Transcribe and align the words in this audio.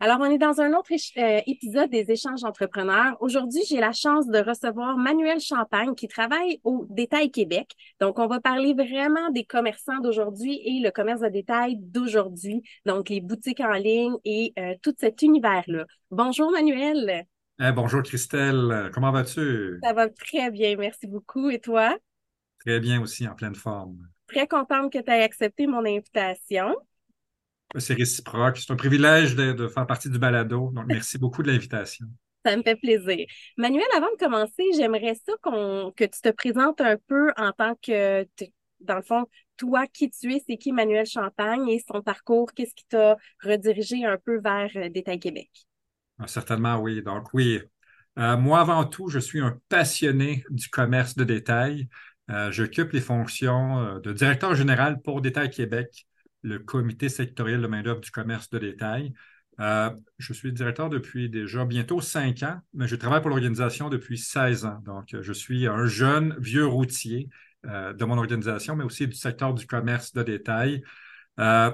Alors, 0.00 0.18
on 0.20 0.24
est 0.24 0.38
dans 0.38 0.60
un 0.60 0.72
autre 0.72 0.90
euh, 0.92 1.40
épisode 1.46 1.88
des 1.88 2.10
échanges 2.10 2.42
entrepreneurs. 2.44 3.16
Aujourd'hui, 3.20 3.62
j'ai 3.68 3.78
la 3.78 3.92
chance 3.92 4.26
de 4.26 4.38
recevoir 4.38 4.98
Manuel 4.98 5.40
Champagne 5.40 5.94
qui 5.94 6.08
travaille 6.08 6.60
au 6.64 6.84
Détail 6.90 7.30
Québec. 7.30 7.70
Donc, 8.00 8.18
on 8.18 8.26
va 8.26 8.40
parler 8.40 8.74
vraiment 8.74 9.30
des 9.30 9.44
commerçants 9.44 10.00
d'aujourd'hui 10.00 10.60
et 10.64 10.80
le 10.82 10.90
commerce 10.90 11.20
de 11.20 11.28
détail 11.28 11.76
d'aujourd'hui. 11.78 12.62
Donc, 12.84 13.08
les 13.08 13.20
boutiques 13.20 13.60
en 13.60 13.72
ligne 13.72 14.16
et 14.24 14.52
euh, 14.58 14.74
tout 14.82 14.94
cet 14.98 15.22
univers-là. 15.22 15.86
Bonjour, 16.10 16.50
Manuel. 16.50 17.24
Eh, 17.62 17.72
bonjour, 17.72 18.02
Christelle. 18.02 18.90
Comment 18.92 19.12
vas-tu? 19.12 19.78
Ça 19.82 19.92
va 19.92 20.08
très 20.08 20.50
bien. 20.50 20.76
Merci 20.76 21.06
beaucoup. 21.06 21.50
Et 21.50 21.60
toi? 21.60 21.96
Très 22.58 22.80
bien 22.80 23.00
aussi, 23.00 23.28
en 23.28 23.34
pleine 23.34 23.54
forme. 23.54 23.96
Très 24.26 24.48
contente 24.48 24.92
que 24.92 24.98
tu 24.98 25.10
aies 25.10 25.22
accepté 25.22 25.66
mon 25.66 25.86
invitation. 25.86 26.74
C'est 27.78 27.94
réciproque. 27.94 28.58
C'est 28.58 28.72
un 28.72 28.76
privilège 28.76 29.34
de, 29.34 29.68
faire 29.68 29.86
partie 29.86 30.08
du 30.08 30.18
balado. 30.18 30.70
Donc, 30.72 30.86
merci 30.86 31.18
beaucoup 31.18 31.42
de 31.42 31.50
l'invitation. 31.50 32.06
Ça 32.44 32.56
me 32.56 32.62
fait 32.62 32.76
plaisir. 32.76 33.26
Manuel, 33.56 33.86
avant 33.96 34.10
de 34.12 34.18
commencer, 34.18 34.64
j'aimerais 34.76 35.14
ça 35.26 35.32
que 35.42 36.04
tu 36.04 36.20
te 36.20 36.30
présentes 36.30 36.80
un 36.80 36.96
peu 37.08 37.32
en 37.36 37.52
tant 37.52 37.74
que, 37.82 38.26
dans 38.80 38.96
le 38.96 39.02
fond, 39.02 39.26
toi, 39.56 39.86
qui 39.86 40.10
tu 40.10 40.34
es, 40.34 40.42
c'est 40.46 40.56
qui 40.56 40.72
Manuel 40.72 41.06
Champagne 41.06 41.68
et 41.68 41.82
son 41.90 42.02
parcours, 42.02 42.52
qu'est-ce 42.52 42.74
qui 42.74 42.86
t'a 42.86 43.16
redirigé 43.42 44.04
un 44.04 44.18
peu 44.18 44.40
vers 44.40 44.70
euh, 44.76 44.88
Détail 44.88 45.20
Québec? 45.20 45.50
Ah, 46.18 46.26
certainement, 46.26 46.76
oui. 46.78 47.02
Donc, 47.02 47.32
oui. 47.32 47.60
Euh, 48.18 48.36
moi, 48.36 48.60
avant 48.60 48.84
tout, 48.84 49.08
je 49.08 49.18
suis 49.18 49.40
un 49.40 49.58
passionné 49.68 50.44
du 50.50 50.68
commerce 50.68 51.16
de 51.16 51.24
détail. 51.24 51.88
Euh, 52.30 52.52
j'occupe 52.52 52.92
les 52.92 53.00
fonctions 53.00 53.98
de 53.98 54.12
directeur 54.12 54.54
général 54.54 55.00
pour 55.02 55.20
Détail 55.20 55.50
Québec 55.50 56.06
le 56.44 56.58
comité 56.60 57.08
sectoriel 57.08 57.60
de 57.60 57.66
main-d'œuvre 57.66 58.00
du 58.00 58.10
commerce 58.10 58.48
de 58.50 58.58
détail. 58.58 59.12
Euh, 59.60 59.90
je 60.18 60.32
suis 60.32 60.52
directeur 60.52 60.90
depuis 60.90 61.30
déjà 61.30 61.64
bientôt 61.64 62.00
cinq 62.00 62.42
ans, 62.42 62.60
mais 62.74 62.86
je 62.86 62.96
travaille 62.96 63.20
pour 63.20 63.30
l'organisation 63.30 63.88
depuis 63.88 64.18
16 64.18 64.66
ans. 64.66 64.80
Donc, 64.84 65.16
je 65.20 65.32
suis 65.32 65.66
un 65.66 65.86
jeune 65.86 66.36
vieux 66.38 66.66
routier 66.66 67.28
euh, 67.66 67.92
de 67.92 68.04
mon 68.04 68.18
organisation, 68.18 68.76
mais 68.76 68.84
aussi 68.84 69.08
du 69.08 69.14
secteur 69.14 69.54
du 69.54 69.66
commerce 69.66 70.12
de 70.12 70.22
détail. 70.22 70.82
Euh, 71.40 71.72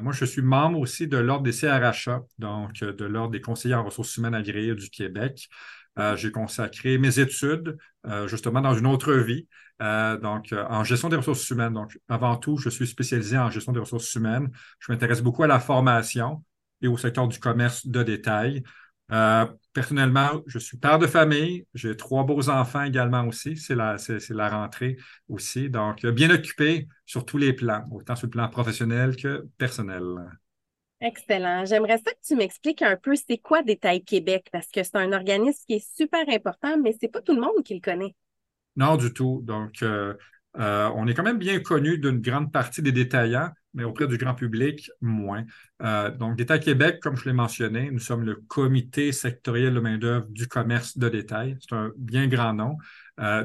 moi, 0.00 0.12
je 0.12 0.24
suis 0.24 0.42
membre 0.42 0.78
aussi 0.78 1.08
de 1.08 1.16
l'Ordre 1.16 1.42
des 1.42 1.52
CRHA, 1.52 2.22
donc 2.38 2.74
de 2.80 3.04
l'Ordre 3.04 3.32
des 3.32 3.40
conseillers 3.40 3.74
en 3.74 3.84
ressources 3.84 4.16
humaines 4.16 4.34
agréées 4.34 4.74
du 4.74 4.88
Québec. 4.90 5.48
J'ai 6.16 6.30
consacré 6.30 6.98
mes 6.98 7.18
études 7.20 7.76
justement 8.26 8.60
dans 8.60 8.74
une 8.74 8.86
autre 8.86 9.14
vie 9.14 9.46
euh, 9.82 10.16
donc, 10.18 10.52
euh, 10.52 10.64
en 10.68 10.84
gestion 10.84 11.08
des 11.08 11.16
ressources 11.16 11.48
humaines. 11.50 11.74
Donc, 11.74 11.98
avant 12.08 12.36
tout, 12.36 12.56
je 12.56 12.68
suis 12.68 12.86
spécialisé 12.86 13.36
en 13.36 13.50
gestion 13.50 13.72
des 13.72 13.80
ressources 13.80 14.14
humaines. 14.14 14.50
Je 14.78 14.92
m'intéresse 14.92 15.22
beaucoup 15.22 15.42
à 15.42 15.46
la 15.46 15.60
formation 15.60 16.42
et 16.82 16.88
au 16.88 16.96
secteur 16.96 17.28
du 17.28 17.38
commerce 17.38 17.86
de 17.86 18.02
détail. 18.02 18.62
Euh, 19.12 19.46
personnellement, 19.72 20.42
je 20.46 20.58
suis 20.58 20.78
père 20.78 20.98
de 20.98 21.06
famille. 21.06 21.66
J'ai 21.74 21.96
trois 21.96 22.24
beaux 22.24 22.48
enfants 22.48 22.84
également 22.84 23.26
aussi. 23.26 23.56
C'est 23.56 23.74
la, 23.74 23.98
c'est, 23.98 24.30
la 24.30 24.48
rentrée 24.48 24.96
aussi. 25.28 25.68
Donc, 25.70 26.04
bien 26.06 26.30
occupé 26.30 26.88
sur 27.04 27.24
tous 27.24 27.38
les 27.38 27.52
plans, 27.52 27.86
autant 27.90 28.16
sur 28.16 28.26
le 28.26 28.30
plan 28.30 28.48
professionnel 28.48 29.16
que 29.16 29.46
personnel. 29.58 30.02
Excellent. 31.00 31.66
J'aimerais 31.66 31.98
ça 31.98 32.10
que 32.12 32.26
tu 32.26 32.36
m'expliques 32.36 32.82
un 32.82 32.96
peu 32.96 33.14
c'est 33.16 33.38
quoi 33.38 33.62
Détail 33.62 34.02
Québec 34.02 34.48
parce 34.50 34.68
que 34.68 34.82
c'est 34.82 34.96
un 34.96 35.12
organisme 35.12 35.62
qui 35.66 35.74
est 35.74 35.96
super 35.96 36.24
important, 36.28 36.78
mais 36.82 36.96
c'est 36.98 37.08
pas 37.08 37.20
tout 37.20 37.34
le 37.34 37.40
monde 37.40 37.62
qui 37.64 37.74
le 37.74 37.80
connaît. 37.80 38.14
Non, 38.76 38.96
du 38.96 39.12
tout. 39.12 39.42
Donc, 39.44 39.82
euh, 39.82 40.14
euh, 40.58 40.90
on 40.94 41.06
est 41.06 41.14
quand 41.14 41.22
même 41.22 41.38
bien 41.38 41.60
connu 41.60 41.98
d'une 41.98 42.20
grande 42.20 42.50
partie 42.50 42.80
des 42.80 42.92
détaillants, 42.92 43.50
mais 43.74 43.84
auprès 43.84 44.06
du 44.06 44.16
grand 44.16 44.34
public, 44.34 44.90
moins. 45.02 45.44
Euh, 45.82 46.10
donc, 46.10 46.36
Détail 46.36 46.60
Québec, 46.60 47.00
comme 47.02 47.16
je 47.16 47.26
l'ai 47.26 47.34
mentionné, 47.34 47.90
nous 47.90 47.98
sommes 47.98 48.24
le 48.24 48.36
comité 48.36 49.12
sectoriel 49.12 49.74
de 49.74 49.80
main-d'œuvre 49.80 50.26
du 50.30 50.48
commerce 50.48 50.96
de 50.96 51.08
détail. 51.10 51.58
C'est 51.60 51.74
un 51.74 51.92
bien 51.96 52.26
grand 52.26 52.54
nom. 52.54 52.76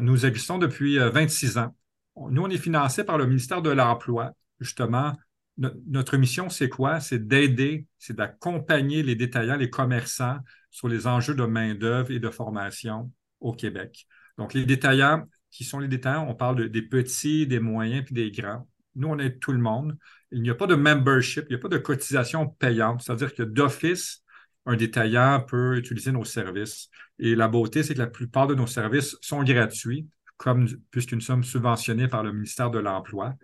nous 0.02 0.26
existons 0.26 0.58
depuis 0.58 0.98
26 0.98 1.58
ans. 1.58 1.76
Nous, 2.16 2.42
on 2.42 2.50
est 2.50 2.58
financé 2.58 3.04
par 3.04 3.18
le 3.18 3.26
ministère 3.26 3.62
de 3.62 3.70
l'Emploi. 3.72 4.32
Justement, 4.60 5.14
notre 5.58 6.18
mission, 6.18 6.50
c'est 6.50 6.70
quoi? 6.70 7.00
C'est 7.00 7.28
d'aider, 7.28 7.86
c'est 8.00 8.16
d'accompagner 8.16 9.04
les 9.04 9.16
détaillants, 9.16 9.58
les 9.58 9.70
commerçants 9.70 10.40
sur 10.70 10.88
les 10.88 11.08
enjeux 11.08 11.36
de 11.36 11.44
main-d'œuvre 11.44 12.12
et 12.12 12.20
de 12.20 12.30
formation 12.30 13.12
au 13.40 13.54
Québec. 13.54 14.08
Donc, 14.38 14.54
les 14.54 14.66
détaillants, 14.66 15.28
qui 15.52 15.64
sont 15.64 15.80
les 15.80 15.88
détaillants, 15.88 16.28
on 16.30 16.36
parle 16.36 16.70
des 16.70 16.82
petits, 16.82 17.46
des 17.46 17.60
moyens 17.60 18.06
puis 18.06 18.16
des 18.16 18.32
grands. 18.32 18.68
Nous, 18.96 19.08
on 19.08 19.20
aide 19.20 19.40
tout 19.40 19.52
le 19.52 19.60
monde. 19.60 19.98
Il 20.32 20.42
n'y 20.42 20.50
a 20.50 20.56
pas 20.56 20.68
de 20.68 20.76
membership, 20.76 21.46
il 21.50 21.54
n'y 21.54 21.56
a 21.56 21.60
pas 21.60 21.68
de 21.68 21.78
cotisation 21.78 22.48
payante. 22.48 23.02
C'est-à-dire 23.02 23.34
que 23.34 23.44
d'office, 23.44 24.24
un 24.66 24.76
détaillant 24.76 25.42
peut 25.42 25.78
utiliser 25.78 26.12
nos 26.12 26.24
services. 26.24 26.90
Et 27.20 27.36
la 27.36 27.48
beauté, 27.48 27.84
c'est 27.84 27.94
que 27.94 28.00
la 28.00 28.08
plupart 28.08 28.48
de 28.48 28.56
nos 28.56 28.68
services 28.68 29.18
sont 29.22 29.44
gratuits, 29.44 30.08
nous 30.46 31.22
sommes 31.22 31.44
subventionnés 31.44 32.08
par 32.08 32.24
le 32.24 32.32
ministère 32.32 32.72
de 32.72 32.80
l'Emploi. 32.80 33.36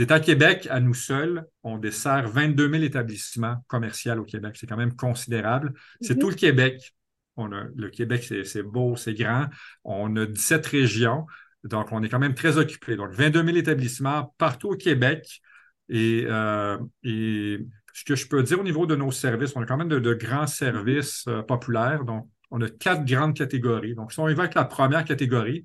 Détail 0.00 0.22
Québec, 0.22 0.68
à 0.70 0.80
nous 0.80 0.94
seuls, 0.94 1.44
on 1.62 1.78
dessert 1.78 2.28
22 2.28 2.70
000 2.70 2.82
établissements 2.84 3.56
commerciaux 3.68 4.14
au 4.14 4.24
Québec. 4.24 4.56
C'est 4.58 4.66
quand 4.66 4.76
même 4.76 4.96
considérable. 4.96 5.74
C'est 6.00 6.14
mhm. 6.14 6.20
tout 6.20 6.30
le 6.30 6.36
Québec 6.36 6.94
le 7.48 7.88
Québec, 7.88 8.24
c'est 8.44 8.62
beau, 8.62 8.96
c'est 8.96 9.14
grand. 9.14 9.46
On 9.84 10.14
a 10.16 10.26
17 10.26 10.66
régions. 10.66 11.26
Donc, 11.64 11.92
on 11.92 12.02
est 12.02 12.08
quand 12.08 12.18
même 12.18 12.34
très 12.34 12.58
occupé. 12.58 12.96
Donc, 12.96 13.10
22 13.12 13.44
000 13.44 13.56
établissements 13.56 14.34
partout 14.38 14.70
au 14.70 14.76
Québec. 14.76 15.40
Euh, 15.92 16.78
et, 17.02 17.58
ce 17.92 18.04
que 18.04 18.14
je 18.14 18.28
peux 18.28 18.42
dire 18.42 18.60
au 18.60 18.62
niveau 18.62 18.86
de 18.86 18.94
nos 18.94 19.10
services, 19.10 19.52
on 19.56 19.62
a 19.62 19.66
quand 19.66 19.76
même 19.76 19.88
de, 19.88 20.14
grands 20.14 20.46
services 20.46 21.24
euh, 21.28 21.42
populaires. 21.42 22.04
Donc, 22.04 22.28
on 22.50 22.60
a 22.62 22.68
quatre 22.68 23.04
grandes 23.04 23.34
catégories. 23.34 23.94
Donc, 23.94 24.12
si 24.12 24.20
on 24.20 24.28
évoque 24.28 24.54
la 24.54 24.64
première 24.64 25.04
catégorie, 25.04 25.64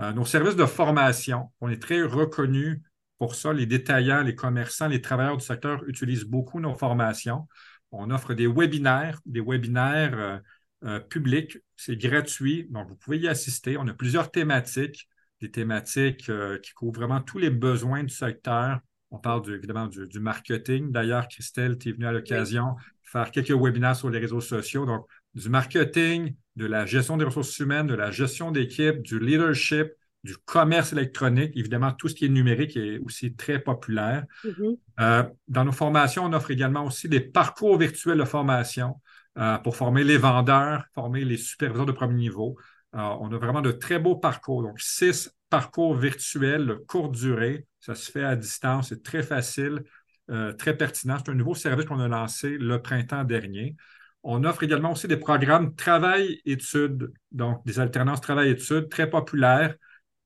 euh, 0.00 0.12
nos 0.12 0.24
services 0.24 0.56
de 0.56 0.66
formation, 0.66 1.50
on 1.60 1.68
est 1.68 1.80
très 1.80 2.02
reconnus 2.02 2.80
pour 3.18 3.34
ça. 3.34 3.52
Les 3.52 3.66
détaillants, 3.66 4.22
les 4.22 4.34
commerçants, 4.34 4.88
les 4.88 5.00
travailleurs 5.00 5.36
du 5.36 5.44
secteur 5.44 5.82
utilisent 5.88 6.24
beaucoup 6.24 6.60
nos 6.60 6.74
formations. 6.74 7.48
On 7.92 8.10
offre 8.10 8.34
des 8.34 8.46
webinaires, 8.46 9.20
des 9.26 9.40
webinaires 9.40 10.40
euh, 10.84 11.00
public. 11.00 11.58
C'est 11.76 11.96
gratuit, 11.96 12.66
donc 12.70 12.88
vous 12.88 12.96
pouvez 12.96 13.18
y 13.18 13.28
assister. 13.28 13.76
On 13.78 13.88
a 13.88 13.94
plusieurs 13.94 14.30
thématiques, 14.30 15.08
des 15.40 15.50
thématiques 15.50 16.28
euh, 16.28 16.58
qui 16.58 16.72
couvrent 16.72 17.00
vraiment 17.00 17.20
tous 17.20 17.38
les 17.38 17.50
besoins 17.50 18.02
du 18.02 18.14
secteur. 18.14 18.80
On 19.10 19.18
parle 19.18 19.50
évidemment 19.54 19.86
du, 19.86 20.20
marketing. 20.20 20.92
D'ailleurs, 20.92 21.28
Christelle, 21.28 21.78
tu 21.78 21.88
es 21.88 21.92
venue 21.92 22.06
à 22.06 22.12
l'occasion 22.12 22.74
faire 23.04 23.30
quelques 23.30 23.52
webinaires 23.52 23.96
sur 23.96 24.10
les 24.10 24.18
réseaux 24.18 24.40
sociaux. 24.40 24.84
Donc, 24.84 25.06
du 25.34 25.48
marketing, 25.48 26.34
de 26.56 26.66
la 26.66 26.86
gestion 26.86 27.16
des 27.16 27.24
ressources 27.24 27.58
humaines, 27.58 27.86
de 27.86 27.94
la 27.94 28.10
gestion 28.10 28.50
d'équipe, 28.50 29.00
du 29.02 29.18
leadership, 29.18 29.88
du 30.26 30.36
commerce 30.44 30.92
électronique. 30.92 31.52
Évidemment, 31.54 31.92
tout 31.92 32.08
ce 32.08 32.14
qui 32.14 32.26
est 32.26 32.28
numérique 32.28 32.76
est 32.76 32.98
aussi 32.98 33.34
très 33.34 33.58
populaire. 33.58 34.24
Mm-hmm. 34.44 34.78
Euh, 35.00 35.22
dans 35.48 35.64
nos 35.64 35.72
formations, 35.72 36.24
on 36.24 36.32
offre 36.32 36.50
également 36.50 36.84
aussi 36.84 37.08
des 37.08 37.20
parcours 37.20 37.78
virtuels 37.78 38.18
de 38.18 38.24
formation. 38.24 39.00
Euh, 39.38 39.58
pour 39.58 39.76
former 39.76 40.02
les 40.02 40.16
vendeurs, 40.16 40.86
former 40.94 41.22
les 41.22 41.36
superviseurs 41.36 41.84
de 41.84 41.92
premier 41.92 42.14
niveau. 42.14 42.56
Euh, 42.94 43.00
on 43.20 43.30
a 43.32 43.36
vraiment 43.36 43.60
de 43.60 43.70
très 43.70 43.98
beaux 43.98 44.16
parcours. 44.16 44.62
Donc, 44.62 44.80
six 44.80 45.30
parcours 45.50 45.94
virtuels 45.94 46.66
de 46.66 46.74
courte 46.74 47.12
durée. 47.12 47.66
Ça 47.78 47.94
se 47.94 48.10
fait 48.10 48.24
à 48.24 48.34
distance. 48.34 48.88
C'est 48.88 49.02
très 49.02 49.22
facile, 49.22 49.84
très 50.58 50.74
pertinent. 50.74 51.18
C'est 51.18 51.30
un 51.30 51.34
nouveau 51.34 51.54
service 51.54 51.84
qu'on 51.84 52.00
a 52.00 52.08
lancé 52.08 52.56
le 52.56 52.80
printemps 52.80 53.24
dernier. 53.24 53.76
On 54.28 54.42
offre 54.42 54.64
également 54.64 54.92
aussi 54.92 55.06
des 55.06 55.18
programmes 55.18 55.76
travail-études, 55.76 57.12
donc 57.30 57.64
des 57.64 57.78
alternances 57.78 58.20
travail-études 58.20 58.88
très 58.88 59.08
populaires. 59.08 59.76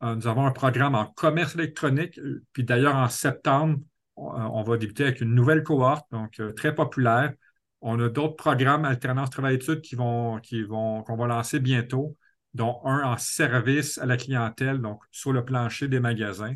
Nous 0.02 0.26
avons 0.26 0.46
un 0.46 0.52
programme 0.52 0.94
en 0.94 1.06
commerce 1.06 1.54
électronique, 1.54 2.18
puis 2.52 2.64
d'ailleurs 2.64 2.96
en 2.96 3.08
septembre, 3.08 3.78
on, 4.16 4.62
va 4.62 4.76
débuter 4.76 5.04
avec 5.04 5.20
une 5.20 5.34
nouvelle 5.34 5.62
cohorte, 5.62 6.06
donc 6.10 6.40
très 6.56 6.74
populaire. 6.74 7.32
On 7.80 7.98
a 8.00 8.08
d'autres 8.08 8.36
programmes 8.36 8.84
alternance 8.84 9.30
travail-études 9.30 9.80
qui 9.80 9.94
vont, 9.94 10.38
qui 10.40 10.62
vont, 10.62 11.02
qu'on 11.02 11.16
va 11.16 11.26
lancer 11.26 11.60
bientôt, 11.60 12.16
dont 12.54 12.80
un 12.84 13.02
en 13.04 13.16
service 13.16 13.98
à 13.98 14.06
la 14.06 14.16
clientèle, 14.16 14.80
donc 14.80 15.02
sur 15.10 15.32
le 15.32 15.44
plancher 15.44 15.88
des 15.88 16.00
magasins. 16.00 16.54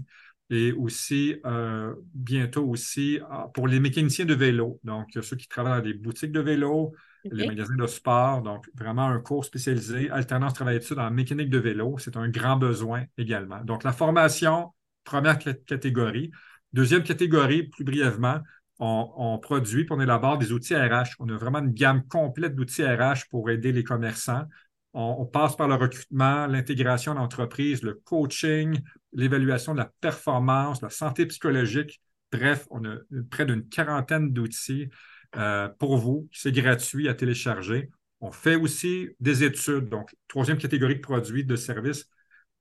Et 0.50 0.72
aussi, 0.72 1.36
euh, 1.46 1.94
bientôt 2.12 2.68
aussi, 2.68 3.18
ah, 3.30 3.48
pour 3.54 3.66
les 3.66 3.80
mécaniciens 3.80 4.26
de 4.26 4.34
vélo, 4.34 4.78
donc 4.84 5.08
ceux 5.22 5.36
qui 5.36 5.48
travaillent 5.48 5.80
dans 5.80 5.88
des 5.88 5.94
boutiques 5.94 6.32
de 6.32 6.40
vélo, 6.40 6.92
les 7.30 7.46
magasins 7.46 7.76
de 7.76 7.86
sport, 7.86 8.42
donc 8.42 8.68
vraiment 8.74 9.06
un 9.06 9.20
cours 9.20 9.44
spécialisé, 9.44 10.10
alternance 10.10 10.54
travail-études 10.54 10.98
en 10.98 11.10
mécanique 11.10 11.50
de 11.50 11.58
vélo, 11.58 11.96
c'est 11.98 12.16
un 12.16 12.28
grand 12.28 12.56
besoin 12.56 13.04
également. 13.16 13.62
Donc 13.64 13.84
la 13.84 13.92
formation, 13.92 14.72
première 15.04 15.38
catégorie. 15.38 16.30
Deuxième 16.72 17.02
catégorie, 17.02 17.64
plus 17.64 17.84
brièvement, 17.84 18.40
on, 18.78 19.38
produit 19.38 19.82
et 19.82 19.86
on 19.90 20.00
élabore 20.00 20.38
des 20.38 20.52
outils 20.52 20.74
RH. 20.74 21.14
On 21.20 21.28
a 21.28 21.36
vraiment 21.36 21.60
une 21.60 21.72
gamme 21.72 22.06
complète 22.08 22.54
d'outils 22.54 22.84
RH 22.84 23.28
pour 23.30 23.48
aider 23.50 23.72
les 23.72 23.84
commerçants. 23.84 24.44
On, 24.92 25.26
passe 25.26 25.56
par 25.56 25.66
le 25.66 25.74
recrutement, 25.74 26.46
l'intégration 26.46 27.14
d'entreprise, 27.14 27.82
le 27.82 27.94
coaching, 27.94 28.80
l'évaluation 29.12 29.72
de 29.72 29.78
la 29.78 29.90
performance, 30.00 30.82
la 30.82 30.90
santé 30.90 31.26
psychologique. 31.26 32.00
Bref, 32.30 32.66
on 32.70 32.84
a 32.84 32.96
près 33.30 33.44
d'une 33.44 33.68
quarantaine 33.68 34.32
d'outils. 34.32 34.88
Euh, 35.36 35.68
pour 35.78 35.96
vous. 35.96 36.28
C'est 36.32 36.52
gratuit 36.52 37.08
à 37.08 37.14
télécharger. 37.14 37.90
On 38.20 38.30
fait 38.30 38.56
aussi 38.56 39.08
des 39.20 39.44
études. 39.44 39.88
Donc, 39.88 40.14
troisième 40.28 40.58
catégorie 40.58 40.96
de 40.96 41.00
produits, 41.00 41.44
de 41.44 41.56
services, 41.56 42.08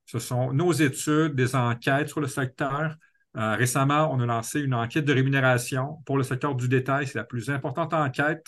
ce 0.05 0.19
sont 0.19 0.51
nos 0.51 0.71
études, 0.71 1.35
des 1.35 1.55
enquêtes 1.55 2.09
sur 2.09 2.19
le 2.19 2.27
secteur. 2.27 2.95
Euh, 3.37 3.55
récemment, 3.55 4.11
on 4.11 4.19
a 4.19 4.25
lancé 4.25 4.59
une 4.59 4.73
enquête 4.73 5.05
de 5.05 5.13
rémunération 5.13 5.97
pour 6.05 6.17
le 6.17 6.23
secteur 6.23 6.55
du 6.55 6.67
détail. 6.67 7.07
C'est 7.07 7.17
la 7.17 7.23
plus 7.23 7.49
importante 7.49 7.93
enquête. 7.93 8.45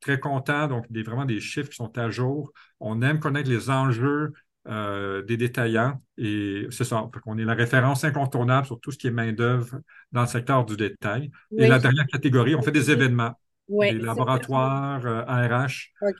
Très 0.00 0.18
content. 0.18 0.66
Donc, 0.66 0.90
des, 0.90 1.02
vraiment 1.02 1.24
des 1.24 1.40
chiffres 1.40 1.68
qui 1.68 1.76
sont 1.76 1.96
à 1.98 2.10
jour. 2.10 2.52
On 2.80 3.02
aime 3.02 3.20
connaître 3.20 3.50
les 3.50 3.70
enjeux 3.70 4.32
euh, 4.66 5.22
des 5.22 5.36
détaillants. 5.36 6.00
Et 6.16 6.66
c'est 6.70 6.84
ça. 6.84 7.08
On 7.26 7.36
est 7.36 7.44
la 7.44 7.54
référence 7.54 8.04
incontournable 8.04 8.66
sur 8.66 8.80
tout 8.80 8.90
ce 8.90 8.98
qui 8.98 9.06
est 9.08 9.12
main-d'œuvre 9.12 9.80
dans 10.12 10.22
le 10.22 10.26
secteur 10.26 10.64
du 10.64 10.76
détail. 10.76 11.30
Et 11.56 11.66
la 11.66 11.78
dernière 11.78 12.06
catégorie, 12.06 12.54
on 12.54 12.62
fait 12.62 12.72
des 12.72 12.90
événements. 12.90 13.38
Des 13.68 13.92
laboratoires 13.92 15.06
ARH. 15.26 15.92
Euh, 16.02 16.12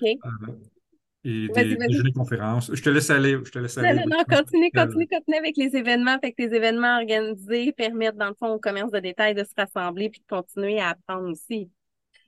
et 1.24 1.48
des 1.48 1.76
déjeuners 1.76 2.12
conférences. 2.12 2.70
Je 2.72 2.82
te 2.82 2.90
laisse 2.90 3.08
aller. 3.08 3.38
Je 3.44 3.50
te 3.50 3.58
laisse 3.58 3.78
aller. 3.78 3.94
Non, 3.94 4.02
non, 4.06 4.16
non, 4.18 4.36
continue, 4.36 4.70
continue, 4.70 5.08
continue 5.08 5.36
avec 5.38 5.56
les 5.56 5.74
événements. 5.74 6.18
Fait 6.20 6.32
que 6.32 6.36
tes 6.36 6.54
événements 6.54 6.96
organisés 6.96 7.72
permettent, 7.72 8.16
dans 8.16 8.28
le 8.28 8.34
fond, 8.34 8.48
au 8.48 8.58
commerce 8.58 8.90
de 8.90 8.98
détail 8.98 9.34
de 9.34 9.42
se 9.42 9.52
rassembler 9.56 10.10
puis 10.10 10.20
de 10.20 10.26
continuer 10.36 10.80
à 10.80 10.90
apprendre 10.90 11.30
aussi. 11.30 11.70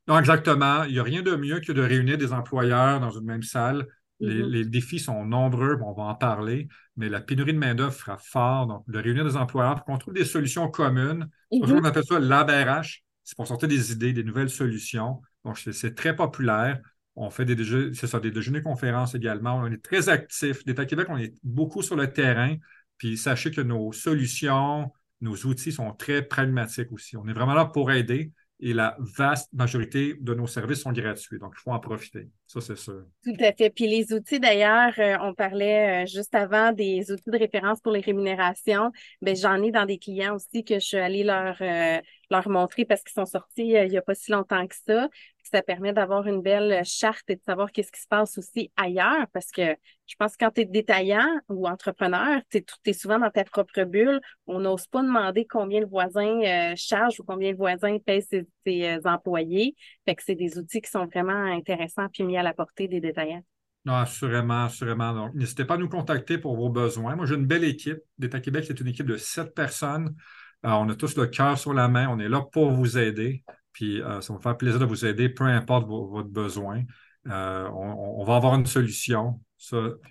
Non, 0.08 0.18
exactement. 0.18 0.84
Il 0.84 0.94
n'y 0.94 0.98
a 0.98 1.02
rien 1.02 1.22
de 1.22 1.36
mieux 1.36 1.60
que 1.60 1.72
de 1.72 1.82
réunir 1.82 2.16
des 2.16 2.32
employeurs 2.32 3.00
dans 3.00 3.10
une 3.10 3.26
même 3.26 3.42
salle. 3.42 3.86
Les, 4.18 4.42
mm-hmm. 4.42 4.70
défis 4.70 4.98
sont 4.98 5.26
nombreux, 5.26 5.78
on 5.84 5.92
va 5.92 6.04
en 6.04 6.14
parler, 6.14 6.68
mais 6.96 7.10
la 7.10 7.20
pénurie 7.20 7.52
de 7.52 7.58
main-d'œuvre 7.58 7.92
fera 7.92 8.16
fort. 8.16 8.66
Donc, 8.66 8.88
de 8.88 8.98
réunir 8.98 9.26
des 9.26 9.36
employeurs 9.36 9.74
pour 9.74 9.84
qu'on 9.84 9.98
trouve 9.98 10.14
des 10.14 10.24
solutions 10.24 10.70
communes. 10.70 11.28
Aujourd'hui, 11.50 11.76
mm-hmm. 11.76 11.80
on 11.80 11.84
appelle 11.84 12.04
ça 12.04 12.18
l'ABRH. 12.18 13.02
C'est 13.26 13.34
pour 13.36 13.48
sortir 13.48 13.66
des 13.68 13.90
idées, 13.90 14.12
des 14.12 14.22
nouvelles 14.22 14.48
solutions. 14.48 15.20
Donc, 15.44 15.58
c'est 15.58 15.96
très 15.96 16.14
populaire. 16.14 16.80
On 17.16 17.28
fait 17.28 17.44
des, 17.44 17.56
déjeuners, 17.56 17.92
ça, 17.92 18.20
des 18.20 18.30
déjeuners 18.30 18.62
conférences 18.62 19.16
également. 19.16 19.56
On 19.56 19.66
est 19.66 19.82
très 19.82 20.08
actifs. 20.08 20.64
D'État 20.64 20.86
Québec, 20.86 21.08
on 21.10 21.18
est 21.18 21.34
beaucoup 21.42 21.82
sur 21.82 21.96
le 21.96 22.12
terrain. 22.12 22.54
Puis 22.98 23.18
sachez 23.18 23.50
que 23.50 23.60
nos 23.60 23.90
solutions, 23.90 24.92
nos 25.20 25.34
outils 25.44 25.72
sont 25.72 25.92
très 25.92 26.22
pragmatiques 26.22 26.92
aussi. 26.92 27.16
On 27.16 27.26
est 27.26 27.32
vraiment 27.32 27.54
là 27.54 27.64
pour 27.64 27.90
aider 27.90 28.30
et 28.58 28.72
la 28.72 28.96
vaste 28.98 29.52
majorité 29.52 30.14
de 30.18 30.34
nos 30.34 30.46
services 30.46 30.80
sont 30.80 30.92
gratuits. 30.92 31.38
Donc, 31.38 31.54
il 31.56 31.60
faut 31.60 31.72
en 31.72 31.78
profiter. 31.78 32.28
Ça, 32.46 32.60
c'est 32.60 32.76
sûr. 32.76 33.04
Tout 33.22 33.36
à 33.40 33.52
fait. 33.52 33.70
Puis 33.70 33.86
les 33.86 34.12
outils, 34.12 34.40
d'ailleurs, 34.40 34.94
euh, 34.98 35.16
on 35.20 35.34
parlait 35.34 36.04
euh, 36.04 36.06
juste 36.06 36.34
avant 36.34 36.72
des 36.72 37.10
outils 37.10 37.30
de 37.30 37.38
référence 37.38 37.80
pour 37.80 37.92
les 37.92 38.00
rémunérations. 38.00 38.92
Bien, 39.20 39.34
j'en 39.34 39.62
ai 39.62 39.70
dans 39.70 39.84
des 39.84 39.98
clients 39.98 40.34
aussi 40.34 40.64
que 40.64 40.74
je 40.74 40.86
suis 40.86 40.96
allée 40.96 41.22
leur, 41.22 41.56
euh, 41.60 42.00
leur 42.30 42.48
montrer 42.48 42.84
parce 42.84 43.02
qu'ils 43.02 43.12
sont 43.12 43.26
sortis 43.26 43.68
il 43.68 43.88
n'y 43.88 43.98
a 43.98 44.02
pas 44.02 44.14
si 44.14 44.32
longtemps 44.32 44.66
que 44.66 44.74
ça 44.86 45.08
ça 45.52 45.62
permet 45.62 45.92
d'avoir 45.92 46.26
une 46.26 46.42
belle 46.42 46.82
charte 46.84 47.28
et 47.28 47.36
de 47.36 47.42
savoir 47.42 47.72
qu'est-ce 47.72 47.92
qui 47.92 48.00
se 48.00 48.08
passe 48.08 48.38
aussi 48.38 48.70
ailleurs 48.76 49.26
parce 49.32 49.50
que 49.50 49.76
je 50.06 50.14
pense 50.18 50.36
que 50.36 50.44
quand 50.44 50.52
tu 50.52 50.60
es 50.60 50.64
détaillant 50.64 51.40
ou 51.48 51.66
entrepreneur, 51.66 52.40
tu 52.50 52.64
es, 52.86 52.92
souvent 52.92 53.18
dans 53.18 53.30
ta 53.30 53.44
propre 53.44 53.84
bulle. 53.84 54.20
On 54.46 54.60
n'ose 54.60 54.86
pas 54.86 55.02
demander 55.02 55.46
combien 55.46 55.80
le 55.80 55.86
voisin 55.86 56.40
euh, 56.42 56.74
charge 56.76 57.18
ou 57.20 57.24
combien 57.24 57.50
le 57.50 57.56
voisin 57.56 57.98
paye 57.98 58.22
ses, 58.22 58.46
euh, 58.68 59.00
employés. 59.04 59.74
Fait 60.04 60.14
que 60.14 60.22
c'est 60.24 60.34
des 60.36 60.58
outils 60.58 60.80
qui 60.80 60.90
sont 60.90 61.06
vraiment 61.06 61.32
intéressants 61.32 62.08
puis 62.12 62.22
mis 62.22 62.36
à 62.36 62.42
la 62.42 62.54
portée 62.54 62.88
des 62.88 63.00
détaillants. 63.00 63.44
Non, 63.84 63.94
assurément, 63.94 64.64
assurément. 64.64 65.12
Donc, 65.12 65.34
n'hésitez 65.34 65.64
pas 65.64 65.74
à 65.74 65.78
nous 65.78 65.88
contacter 65.88 66.38
pour 66.38 66.56
vos 66.56 66.70
besoins. 66.70 67.14
Moi, 67.16 67.26
j'ai 67.26 67.34
une 67.34 67.46
belle 67.46 67.64
équipe. 67.64 67.98
D'État 68.18 68.40
Québec, 68.40 68.64
c'est 68.66 68.80
une 68.80 68.88
équipe 68.88 69.06
de 69.06 69.16
sept 69.16 69.54
personnes. 69.54 70.14
on 70.62 70.88
a 70.88 70.94
tous 70.96 71.16
le 71.16 71.26
cœur 71.26 71.56
sur 71.56 71.72
la 71.72 71.86
main. 71.86 72.08
On 72.08 72.18
est 72.18 72.28
là 72.28 72.42
pour 72.52 72.70
vous 72.70 72.98
aider. 72.98 73.44
Puis 73.76 74.00
euh, 74.00 74.22
ça 74.22 74.32
va 74.32 74.38
me 74.38 74.42
faire 74.42 74.56
plaisir 74.56 74.80
de 74.80 74.86
vous 74.86 75.04
aider, 75.04 75.28
peu 75.28 75.44
importe 75.44 75.86
votre 75.86 76.30
besoin. 76.30 76.82
Euh, 77.26 77.68
on, 77.74 78.24
va 78.24 78.36
avoir 78.36 78.54
une 78.54 78.64
solution. 78.64 79.38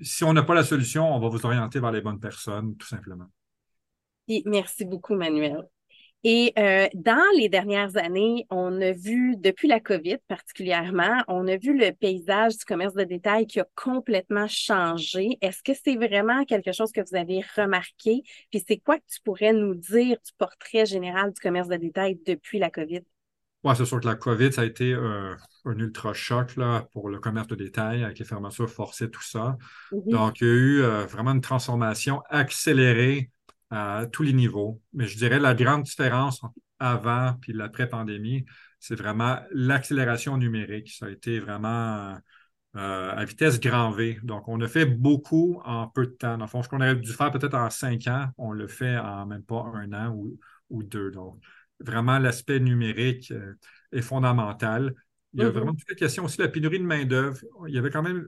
si 0.01 0.23
on 0.23 0.33
n'a 0.33 0.43
pas 0.43 0.53
la 0.53 0.63
solution, 0.63 1.11
on 1.11 1.19
va 1.19 1.29
vous 1.29 1.43
orienter 1.47 1.79
vers 1.79 1.91
les 1.91 2.01
bonnes 2.01 2.19
personnes, 2.19 2.77
tout 2.77 2.85
simplement. 2.85 3.25
merci 4.45 4.85
beaucoup, 4.85 5.15
Manuel. 5.15 5.67
Et 6.23 6.53
euh, 6.59 6.87
dans 6.93 7.25
les 7.39 7.49
dernières 7.49 7.97
années, 7.97 8.45
on 8.51 8.79
a 8.81 8.91
vu, 8.91 9.35
depuis 9.35 9.67
la 9.67 9.79
COVID 9.79 10.17
particulièrement, 10.27 11.23
on 11.27 11.47
a 11.47 11.57
vu 11.57 11.75
le 11.75 11.91
paysage 11.91 12.57
du 12.57 12.65
commerce 12.65 12.93
de 12.93 13.03
détail 13.03 13.47
qui 13.47 13.59
a 13.59 13.65
complètement 13.73 14.47
changé. 14.47 15.39
Est-ce 15.41 15.63
que 15.63 15.73
c'est 15.73 15.95
vraiment 15.95 16.45
quelque 16.45 16.71
chose 16.71 16.91
que 16.91 17.01
vous 17.01 17.15
avez 17.15 17.43
remarqué? 17.55 18.21
Puis 18.51 18.63
c'est 18.67 18.77
quoi 18.77 18.99
que 18.99 19.05
tu 19.11 19.21
pourrais 19.23 19.53
nous 19.53 19.73
dire 19.73 20.17
du 20.23 20.31
portrait 20.37 20.85
général 20.85 21.33
du 21.33 21.39
commerce 21.39 21.67
de 21.67 21.77
détail 21.77 22.19
depuis 22.27 22.59
la 22.59 22.69
COVID? 22.69 23.01
Oui, 23.65 23.73
c'est 23.75 23.85
sûr 23.85 23.99
que 23.99 24.05
la 24.05 24.13
COVID, 24.13 24.53
ça 24.53 24.61
a 24.61 24.65
été 24.65 24.93
un 24.93 25.79
ultra 25.79 26.13
choc 26.13 26.55
pour 26.91 27.09
le 27.09 27.19
commerce 27.19 27.47
de 27.47 27.55
détail 27.55 28.03
avec 28.03 28.19
les 28.19 28.25
fermetures 28.25 28.69
forcées, 28.69 29.09
tout 29.09 29.23
ça. 29.23 29.57
Mm-hmm. 29.91 30.11
Donc, 30.11 30.41
il 30.41 30.47
y 30.47 30.49
a 30.49 30.53
eu 30.53 30.81
euh, 30.83 31.05
vraiment 31.07 31.31
une 31.31 31.41
transformation 31.41 32.21
accélérée 32.29 33.31
à 33.71 34.05
tous 34.11 34.21
les 34.21 34.33
niveaux. 34.33 34.81
Mais 34.93 35.07
je 35.07 35.17
dirais 35.17 35.39
la 35.39 35.55
grande 35.55 35.81
différence 35.81 36.41
avant 36.79 37.33
puis 37.41 37.53
l'après-pandémie, 37.53 38.45
c'est 38.79 38.95
vraiment 38.95 39.39
l'accélération 39.51 40.37
numérique. 40.37 40.91
Ça 40.91 41.07
a 41.07 41.09
été 41.09 41.39
vraiment 41.39 42.19
euh, 42.75 43.11
à 43.15 43.25
vitesse 43.25 43.59
grand 43.59 43.89
V. 43.89 44.19
Donc, 44.21 44.47
on 44.47 44.61
a 44.61 44.67
fait 44.67 44.85
beaucoup 44.85 45.59
en 45.65 45.87
peu 45.87 46.05
de 46.05 46.11
temps. 46.11 46.37
Dans 46.37 46.45
le 46.45 46.49
fond, 46.49 46.61
ce 46.61 46.69
qu'on 46.69 46.81
aurait 46.81 46.95
dû 46.95 47.13
faire 47.13 47.31
peut-être 47.31 47.55
en 47.55 47.71
cinq 47.71 48.05
ans, 48.05 48.27
on 48.37 48.51
le 48.51 48.67
fait 48.67 48.95
en 48.97 49.25
même 49.25 49.43
pas 49.43 49.65
un 49.73 49.91
an 49.93 50.13
ou, 50.13 50.37
ou 50.69 50.83
deux. 50.83 51.09
Donc, 51.09 51.39
vraiment 51.79 52.19
l'aspect 52.19 52.59
numérique 52.59 53.31
euh, 53.31 53.53
est 53.91 54.01
fondamental. 54.01 54.93
Il 55.33 55.41
y 55.41 55.43
a 55.43 55.49
mm-hmm. 55.49 55.51
vraiment 55.51 55.73
toute 55.73 55.89
la 55.89 55.95
question 55.95 56.25
aussi 56.25 56.37
de 56.37 56.43
la 56.43 56.49
pénurie 56.49 56.79
de 56.79 56.85
main-d'œuvre. 56.85 57.39
Il 57.67 57.73
y 57.73 57.77
avait 57.77 57.89
quand 57.89 58.03
même 58.03 58.27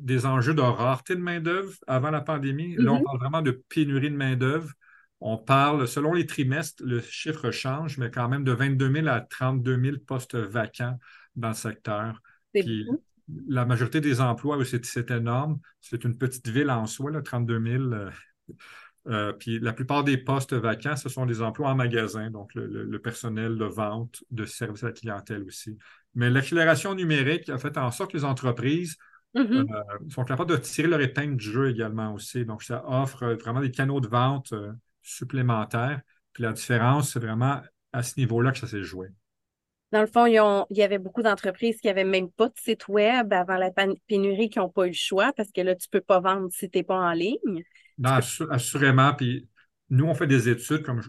des 0.00 0.26
enjeux 0.26 0.52
de 0.52 0.60
rareté 0.60 1.14
de 1.14 1.20
main-d'œuvre 1.20 1.72
avant 1.86 2.10
la 2.10 2.20
pandémie. 2.20 2.76
Là, 2.76 2.92
on 2.92 2.98
mm-hmm. 2.98 3.04
parle 3.04 3.18
vraiment 3.18 3.42
de 3.42 3.62
pénurie 3.68 4.10
de 4.10 4.16
main-d'œuvre. 4.16 4.70
On 5.20 5.38
parle, 5.38 5.88
selon 5.88 6.12
les 6.12 6.26
trimestres, 6.26 6.82
le 6.84 7.00
chiffre 7.00 7.50
change, 7.50 7.96
mais 7.96 8.10
quand 8.10 8.28
même 8.28 8.44
de 8.44 8.52
22 8.52 8.92
000 8.92 9.08
à 9.08 9.22
32 9.22 9.80
000 9.82 9.96
postes 10.06 10.36
vacants 10.36 10.98
dans 11.36 11.48
le 11.48 11.54
secteur. 11.54 12.20
Puis, 12.52 12.86
la 13.48 13.64
majorité 13.64 14.00
des 14.00 14.20
emplois, 14.20 14.58
c'est 14.64 15.10
énorme. 15.10 15.58
C'est 15.80 16.04
une 16.04 16.16
petite 16.16 16.48
ville 16.48 16.70
en 16.70 16.86
soi, 16.86 17.10
là, 17.10 17.22
32 17.22 17.62
000. 17.62 17.92
Euh, 17.92 18.10
puis 19.38 19.60
la 19.60 19.72
plupart 19.72 20.04
des 20.04 20.16
postes 20.16 20.54
vacants, 20.54 20.96
ce 20.96 21.08
sont 21.08 21.26
des 21.26 21.42
emplois 21.42 21.70
en 21.70 21.74
magasin, 21.74 22.30
donc 22.30 22.50
le, 22.54 22.98
personnel 22.98 23.56
de 23.56 23.64
vente, 23.64 24.24
de 24.30 24.44
service 24.44 24.82
à 24.82 24.86
la 24.86 24.92
clientèle 24.92 25.44
aussi. 25.44 25.78
Mais 26.14 26.30
l'accélération 26.30 26.94
numérique 26.94 27.48
a 27.48 27.58
fait 27.58 27.76
en 27.78 27.90
sorte 27.90 28.12
que 28.12 28.16
les 28.16 28.24
entreprises 28.24 28.96
mm-hmm. 29.34 29.70
euh, 29.70 30.08
sont 30.08 30.24
capables 30.24 30.50
de 30.50 30.56
tirer 30.56 30.88
leur 30.88 31.00
épingle 31.00 31.36
du 31.36 31.44
jeu 31.44 31.70
également 31.70 32.14
aussi. 32.14 32.44
Donc, 32.44 32.62
ça 32.62 32.82
offre 32.86 33.26
vraiment 33.34 33.60
des 33.60 33.70
canaux 33.70 34.00
de 34.00 34.08
vente 34.08 34.52
euh, 34.52 34.72
supplémentaires. 35.02 36.00
Puis 36.32 36.42
la 36.42 36.52
différence, 36.52 37.12
c'est 37.12 37.20
vraiment 37.20 37.60
à 37.92 38.02
ce 38.02 38.18
niveau-là 38.18 38.52
que 38.52 38.58
ça 38.58 38.66
s'est 38.66 38.82
joué. 38.82 39.08
Dans 39.92 40.00
le 40.00 40.06
fond, 40.06 40.26
il 40.26 40.76
y 40.76 40.82
avait 40.82 40.98
beaucoup 40.98 41.22
d'entreprises 41.22 41.80
qui 41.80 41.86
n'avaient 41.86 42.04
même 42.04 42.30
pas 42.30 42.48
de 42.48 42.54
site 42.56 42.88
web 42.88 43.32
avant 43.32 43.56
la 43.56 43.70
pénurie 44.08 44.50
qui 44.50 44.58
n'ont 44.58 44.68
pas 44.68 44.86
eu 44.86 44.90
le 44.90 44.94
choix 44.94 45.32
parce 45.32 45.50
que 45.52 45.60
là, 45.60 45.74
tu 45.76 45.86
ne 45.92 45.98
peux 45.98 46.04
pas 46.04 46.20
vendre 46.20 46.48
si 46.52 46.68
tu 46.68 46.78
n'es 46.78 46.84
pas 46.84 46.98
en 46.98 47.12
ligne. 47.12 47.62
Non, 47.98 48.18
assurément. 48.50 49.14
Puis 49.14 49.48
nous, 49.90 50.06
on 50.06 50.14
fait 50.14 50.26
des 50.26 50.48
études, 50.48 50.82
comme 50.82 51.00
je, 51.00 51.08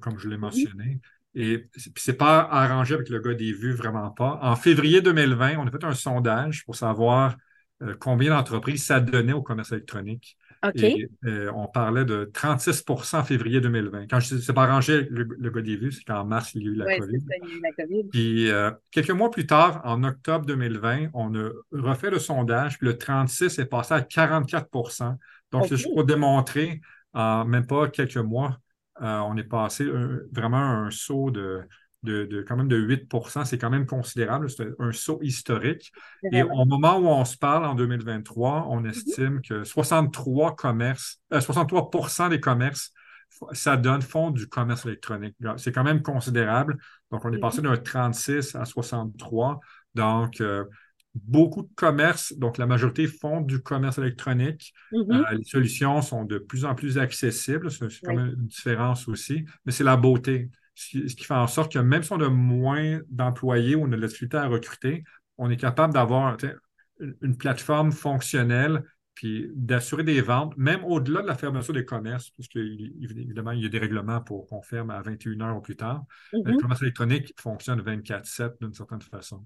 comme 0.00 0.18
je 0.18 0.28
l'ai 0.28 0.36
mentionné. 0.36 1.00
Et 1.34 1.68
ce 1.76 2.10
n'est 2.10 2.16
pas 2.16 2.40
arrangé 2.40 2.94
avec 2.94 3.10
le 3.10 3.20
gars 3.20 3.34
des 3.34 3.52
vues, 3.52 3.74
vraiment 3.74 4.10
pas. 4.10 4.38
En 4.42 4.56
février 4.56 5.02
2020, 5.02 5.58
on 5.58 5.66
a 5.66 5.70
fait 5.70 5.84
un 5.84 5.94
sondage 5.94 6.64
pour 6.64 6.74
savoir 6.74 7.36
euh, 7.82 7.94
combien 8.00 8.30
d'entreprises 8.30 8.86
ça 8.86 9.00
donnait 9.00 9.34
au 9.34 9.42
commerce 9.42 9.70
électronique. 9.72 10.36
Et, 10.74 11.08
euh, 11.24 11.50
on 11.54 11.66
parlait 11.66 12.04
de 12.04 12.30
36 12.32 12.84
en 13.12 13.24
février 13.24 13.60
2020. 13.60 14.06
Quand 14.08 14.20
je 14.20 14.34
dis 14.34 14.42
c'est 14.42 14.52
pas 14.52 14.64
arrangé 14.64 15.06
le, 15.10 15.24
gars 15.24 15.60
des 15.60 15.76
vues, 15.76 15.92
c'est 15.92 16.04
qu'en 16.04 16.24
mars, 16.24 16.54
il 16.54 16.62
y 16.62 16.66
a 16.66 16.70
eu 16.70 16.74
la 16.74 16.98
COVID. 16.98 17.20
Ça, 17.20 17.34
il 17.42 17.48
y 17.48 17.52
a 17.52 17.56
eu 17.56 17.60
la 17.60 17.72
COVID. 17.72 18.04
Puis 18.10 18.50
euh, 18.50 18.70
quelques 18.90 19.10
mois 19.10 19.30
plus 19.30 19.46
tard, 19.46 19.80
en 19.84 20.02
octobre 20.04 20.46
2020, 20.46 21.08
on 21.14 21.34
a 21.34 21.50
refait 21.72 22.10
le 22.10 22.18
sondage, 22.18 22.78
puis 22.78 22.86
le 22.86 22.98
36 22.98 23.58
est 23.58 23.66
passé 23.66 23.94
à 23.94 24.00
44% 24.00 25.16
donc, 25.52 25.66
c'est 25.68 25.82
pour 25.82 26.04
démontrer, 26.04 26.80
en 27.12 27.44
même 27.44 27.66
pas 27.66 27.88
quelques 27.88 28.16
mois, 28.16 28.58
euh, 29.00 29.18
on 29.20 29.36
est 29.36 29.44
passé 29.44 29.86
vraiment 30.32 30.58
un 30.58 30.90
saut 30.90 31.30
de, 31.30 31.62
de, 32.02 32.44
quand 32.46 32.56
même 32.56 32.68
de 32.68 32.78
8% 32.78 33.44
C'est 33.44 33.58
quand 33.58 33.70
même 33.70 33.86
considérable. 33.86 34.48
C'est 34.50 34.68
un 34.78 34.92
saut 34.92 35.18
historique. 35.22 35.92
Et 36.32 36.42
au 36.42 36.64
moment 36.64 36.98
où 36.98 37.06
on 37.06 37.24
se 37.24 37.36
parle, 37.36 37.64
en 37.64 37.74
2023, 37.74 38.66
on 38.68 38.80
mhm. 38.80 38.86
estime 38.86 39.40
que 39.42 39.64
63 39.64 40.56
commerces, 40.56 41.20
63 41.32 41.90
euh, 41.94 42.28
des 42.28 42.40
commerces, 42.40 42.92
ça 43.52 43.76
donne 43.76 44.02
fond 44.02 44.30
du 44.30 44.48
commerce 44.48 44.86
électronique. 44.86 45.36
C'est 45.56 45.72
quand 45.72 45.84
même 45.84 46.02
considérable. 46.02 46.78
Donc, 47.10 47.24
on 47.24 47.32
est 47.32 47.38
passé 47.38 47.60
mhm. 47.60 47.68
d'un 47.68 47.76
36 47.76 48.54
à 48.54 48.64
63. 48.64 49.60
Donc, 49.94 50.40
euh, 50.40 50.64
beaucoup 51.24 51.62
de 51.62 51.70
commerces, 51.74 52.32
donc 52.34 52.58
la 52.58 52.66
majorité 52.66 53.06
font 53.06 53.40
du 53.40 53.60
commerce 53.60 53.98
électronique. 53.98 54.74
Mm-hmm. 54.92 55.32
Euh, 55.32 55.38
les 55.38 55.44
solutions 55.44 56.02
sont 56.02 56.24
de 56.24 56.38
plus 56.38 56.64
en 56.64 56.74
plus 56.74 56.98
accessibles, 56.98 57.70
c'est 57.70 57.88
quand 58.04 58.14
même 58.14 58.34
une 58.36 58.46
différence 58.46 59.08
aussi, 59.08 59.44
mais 59.64 59.72
c'est 59.72 59.84
la 59.84 59.96
beauté. 59.96 60.50
Ce 60.76 61.14
qui, 61.14 61.24
fait 61.24 61.34
en 61.34 61.46
sorte 61.46 61.72
que 61.72 61.78
même 61.78 62.02
si 62.02 62.12
on 62.12 62.20
a 62.20 62.28
moins 62.28 63.00
d'employés 63.08 63.74
ou 63.74 63.82
on 63.82 63.92
a 63.92 63.96
de 63.96 64.00
la 64.00 64.06
difficulté 64.06 64.36
à 64.36 64.46
recruter, 64.46 65.04
on 65.38 65.50
est 65.50 65.56
capable 65.56 65.94
d'avoir 65.94 66.36
une 67.22 67.36
plateforme 67.36 67.92
fonctionnelle 67.92 68.84
puis 69.14 69.50
d'assurer 69.54 70.04
des 70.04 70.20
ventes, 70.20 70.54
même 70.58 70.84
au-delà 70.84 71.22
de 71.22 71.26
la 71.26 71.34
fermeture 71.34 71.72
des 71.72 71.86
commerces, 71.86 72.28
parce 72.30 72.48
qu'évidemment, 72.48 73.52
il 73.52 73.62
y 73.62 73.66
a 73.66 73.70
des 73.70 73.78
règlements 73.78 74.20
pour 74.20 74.46
qu'on 74.46 74.60
ferme 74.60 74.90
à 74.90 75.00
21 75.00 75.40
heures 75.40 75.56
ou 75.56 75.62
plus 75.62 75.74
tard. 75.74 76.04
Le 76.32 76.40
mm-hmm. 76.40 76.56
commerce 76.58 76.82
électronique 76.82 77.32
fonctionne 77.40 77.80
24-7 77.80 78.60
d'une 78.60 78.74
certaine 78.74 79.00
façon. 79.00 79.42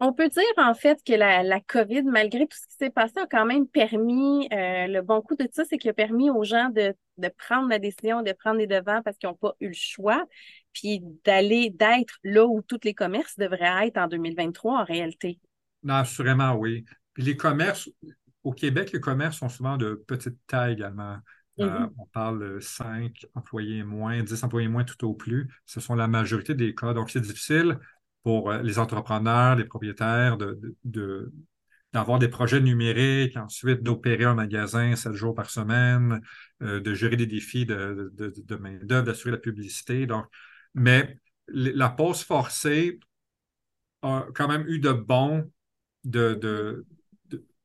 On 0.00 0.12
peut 0.12 0.28
dire 0.28 0.42
en 0.56 0.74
fait 0.74 1.00
que 1.06 1.12
la, 1.12 1.60
COVID, 1.60 2.02
malgré 2.02 2.46
tout 2.46 2.56
ce 2.56 2.66
qui 2.66 2.76
s'est 2.76 2.90
passé, 2.90 3.14
a 3.18 3.26
quand 3.26 3.46
même 3.46 3.66
permis, 3.66 4.48
euh, 4.52 4.86
le 4.88 5.00
bon 5.02 5.20
coup 5.22 5.36
de 5.36 5.48
ça, 5.52 5.64
c'est 5.64 5.78
qu'il 5.78 5.90
a 5.90 5.94
permis 5.94 6.30
aux 6.30 6.44
gens 6.44 6.70
de, 6.70 6.94
prendre 7.38 7.68
la 7.68 7.78
décision, 7.78 8.22
de 8.22 8.32
prendre 8.32 8.58
les 8.58 8.66
devants 8.66 9.02
parce 9.02 9.16
qu'ils 9.16 9.28
n'ont 9.28 9.36
pas 9.36 9.54
eu 9.60 9.68
le 9.68 9.74
choix, 9.74 10.24
puis 10.72 11.00
d'aller, 11.24 11.70
d'être 11.70 12.18
là 12.24 12.44
où 12.44 12.62
tous 12.62 12.80
les 12.82 12.94
commerces 12.94 13.38
devraient 13.38 13.86
être 13.86 13.98
en 13.98 14.08
2023 14.08 14.80
en 14.80 14.84
réalité. 14.84 15.38
Non, 15.84 15.94
assurément, 15.94 16.54
oui. 16.54 16.84
Puis 17.14 17.22
les 17.22 17.36
commerces, 17.36 17.88
au 18.42 18.52
Québec, 18.52 18.90
les 18.92 19.00
commerces 19.00 19.38
sont 19.38 19.48
souvent 19.48 19.76
de 19.76 20.02
petite 20.06 20.38
taille 20.46 20.72
également. 20.72 21.18
Euh, 21.60 21.68
mm-hmm. 21.68 21.90
on 21.98 22.06
parle 22.06 22.54
de 22.54 22.60
5 22.60 23.26
employés 23.34 23.84
moins, 23.84 24.22
10 24.22 24.42
employés 24.42 24.68
moins 24.68 24.84
tout 24.84 25.06
au 25.06 25.14
plus. 25.14 25.48
Ce 25.66 25.80
sont 25.80 25.94
la 25.94 26.08
majorité 26.08 26.54
des 26.54 26.74
cas. 26.74 26.94
Donc, 26.94 27.10
c'est 27.10 27.20
difficile 27.20 27.78
pour 28.22 28.50
euh, 28.50 28.62
les 28.62 28.78
entrepreneurs, 28.78 29.56
les 29.56 29.64
propriétaires 29.64 30.36
de, 30.36 31.32
d'avoir 31.92 32.18
des 32.18 32.28
projets 32.28 32.60
numériques, 32.60 33.36
ensuite 33.36 33.82
d'opérer 33.82 34.24
un 34.24 34.34
magasin 34.34 34.96
7 34.96 35.12
jours 35.12 35.34
par 35.34 35.50
semaine, 35.50 36.20
euh, 36.62 36.80
de 36.80 36.94
gérer 36.94 37.16
des 37.16 37.26
défis 37.26 37.66
de, 37.66 38.12
de 38.16 38.56
main-d'œuvre, 38.56 39.06
d'assurer 39.06 39.32
la 39.32 39.38
publicité. 39.38 40.06
Donc, 40.06 40.26
mais 40.74 41.18
la 41.48 41.90
pause 41.90 42.22
forcée 42.22 42.98
a 44.02 44.26
quand 44.34 44.48
même 44.48 44.64
eu 44.66 44.78
de 44.78 44.92
bons 44.92 45.50
de, 46.04 46.84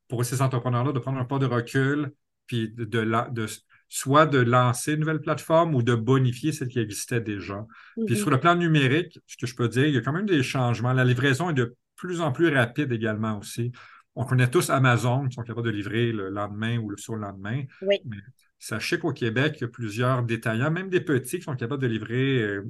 pour 0.07 0.23
ces 0.25 0.41
entrepreneurs-là 0.41 0.91
de 0.91 0.99
prendre 0.99 1.19
un 1.19 1.25
pas 1.25 1.39
de 1.39 1.45
recul, 1.45 2.11
puis 2.47 2.69
de, 2.69 2.85
de, 2.85 3.45
soit 3.89 4.25
de 4.25 4.39
lancer 4.39 4.93
une 4.93 5.01
nouvelle 5.01 5.21
plateforme 5.21 5.75
ou 5.75 5.81
de 5.81 5.95
bonifier 5.95 6.51
celle 6.51 6.67
qui 6.67 6.79
existait 6.79 7.21
déjà. 7.21 7.65
Puis 8.05 8.17
sur 8.17 8.29
le 8.29 8.39
plan 8.39 8.55
numérique, 8.55 9.19
ce 9.27 9.37
que 9.37 9.47
je 9.47 9.55
peux 9.55 9.69
dire, 9.69 9.85
il 9.85 9.93
y 9.93 9.97
a 9.97 10.01
quand 10.01 10.13
même 10.13 10.25
des 10.25 10.43
changements. 10.43 10.93
La 10.93 11.05
livraison 11.05 11.49
est 11.49 11.53
de 11.53 11.75
plus 11.95 12.21
en 12.21 12.31
plus 12.31 12.53
rapide 12.53 12.91
également 12.91 13.39
aussi. 13.39 13.71
On 14.15 14.25
connaît 14.25 14.49
tous 14.49 14.69
Amazon 14.69 15.27
qui 15.27 15.35
sont 15.35 15.43
capables 15.43 15.67
de 15.67 15.71
livrer 15.71 16.11
le 16.11 16.29
lendemain 16.29 16.77
ou 16.79 16.89
le 16.89 16.97
surlendemain. 16.97 17.63
Oui. 17.81 17.97
Mais 18.05 18.17
sachez 18.59 18.99
qu'au 18.99 19.13
Québec, 19.13 19.55
il 19.57 19.61
y 19.61 19.65
a 19.65 19.67
plusieurs 19.67 20.23
détaillants, 20.23 20.71
même 20.71 20.89
des 20.89 21.01
petits, 21.01 21.37
qui 21.37 21.43
sont 21.43 21.55
capables 21.55 21.81
de 21.81 21.87
livrer 21.87 22.41
euh, 22.41 22.63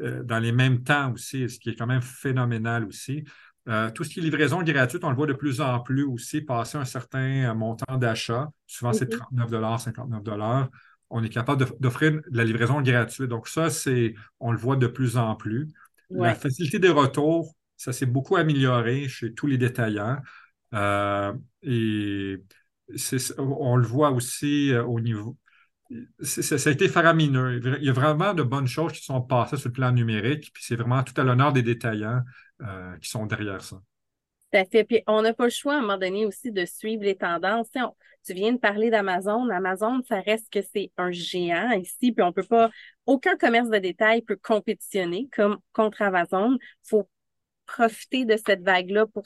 euh, 0.00 0.22
dans 0.22 0.38
les 0.38 0.52
mêmes 0.52 0.82
temps 0.82 1.12
aussi, 1.12 1.48
ce 1.48 1.58
qui 1.58 1.70
est 1.70 1.74
quand 1.74 1.86
même 1.86 2.02
phénoménal 2.02 2.84
aussi. 2.84 3.24
Euh, 3.68 3.90
tout 3.90 4.02
ce 4.02 4.10
qui 4.10 4.18
est 4.18 4.22
livraison 4.22 4.62
gratuite, 4.62 5.04
on 5.04 5.10
le 5.10 5.16
voit 5.16 5.26
de 5.26 5.32
plus 5.32 5.60
en 5.60 5.78
plus 5.80 6.04
aussi, 6.04 6.40
passer 6.40 6.78
un 6.78 6.84
certain 6.84 7.50
euh, 7.50 7.54
montant 7.54 7.96
d'achat. 7.96 8.50
Souvent, 8.66 8.92
c'est 8.92 9.08
39 9.08 9.50
59 9.78 10.68
On 11.10 11.22
est 11.22 11.28
capable 11.28 11.66
d'offrir 11.78 12.12
de 12.12 12.36
la 12.36 12.44
livraison 12.44 12.80
gratuite. 12.80 13.28
Donc, 13.28 13.46
ça, 13.46 13.70
c'est, 13.70 14.14
on 14.40 14.50
le 14.50 14.58
voit 14.58 14.76
de 14.76 14.88
plus 14.88 15.16
en 15.16 15.36
plus. 15.36 15.68
La 16.10 16.34
facilité 16.34 16.78
des 16.78 16.90
retours, 16.90 17.54
ça 17.76 17.92
s'est 17.92 18.06
beaucoup 18.06 18.36
amélioré 18.36 19.08
chez 19.08 19.32
tous 19.32 19.46
les 19.46 19.58
détaillants. 19.58 20.18
Euh, 20.74 21.32
et 21.62 22.42
on 23.38 23.76
le 23.76 23.86
voit 23.86 24.10
aussi 24.10 24.72
au 24.74 25.00
niveau. 25.00 25.36
Ça 26.22 26.68
a 26.68 26.72
été 26.72 26.88
faramineux. 26.88 27.60
Il 27.80 27.84
y 27.84 27.90
a 27.90 27.92
vraiment 27.92 28.34
de 28.34 28.42
bonnes 28.42 28.66
choses 28.66 28.92
qui 28.92 29.04
sont 29.04 29.20
passées 29.20 29.56
sur 29.56 29.68
le 29.68 29.72
plan 29.72 29.92
numérique, 29.92 30.50
puis 30.52 30.62
c'est 30.64 30.76
vraiment 30.76 31.02
tout 31.02 31.18
à 31.20 31.24
l'honneur 31.24 31.52
des 31.52 31.62
détaillants. 31.62 32.22
Euh, 32.64 32.96
qui 32.98 33.08
sont 33.08 33.26
derrière 33.26 33.62
ça. 33.62 33.76
Tout 33.76 34.58
à 34.58 34.64
fait. 34.64 34.84
Puis 34.84 35.02
on 35.08 35.22
n'a 35.22 35.34
pas 35.34 35.44
le 35.44 35.50
choix 35.50 35.74
à 35.74 35.78
un 35.78 35.80
moment 35.80 35.98
donné 35.98 36.26
aussi 36.26 36.52
de 36.52 36.64
suivre 36.64 37.02
les 37.02 37.16
tendances. 37.16 37.68
Tu, 38.24 38.34
viens 38.34 38.52
de 38.52 38.58
parler 38.58 38.88
d'Amazon. 38.88 39.48
Amazon, 39.48 40.00
ça 40.08 40.20
reste 40.20 40.52
que 40.52 40.60
c'est 40.62 40.92
un 40.96 41.10
géant 41.10 41.72
ici, 41.72 42.12
puis 42.12 42.22
on 42.22 42.32
peut 42.32 42.44
pas, 42.44 42.70
aucun 43.06 43.36
commerce 43.36 43.68
de 43.68 43.78
détail 43.78 44.22
peut 44.22 44.38
compétitionner 44.40 45.28
comme 45.34 45.58
contre 45.72 46.02
Amazon. 46.02 46.56
Il 46.60 46.88
faut 46.88 47.08
profiter 47.66 48.24
de 48.26 48.36
cette 48.36 48.62
vague-là 48.62 49.06
pour, 49.06 49.24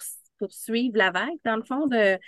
suivre 0.50 0.96
la 0.96 1.10
vague, 1.10 1.36
dans 1.44 1.56
le 1.56 1.62
fond, 1.62 1.86
de, 1.86 2.18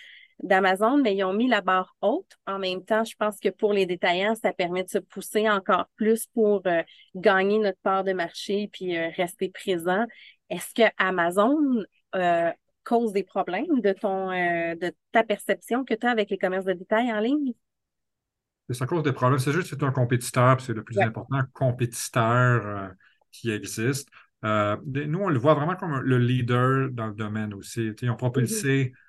d'Amazon, 0.43 0.99
mais 0.99 1.17
ils 1.17 1.25
ont 1.25 1.33
mis 1.33 1.49
la 1.49 1.61
barre 1.61 1.97
haute. 2.01 2.39
En 2.47 2.59
même 2.59 2.85
temps, 2.85 3.05
je 3.05 3.17
pense 3.17 3.41
que 3.41 3.49
pour 3.49 3.73
les 3.73 3.87
détaillants, 3.87 4.35
ça 4.37 4.53
permet 4.53 4.85
de 4.85 4.89
se 4.89 4.99
pousser 4.99 5.49
encore 5.49 5.89
plus 5.97 6.27
pour 6.27 6.63
euh, 6.67 6.83
gagner 7.15 7.59
notre 7.59 7.81
part 7.83 8.05
de 8.05 8.13
marché 8.13 8.69
puis 8.73 8.97
euh, 8.97 9.09
rester 9.17 9.51
présent. 9.51 10.05
Est-ce 10.49 10.75
que 10.75 10.89
Amazon 10.97 11.59
euh, 12.15 12.51
cause 12.85 13.13
des 13.13 13.25
problèmes 13.25 13.81
de 13.81 13.93
ton 13.93 14.31
de 14.31 14.95
ta 15.13 15.23
perception 15.23 15.85
que 15.85 15.95
tu 15.95 16.07
as 16.07 16.11
avec 16.11 16.31
les 16.31 16.39
commerces 16.39 16.65
de 16.65 16.73
détail 16.73 17.13
en 17.13 17.21
ligne? 17.21 17.53
Ça 18.71 18.87
cause 18.87 19.03
des 19.03 19.13
problèmes. 19.13 19.39
C'est 19.39 19.53
juste 19.53 19.71
que 19.71 19.77
c'est 19.77 19.85
un 19.85 19.93
compétiteur, 19.93 20.61
c'est 20.61 20.75
le 20.75 20.85
plus 20.85 20.99
important 20.99 21.41
compétiteur 21.53 22.93
qui 23.31 23.51
existe. 23.51 24.09
nous, 24.43 25.19
on 25.19 25.29
le 25.29 25.39
voit 25.39 25.55
vraiment 25.55 25.75
comme 25.75 26.01
le 26.01 26.19
leader 26.19 26.91
dans 26.91 27.09
le 27.09 27.15
domaine 27.15 27.53
aussi. 27.55 27.93
ils 28.01 28.11
ont 28.11 28.17
propulsé 28.17 28.85
mm-hmm. 28.85 29.08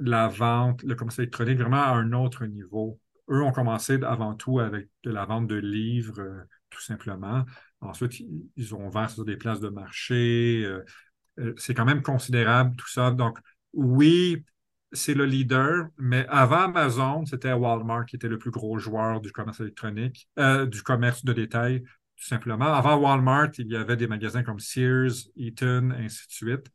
La 0.00 0.28
vente, 0.28 0.82
le 0.82 0.94
commerce 0.94 1.18
électronique 1.18 1.58
vraiment 1.58 1.82
à 1.82 1.90
un 1.90 2.12
autre 2.12 2.46
niveau. 2.46 2.98
Eux 3.30 3.42
ont 3.42 3.52
commencé 3.52 3.98
avant 4.02 4.34
tout 4.34 4.58
avec 4.58 4.88
de 5.04 5.10
la 5.10 5.24
vente 5.24 5.46
de 5.46 5.56
livres, 5.56 6.46
tout 6.70 6.80
simplement. 6.80 7.44
Ensuite, 7.80 8.22
ils 8.56 8.74
ont 8.74 8.86
ouvert 8.88 9.10
sur 9.10 9.24
des 9.24 9.36
places 9.36 9.60
de 9.60 9.68
marché. 9.68 10.62
Euh, 10.64 10.84
euh, 11.38 11.54
c'est 11.56 11.74
quand 11.74 11.84
même 11.84 12.02
considérable 12.02 12.74
tout 12.76 12.88
ça. 12.88 13.10
Donc, 13.10 13.38
oui, 13.72 14.44
c'est 14.92 15.14
le 15.14 15.26
leader, 15.26 15.88
mais 15.98 16.26
avant 16.28 16.64
Amazon, 16.64 17.24
c'était 17.26 17.52
Walmart 17.52 18.06
qui 18.06 18.16
était 18.16 18.28
le 18.28 18.38
plus 18.38 18.50
gros 18.50 18.78
joueur 18.78 19.20
du 19.20 19.30
commerce 19.32 19.60
électronique, 19.60 20.28
euh, 20.38 20.66
du 20.66 20.82
commerce 20.82 21.24
de 21.24 21.32
détail, 21.32 21.84
tout 22.18 22.26
simplement. 22.26 22.66
Avant 22.66 22.96
Walmart, 22.96 23.50
il 23.58 23.68
y 23.68 23.76
avait 23.76 23.96
des 23.96 24.08
magasins 24.08 24.42
comme 24.42 24.58
Sears, 24.58 25.12
Eaton, 25.36 25.90
ainsi 25.96 26.26
de 26.26 26.32
suite. 26.32 26.66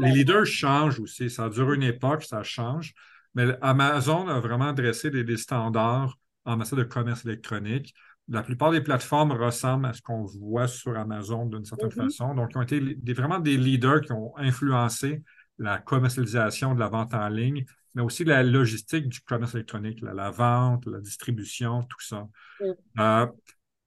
les 0.00 0.12
leaders 0.12 0.46
changent 0.46 1.00
aussi. 1.00 1.28
Ça 1.28 1.48
dure 1.48 1.72
une 1.72 1.82
époque, 1.82 2.22
ça 2.22 2.42
change. 2.42 2.94
Mais 3.34 3.56
Amazon 3.60 4.28
a 4.28 4.40
vraiment 4.40 4.72
dressé 4.72 5.10
des 5.10 5.36
standards 5.36 6.16
en 6.44 6.56
matière 6.56 6.78
de 6.78 6.84
commerce 6.84 7.24
électronique 7.24 7.94
la 8.30 8.42
plupart 8.42 8.70
des 8.70 8.80
plateformes 8.80 9.32
ressemblent 9.32 9.86
à 9.86 9.92
ce 9.92 10.00
qu'on 10.00 10.24
voit 10.24 10.68
sur 10.68 10.96
Amazon 10.96 11.46
d'une 11.46 11.64
certaine 11.64 11.88
mm-hmm. 11.88 12.04
façon. 12.04 12.34
Donc, 12.34 12.50
ils 12.54 12.58
ont 12.58 12.62
été 12.62 13.12
vraiment 13.12 13.40
des 13.40 13.56
leaders 13.56 14.02
qui 14.02 14.12
ont 14.12 14.32
influencé 14.38 15.22
la 15.58 15.78
commercialisation 15.78 16.74
de 16.74 16.80
la 16.80 16.88
vente 16.88 17.12
en 17.12 17.28
ligne, 17.28 17.64
mais 17.94 18.02
aussi 18.02 18.24
la 18.24 18.42
logistique 18.42 19.08
du 19.08 19.20
commerce 19.20 19.54
électronique, 19.54 20.00
la, 20.00 20.30
vente, 20.30 20.86
la 20.86 21.00
distribution, 21.00 21.82
tout 21.82 22.00
ça. 22.00 22.28
Mm. 22.60 23.00
Euh, 23.00 23.26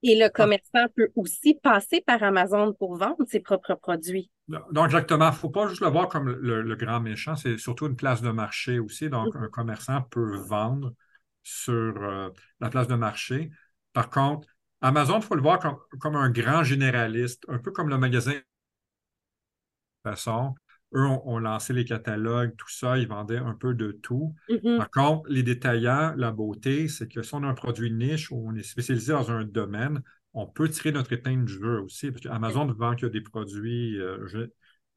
Et 0.06 0.16
le 0.16 0.28
commerçant 0.28 0.86
peut 0.94 1.08
aussi 1.16 1.54
passer 1.54 2.02
par 2.06 2.22
Amazon 2.22 2.74
pour 2.74 2.94
vendre 2.96 3.24
ses 3.26 3.40
propres 3.40 3.74
produits. 3.74 4.30
Donc, 4.48 4.84
exactement. 4.84 5.28
Il 5.28 5.32
ne 5.32 5.36
faut 5.36 5.48
pas 5.48 5.66
juste 5.66 5.80
le 5.80 5.88
voir 5.88 6.08
comme 6.08 6.28
le, 6.28 6.76
grand 6.76 7.00
méchant, 7.00 7.36
c'est 7.36 7.56
surtout 7.56 7.86
une 7.86 7.96
place 7.96 8.20
de 8.20 8.30
marché 8.30 8.78
aussi. 8.78 9.08
Donc, 9.08 9.34
mm-hmm. 9.34 9.44
un 9.44 9.48
commerçant 9.48 10.02
peut 10.02 10.36
vendre 10.36 10.92
sur 11.42 11.72
euh, 11.72 12.28
la 12.60 12.68
place 12.68 12.86
de 12.86 12.96
marché. 12.96 13.50
Par 13.94 14.10
contre, 14.10 14.46
Amazon, 14.82 15.20
il 15.20 15.22
faut 15.22 15.36
le 15.36 15.40
voir 15.40 15.58
comme, 15.58 16.16
un 16.16 16.28
grand 16.28 16.62
généraliste, 16.62 17.44
un 17.48 17.58
peu 17.58 17.70
comme 17.70 17.88
le 17.88 17.96
magasin. 17.96 18.32
De 20.04 20.10
façon, 20.10 20.54
eux 20.94 21.06
ont, 21.06 21.38
lancé 21.38 21.72
les 21.72 21.84
catalogues, 21.84 22.54
tout 22.56 22.70
ça, 22.70 22.98
ils 22.98 23.08
vendaient 23.08 23.38
un 23.38 23.54
peu 23.54 23.74
de 23.74 23.92
tout. 23.92 24.34
Par 24.76 24.90
contre, 24.90 25.28
les 25.28 25.42
détaillants, 25.42 26.14
la 26.16 26.30
beauté, 26.30 26.88
c'est 26.88 27.08
que 27.08 27.22
si 27.22 27.34
on 27.34 27.42
a 27.42 27.46
un 27.46 27.54
produit 27.54 27.92
niche 27.92 28.30
ou 28.30 28.42
on 28.46 28.54
est 28.54 28.62
spécialisé 28.62 29.12
dans 29.12 29.30
un 29.30 29.44
domaine, 29.44 30.02
on 30.32 30.46
peut 30.46 30.68
tirer 30.68 30.92
notre 30.92 31.12
épingle 31.12 31.44
du 31.44 31.52
jeu 31.52 31.80
aussi, 31.80 32.10
parce 32.10 32.22
qu'Amazon 32.22 32.66
vend 32.72 32.96
que 32.96 33.06
des 33.06 33.20
produits 33.20 34.00
euh, 34.00 34.48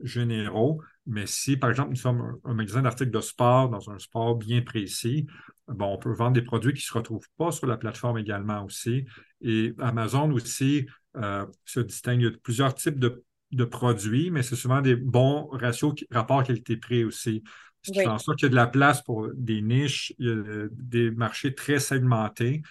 généraux, 0.01 0.81
mais 1.05 1.25
si, 1.25 1.57
par 1.57 1.69
exemple, 1.69 1.91
nous 1.91 1.95
sommes 1.95 2.39
un, 2.43 2.53
magasin 2.53 2.81
d'articles 2.81 3.11
de 3.11 3.21
sport 3.21 3.69
dans 3.69 3.89
un 3.89 3.97
sport 3.97 4.35
bien 4.35 4.61
précis, 4.61 5.25
bon, 5.67 5.93
on 5.93 5.97
peut 5.97 6.13
vendre 6.13 6.33
des 6.33 6.41
produits 6.41 6.73
qui 6.73 6.79
ne 6.79 6.87
se 6.87 6.93
retrouvent 6.93 7.29
pas 7.37 7.51
sur 7.51 7.67
la 7.67 7.77
plateforme 7.77 8.17
également 8.17 8.63
aussi. 8.65 9.05
Et 9.41 9.73
Amazon 9.79 10.31
aussi 10.31 10.87
euh, 11.15 11.45
se 11.65 11.79
distingue 11.79 12.21
de 12.21 12.29
plusieurs 12.29 12.75
types 12.75 12.99
de, 12.99 13.23
produits, 13.65 14.31
mais 14.31 14.43
c'est 14.43 14.55
souvent 14.55 14.81
des 14.81 14.95
bons 14.95 15.47
ratios 15.51 15.93
rapport 16.11 16.43
qualité-prix 16.43 17.03
aussi. 17.03 17.43
Ce 17.81 17.91
qui 17.91 17.99
fait 17.99 18.07
en 18.07 18.17
sorte 18.17 18.39
qu'il 18.39 18.47
y 18.47 18.49
a 18.49 18.51
de 18.51 18.55
la 18.55 18.67
place 18.67 19.01
pour 19.01 19.29
des 19.33 19.61
niches, 19.61 20.13
il 20.19 20.27
y 20.27 20.31
a 20.31 20.67
des 20.71 21.11
marchés 21.11 21.55
très 21.55 21.79
segmentés. 21.79 22.61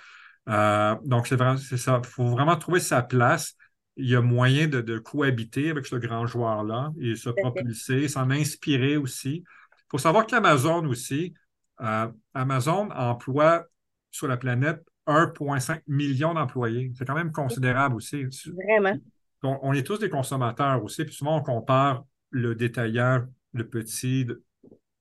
Euh, 0.49 0.95
donc, 1.05 1.27
c'est 1.27 1.37
vraiment 1.37 1.57
c'est 1.57 1.79
ça. 1.79 2.01
Il 2.05 2.09
faut 2.09 2.27
vraiment 2.27 2.57
trouver 2.57 2.81
sa 2.81 3.03
place 3.03 3.57
il 3.97 4.09
y 4.11 4.15
a 4.15 4.21
moyen 4.21 4.69
de, 4.69 4.99
cohabiter 4.99 5.71
avec 5.71 5.87
ce 5.87 5.97
grand 5.97 6.27
joueur-là 6.27 6.93
et 7.01 7.17
se 7.17 7.31
propulser, 7.31 8.09
s'en 8.09 8.31
inspirer 8.31 8.97
aussi. 8.97 9.43
Il 9.47 9.85
faut 9.91 9.99
savoir 9.99 10.27
qu'Amazon 10.27 10.87
aussi, 10.87 11.35
euh, 11.81 12.09
Amazon 12.35 12.91
emploie 12.91 13.65
sur 14.11 14.29
la 14.29 14.37
planète 14.37 14.85
1,5 15.07 15.83
million 15.87 16.35
d'employés. 16.35 16.93
C'est 16.97 17.07
quand 17.07 17.15
même 17.15 17.33
considérable 17.33 17.97
aussi. 17.97 18.25
Vraiment. 18.25 18.99
On, 19.43 19.73
est 19.73 19.83
tous 19.83 19.99
des 19.99 20.11
consommateurs 20.11 20.83
aussi, 20.83 21.05
puis 21.05 21.15
souvent 21.15 21.39
on 21.39 21.43
compare 21.43 22.05
le 22.31 22.55
détaillant, 22.55 23.27
le 23.53 23.69
petit, 23.69 24.27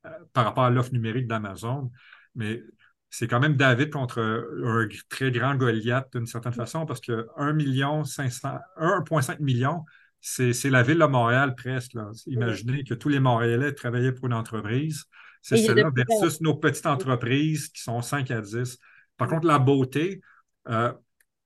euh, 0.05 0.09
par 0.33 0.45
rapport 0.45 0.65
à 0.65 0.69
l'offre 0.69 0.91
numérique 0.93 1.27
d'Amazon, 1.27 1.91
mais 2.35 2.61
c'est 3.09 3.27
quand 3.27 3.39
même 3.39 3.55
David 3.55 3.91
contre 3.91 4.19
un 4.19 4.87
très 5.09 5.31
grand 5.31 5.55
Goliath 5.55 6.11
d'une 6.13 6.27
certaine 6.27 6.53
façon, 6.53 6.85
parce 6.85 6.99
que 6.99 7.27
1 7.37 7.53
million 7.53 8.03
1,5 8.03 9.39
million, 9.39 9.85
c'est 10.19 10.69
la 10.69 10.83
ville 10.83 10.97
de 10.97 11.05
Montréal 11.05 11.55
presque. 11.55 11.93
Imaginez 12.25 12.83
que 12.83 12.93
tous 12.93 13.09
les 13.09 13.19
Montréalais 13.19 13.73
travaillaient 13.73 14.11
pour 14.11 14.25
une 14.25 14.33
entreprise. 14.33 15.05
C'est 15.41 15.57
cela 15.57 15.91
versus 15.95 16.41
nos 16.41 16.55
petites 16.55 16.87
entreprises 16.87 17.69
qui 17.69 17.81
sont 17.83 18.01
5 18.01 18.31
à 18.31 18.41
10. 18.41 18.79
Par 19.17 19.27
contre, 19.27 19.45
la 19.45 19.59
beauté, 19.59 20.21
euh, 20.67 20.91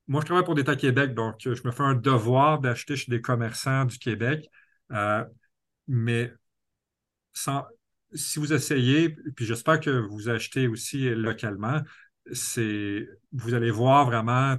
moi, 0.09 0.21
je 0.21 0.25
travaille 0.25 0.43
pour 0.43 0.55
d'État 0.55 0.75
Québec, 0.75 1.13
donc 1.13 1.35
je 1.39 1.61
me 1.63 1.71
fais 1.71 1.83
un 1.83 1.93
devoir 1.93 2.59
d'acheter 2.59 2.95
chez 2.95 3.11
des 3.11 3.21
commerçants 3.21 3.85
du 3.85 3.99
Québec. 3.99 4.49
Euh, 4.91 5.23
mais 5.87 6.33
si 8.13 8.39
vous 8.39 8.51
essayez, 8.51 9.09
puis 9.35 9.45
j'espère 9.45 9.79
que 9.79 9.91
vous 9.91 10.27
achetez 10.27 10.67
aussi 10.67 11.11
localement, 11.11 11.81
c'est 12.31 13.07
vous 13.31 13.53
allez 13.53 13.69
voir 13.69 14.07
vraiment 14.07 14.57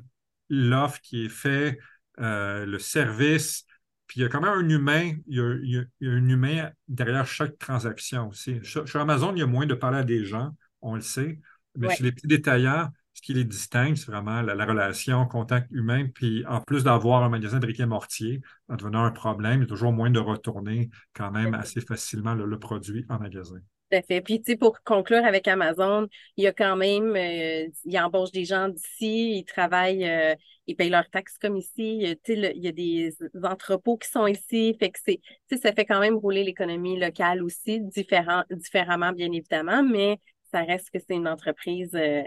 l'offre 0.49 1.01
qui 1.01 1.27
est 1.27 1.29
faite, 1.29 1.81
euh, 2.21 2.65
le 2.65 2.79
service, 2.79 3.65
puis 4.07 4.21
il 4.21 4.23
y 4.23 4.27
a 4.27 4.29
quand 4.29 4.41
même 4.41 4.53
un 4.53 4.69
humain, 4.69 5.15
il 5.27 5.37
y 5.65 5.79
a, 5.79 6.13
un 6.13 6.29
humain 6.29 6.71
derrière 6.87 7.27
chaque 7.27 7.59
transaction 7.59 8.29
aussi. 8.29 8.61
Sur 8.63 9.01
Amazon, 9.01 9.33
il 9.35 9.41
y 9.41 9.43
a 9.43 9.47
moins 9.47 9.67
de 9.67 9.75
parler 9.75 9.99
à 9.99 10.05
des 10.05 10.25
gens, 10.25 10.55
on 10.81 10.95
le 10.95 11.01
sait, 11.01 11.41
mais 11.77 11.93
chez 11.93 12.05
les 12.05 12.13
petits 12.13 12.29
détaillants, 12.29 12.89
ce 13.21 13.27
qui 13.27 13.35
les 13.35 13.45
distingue, 13.45 13.97
c'est 13.97 14.11
vraiment 14.11 14.41
la, 14.41 14.65
relation, 14.65 15.27
contact 15.27 15.71
humain. 15.73 16.07
Puis 16.15 16.43
en 16.47 16.63
plus 16.63 16.85
d'avoir 16.85 17.23
un 17.23 17.29
magasin 17.29 17.59
de 17.59 17.67
briquet 17.67 17.85
mortier, 17.85 18.41
en 18.71 18.77
devenant 18.77 19.05
un 19.05 19.11
problème, 19.11 19.61
il 19.61 19.65
y 19.65 19.65
a 19.65 19.69
toujours 19.69 19.93
moins 19.93 20.11
de 20.11 20.19
retourner 20.19 20.89
quand 21.13 21.31
même 21.31 21.53
assez 21.53 21.83
facilement 21.83 22.33
le, 22.33 22.59
produit 22.59 23.05
en 23.11 23.19
magasin. 23.19 23.59
Tout 23.91 23.99
à 23.99 24.03
fait. 24.03 24.23
Puis, 24.23 24.41
tu 24.41 24.53
sais, 24.53 24.57
pour 24.57 24.83
conclure 24.83 25.25
avec 25.25 25.49
Amazon, 25.49 26.09
il 26.39 26.45
y 26.45 26.47
a 26.47 26.53
quand 26.53 26.77
même, 26.77 27.15
euh, 27.15 27.69
ils 27.85 27.99
embauchent 27.99 28.33
des 28.33 28.47
gens 28.47 28.69
d'ici, 28.69 29.39
ils 29.39 29.45
travaillent, 29.45 30.09
euh, 30.09 30.35
ils 30.67 30.77
payent 30.77 30.91
leurs 30.91 31.11
taxes 31.11 31.37
comme 31.39 31.57
ici. 31.57 32.17
Tu 32.25 32.35
sais, 32.35 32.53
il 32.57 32.63
y 32.63 32.69
a 32.69 32.73
des 32.73 33.15
entrepôts 33.43 33.99
qui 33.99 34.09
sont 34.09 34.27
ici. 34.27 34.75
Fait 34.79 34.91
que 34.91 34.99
c'est, 35.05 35.21
tu 35.49 35.57
sais, 35.57 35.59
ça 35.59 35.73
fait 35.75 35.85
quand 35.85 36.01
même 36.01 36.17
rouler 36.17 36.45
l'économie 36.45 36.99
locale 36.99 37.43
aussi, 37.43 37.81
différent, 37.81 38.45
différemment, 38.51 39.13
bien 39.13 39.31
évidemment, 39.33 39.83
mais 39.83 40.19
ça 40.53 40.63
reste 40.63 40.91
que 40.91 40.99
c'est 40.99 41.15
une 41.15 41.29
entreprise 41.29 41.95
euh, 41.95 42.23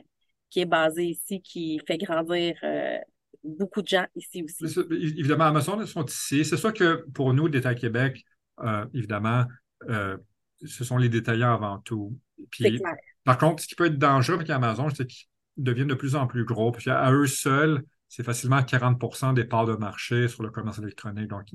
qui 0.53 0.59
est 0.59 0.65
basé 0.65 1.05
ici, 1.05 1.41
qui 1.41 1.81
fait 1.87 1.97
grandir 1.97 2.55
euh, 2.61 2.99
beaucoup 3.43 3.81
de 3.81 3.87
gens 3.87 4.05
ici 4.15 4.43
aussi. 4.43 4.79
évidemment, 4.91 5.45
Amazon 5.45 5.83
sont 5.87 6.05
ici. 6.05 6.45
C'est 6.45 6.57
sûr 6.57 6.71
que 6.71 7.07
pour 7.11 7.33
nous, 7.33 7.49
Détail 7.49 7.75
Québec, 7.75 8.23
euh, 8.59 8.85
évidemment, 8.93 9.45
euh, 9.89 10.15
ce 10.63 10.83
sont 10.83 10.97
les 10.97 11.09
détaillants 11.09 11.55
avant 11.55 11.79
tout. 11.79 12.15
Puis, 12.51 12.79
par 13.23 13.39
contre, 13.39 13.63
ce 13.63 13.67
qui 13.67 13.73
peut 13.73 13.87
être 13.87 13.97
dangereux 13.97 14.35
avec 14.35 14.49
Amazon, 14.51 14.89
c'est 14.91 15.07
qu'ils 15.07 15.25
deviennent 15.57 15.87
de 15.87 15.95
plus 15.95 16.15
en 16.15 16.27
plus 16.27 16.45
gros. 16.45 16.71
Puis 16.71 16.91
à 16.91 17.11
eux 17.11 17.25
seuls, 17.25 17.83
c'est 18.07 18.23
facilement 18.23 18.61
40% 18.61 19.33
des 19.33 19.45
parts 19.45 19.65
de 19.65 19.73
marché 19.73 20.27
sur 20.27 20.43
le 20.43 20.51
commerce 20.51 20.77
électronique. 20.77 21.29
Donc, 21.29 21.47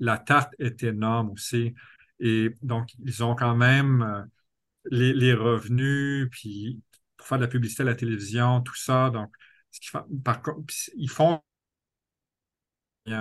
la 0.00 0.16
tarte 0.16 0.54
est 0.58 0.82
énorme 0.84 1.32
aussi. 1.32 1.74
Et 2.18 2.48
donc, 2.62 2.88
ils 3.04 3.22
ont 3.22 3.34
quand 3.34 3.56
même 3.56 4.26
les, 4.90 5.12
les, 5.12 5.34
revenus, 5.34 6.28
puis 6.30 6.80
faire 7.26 7.38
de 7.38 7.44
la 7.44 7.48
publicité 7.48 7.82
à 7.82 7.86
la 7.86 7.94
télévision, 7.94 8.60
tout 8.60 8.76
ça. 8.76 9.10
Donc, 9.10 9.34
ce 9.70 9.80
qu'ils 9.80 9.90
font, 9.90 10.04
par 10.24 10.42
ils 10.96 11.10
font 11.10 11.40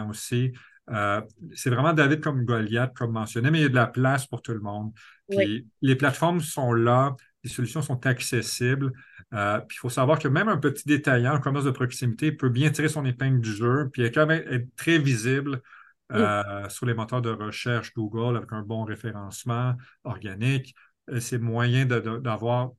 aussi. 0.09 0.53
Euh, 0.89 1.21
c'est 1.55 1.69
vraiment 1.69 1.93
David 1.93 2.21
comme 2.21 2.45
Goliath, 2.45 2.93
comme 2.93 3.12
mentionné, 3.12 3.50
mais 3.51 3.59
il 3.59 3.63
y 3.63 3.65
a 3.65 3.69
de 3.69 3.75
la 3.75 3.88
place 3.88 4.27
pour 4.27 4.41
tout 4.41 4.53
le 4.53 4.59
monde. 4.59 4.91
Puis 5.29 5.67
les 5.81 5.95
plateformes 5.95 6.41
sont 6.41 6.74
là, 6.74 7.15
les 7.43 7.49
solutions 7.49 7.82
sont 7.82 8.06
accessibles. 8.06 8.91
Euh, 9.34 9.60
puis 9.60 9.77
il 9.77 9.80
faut 9.80 9.89
savoir 9.89 10.19
que 10.19 10.27
même 10.27 10.47
un 10.47 10.58
petit 10.58 10.88
détaillant, 10.88 11.34
un 11.34 11.39
commerce 11.39 11.65
de 11.65 11.71
proximité, 11.71 12.32
peut 12.32 12.49
bien 12.49 12.69
tirer 12.69 12.89
son 12.89 13.06
épingle 13.06 13.41
du 13.41 13.51
jeu, 13.51 13.89
puis 13.91 14.10
quand 14.12 14.27
même 14.27 14.43
être 14.47 14.67
très 14.75 14.99
visible 14.99 15.62
euh, 16.12 16.69
sur 16.69 16.86
les 16.86 16.93
moteurs 16.93 17.21
de 17.21 17.32
recherche 17.32 17.91
Google 17.93 18.38
avec 18.38 18.51
un 18.51 18.62
bon 18.62 18.84
référencement 18.84 19.75
organique. 20.03 20.75
C'est 21.19 21.39
moyen 21.39 21.86
d'avoir 21.86 22.71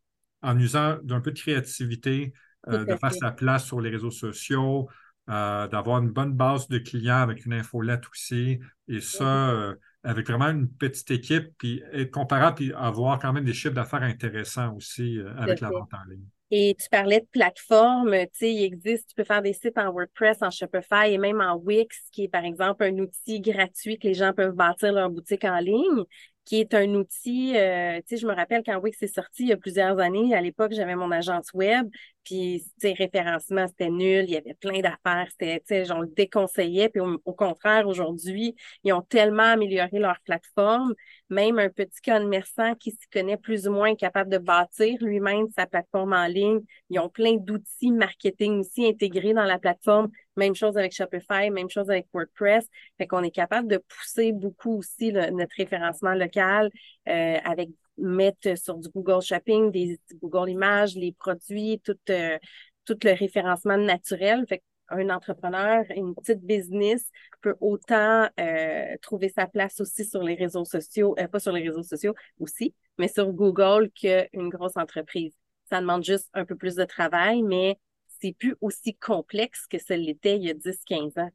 en 0.47 0.59
usant 0.59 0.99
d'un 1.03 1.21
peu 1.21 1.33
de 1.33 1.39
créativité, 1.39 2.33
euh, 2.69 2.85
de 2.85 2.97
faire 2.97 3.13
sa 3.13 3.33
place 3.33 3.65
sur 3.65 3.81
les 3.81 3.91
réseaux 3.91 4.13
sociaux, 4.13 4.89
euh, 5.29 5.67
d'avoir 5.67 5.99
une 5.99 6.11
bonne 6.11 6.33
base 6.33 6.69
de 6.69 6.79
clients 6.79 7.21
avec 7.21 7.45
une 7.45 7.53
infolette 7.53 8.05
aussi. 8.13 8.61
Et 8.87 9.01
ça, 9.01 9.51
euh, 9.51 9.75
avec 10.05 10.29
vraiment 10.29 10.51
une 10.51 10.69
petite 10.69 11.11
équipe, 11.11 11.49
puis 11.59 11.83
être 11.93 12.13
comparable, 12.13 12.57
puis 12.57 12.73
avoir 12.75 13.19
quand 13.19 13.33
même 13.33 13.45
des 13.45 13.55
chiffres 13.55 13.75
d'affaires 13.75 14.05
intéressants 14.05 14.73
aussi 14.77 15.19
avec 15.37 15.61
la 15.61 15.71
vente 15.71 15.93
en 15.93 16.09
ligne. 16.09 16.25
Et 16.53 16.77
tu 16.79 16.89
parlais 16.89 17.19
de 17.19 17.27
plateformes, 17.27 18.13
tu 18.13 18.29
sais, 18.35 18.55
il 18.55 18.63
existe, 18.63 19.09
tu 19.09 19.17
peux 19.17 19.25
faire 19.25 19.43
des 19.43 19.53
sites 19.53 19.77
en 19.79 19.91
WordPress, 19.91 20.43
en 20.43 20.51
Shopify 20.51 21.09
et 21.09 21.19
même 21.19 21.41
en 21.41 21.57
Wix, 21.57 22.09
qui 22.13 22.25
est 22.25 22.29
par 22.29 22.45
exemple 22.45 22.85
un 22.85 22.97
outil 22.99 23.41
gratuit 23.41 23.99
que 23.99 24.07
les 24.07 24.15
gens 24.15 24.33
peuvent 24.33 24.55
bâtir 24.55 24.93
leur 24.93 25.11
boutique 25.11 25.45
en 25.45 25.59
ligne 25.59 26.05
qui 26.47 26.61
est 26.61 26.75
un 26.75 26.95
outil, 26.95 27.57
euh, 27.59 27.99
tu 28.01 28.17
sais, 28.17 28.19
je 28.19 28.27
me 28.29 28.35
rappelle 28.35 28.63
quand 28.65 28.79
Wix 28.81 29.03
est 29.03 29.09
sorti 29.09 29.45
il 29.45 29.49
y 29.51 29.53
a 29.53 29.59
plusieurs 29.59 29.99
années, 30.01 30.35
à 30.35 30.41
l'époque, 30.43 30.73
j'avais 30.75 30.97
mon 30.97 31.13
agence 31.13 31.53
web, 31.55 31.91
puis, 32.27 32.65
tu 32.81 32.89
sais, 32.89 32.93
référencement, 32.93 33.69
c'était 33.69 33.89
nul, 33.89 34.25
il 34.25 34.31
y 34.31 34.37
avait 34.37 34.55
plein 34.55 34.81
d'affaires, 34.81 35.29
c'était, 35.31 35.61
tu 35.61 35.67
sais, 35.69 35.93
on 35.93 36.01
le 36.01 36.09
déconseillait, 36.09 36.89
puis 36.89 37.01
au, 37.01 37.33
contraire, 37.35 37.87
aujourd'hui, 37.87 38.57
ils 38.83 38.93
ont 38.93 39.01
tellement 39.01 39.45
amélioré 39.45 40.01
leur 40.01 40.19
plateforme, 40.25 40.93
même 41.31 41.61
un 41.61 41.69
petit 41.69 42.01
commerçant 42.05 42.75
qui 42.75 42.91
s'y 42.91 43.09
connaît 43.13 43.37
plus 43.37 43.69
ou 43.69 43.73
moins 43.73 43.95
capable 43.95 44.29
de 44.29 44.39
bâtir 44.39 44.97
lui-même 45.01 45.47
sa 45.55 45.67
plateforme 45.67 46.15
en 46.15 46.27
ligne, 46.27 46.63
ils 46.91 46.99
ont 46.99 47.09
plein 47.09 47.37
d'outils 47.37 47.93
marketing 47.93 48.59
aussi 48.59 48.87
intégrés 48.87 49.33
dans 49.33 49.45
la 49.45 49.61
plateforme, 49.61 50.11
même 50.37 50.57
chose 50.57 50.77
avec 50.77 50.93
Shopify, 50.93 51.51
même 51.51 51.71
chose 51.71 51.89
avec 51.91 52.09
WordPress. 52.13 52.67
Fait 52.99 53.07
qu'on 53.07 53.23
est 53.23 53.31
capable 53.31 53.69
de 53.69 53.79
pousser 53.79 54.33
beaucoup 54.33 54.79
aussi 54.79 55.13
notre 55.13 55.55
référencement 55.57 56.15
local 56.15 56.71
euh, 57.09 57.39
avec 57.45 57.71
mettre 57.99 58.57
sur 58.59 58.77
du 58.77 58.89
Google 58.89 59.23
Shopping, 59.23 59.71
des 59.71 59.99
Google 60.15 60.51
Images, 60.51 60.95
les 60.95 61.13
produits, 61.13 61.81
tout, 61.85 61.99
euh, 62.11 62.39
tout 62.85 62.99
le 63.03 63.13
référencement 63.13 63.77
naturel. 63.77 64.45
Fait 64.49 64.63
un 64.89 65.11
entrepreneur, 65.11 65.85
une 65.95 66.15
petite 66.15 66.43
business 66.43 67.11
peut 67.41 67.57
autant 67.61 68.29
euh, 68.39 68.97
trouver 69.03 69.29
sa 69.29 69.47
place 69.47 69.81
aussi 69.81 70.05
sur 70.05 70.23
les 70.23 70.35
réseaux 70.35 70.65
sociaux, 70.65 71.17
pas 71.31 71.41
sur 71.41 71.53
les 71.53 71.69
réseaux 71.69 71.83
sociaux 71.83 72.15
aussi, 72.39 72.75
mais 72.99 73.09
sur 73.09 73.33
Google 73.33 73.91
qu'une 73.91 74.49
grosse 74.49 74.77
entreprise. 74.77 75.33
Ça 75.69 75.81
demande 75.81 76.05
juste 76.05 76.29
un 76.35 76.45
peu 76.45 76.55
plus 76.55 76.77
de 76.77 76.85
travail, 76.85 77.43
mais 77.43 77.79
c'est 78.21 78.35
plus 78.39 78.55
aussi 78.61 78.95
complexe 78.95 79.67
que 79.67 79.79
ce 79.79 79.95
l'était 79.95 80.37
il 80.37 80.45
y 80.45 80.51
a 80.51 80.55
10-15 80.55 81.19
ans. 81.19 81.31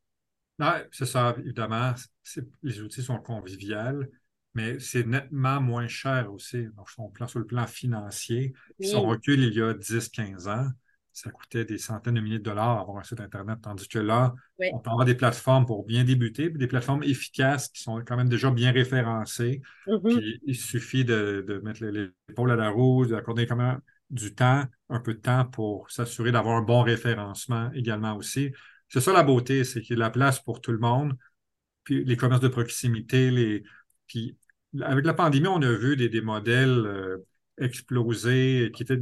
c'est 0.91 1.05
ça, 1.05 1.35
évidemment. 1.37 1.93
Les 2.63 2.81
outils 2.81 3.03
sont 3.03 3.19
conviviaux, 3.19 4.03
mais 4.53 4.79
c'est 4.79 5.05
nettement 5.05 5.61
moins 5.61 5.87
cher 5.87 6.31
aussi. 6.31 6.67
Donc, 6.75 6.89
sur 6.89 7.39
le 7.39 7.45
plan 7.45 7.67
financier, 7.67 8.53
si 8.79 8.95
on 8.95 9.03
recule 9.03 9.43
il 9.43 9.53
y 9.53 9.61
a 9.61 9.73
10-15 9.73 10.47
ans, 10.49 10.67
ça 11.13 11.29
coûtait 11.29 11.65
des 11.65 11.77
centaines 11.77 12.15
de 12.15 12.21
milliers 12.21 12.39
de 12.39 12.43
dollars 12.43 12.79
avoir 12.79 12.97
un 12.97 13.03
site 13.03 13.19
Internet, 13.19 13.59
tandis 13.61 13.87
que 13.87 13.99
là, 13.99 14.33
on 14.71 14.79
peut 14.79 14.89
avoir 14.89 15.05
des 15.05 15.15
plateformes 15.15 15.65
pour 15.65 15.85
bien 15.85 16.03
débuter, 16.03 16.49
des 16.49 16.67
plateformes 16.67 17.03
efficaces 17.03 17.67
qui 17.67 17.81
sont 17.81 18.01
quand 18.05 18.15
même 18.15 18.29
déjà 18.29 18.49
bien 18.49 18.71
référencées. 18.71 19.61
Mm-hmm. 19.87 20.17
Puis 20.17 20.41
il 20.45 20.55
suffit 20.55 21.03
de, 21.03 21.61
mettre 21.63 21.83
l'épaule 21.83 22.51
à 22.51 22.55
la 22.55 22.69
roue, 22.69 23.05
d'accorder 23.05 23.45
quand 23.45 23.57
même 23.57 23.81
du 24.09 24.33
temps, 24.33 24.63
un 24.89 24.99
peu 24.99 25.13
de 25.13 25.19
temps 25.19 25.45
pour 25.45 25.89
s'assurer 25.91 26.31
d'avoir 26.31 26.57
un 26.57 26.61
bon 26.61 26.81
référencement 26.81 27.71
également 27.73 28.15
aussi. 28.15 28.51
C'est 28.87 29.01
ça 29.01 29.13
la 29.13 29.23
beauté, 29.23 29.63
c'est 29.63 29.81
qu'il 29.81 29.91
y 29.91 29.93
a 29.93 29.95
de 29.95 30.01
la 30.01 30.09
place 30.09 30.39
pour 30.39 30.61
tout 30.61 30.71
le 30.71 30.79
monde. 30.79 31.13
Puis 31.83 32.05
les 32.05 32.17
commerces 32.17 32.41
de 32.41 32.47
proximité, 32.47 33.31
les. 33.31 33.63
Puis 34.07 34.37
avec 34.79 35.05
la 35.05 35.13
pandémie, 35.13 35.47
on 35.47 35.61
a 35.61 35.71
vu 35.71 35.95
des, 35.97 36.21
modèles 36.21 36.85
euh, 36.85 37.17
exploser 37.57 38.71
qui 38.73 38.83
étaient 38.83 39.01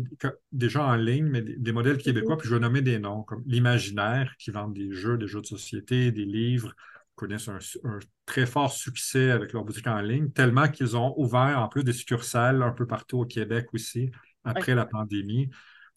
déjà 0.51 0.83
en 0.83 0.95
ligne, 0.95 1.27
mais 1.27 1.41
des, 1.41 1.71
modèles 1.71 1.97
québécois, 1.97 2.37
puis 2.37 2.47
je 2.47 2.55
vais 2.55 2.59
nommer 2.59 2.81
des 2.81 2.99
noms, 2.99 3.23
comme 3.23 3.43
l'Imaginaire, 3.45 4.33
qui 4.39 4.51
vendent 4.51 4.73
des 4.73 4.91
jeux, 4.91 5.17
des 5.17 5.27
jeux 5.27 5.41
de 5.41 5.45
société, 5.45 6.11
des 6.11 6.25
livres, 6.25 6.73
connaissent 7.15 7.49
un, 7.49 7.59
un, 7.83 7.99
très 8.25 8.45
fort 8.45 8.71
succès 8.71 9.31
avec 9.31 9.53
leur 9.53 9.63
boutique 9.63 9.87
en 9.87 10.01
ligne, 10.01 10.31
tellement 10.31 10.67
qu'ils 10.69 10.95
ont 10.95 11.13
ouvert 11.17 11.59
en 11.59 11.67
plus 11.67 11.83
des 11.83 11.93
succursales 11.93 12.63
un 12.63 12.71
peu 12.71 12.87
partout 12.87 13.19
au 13.19 13.25
Québec 13.25 13.67
aussi 13.73 14.11
après 14.43 14.75
la 14.75 14.85
pandémie. 14.85 15.49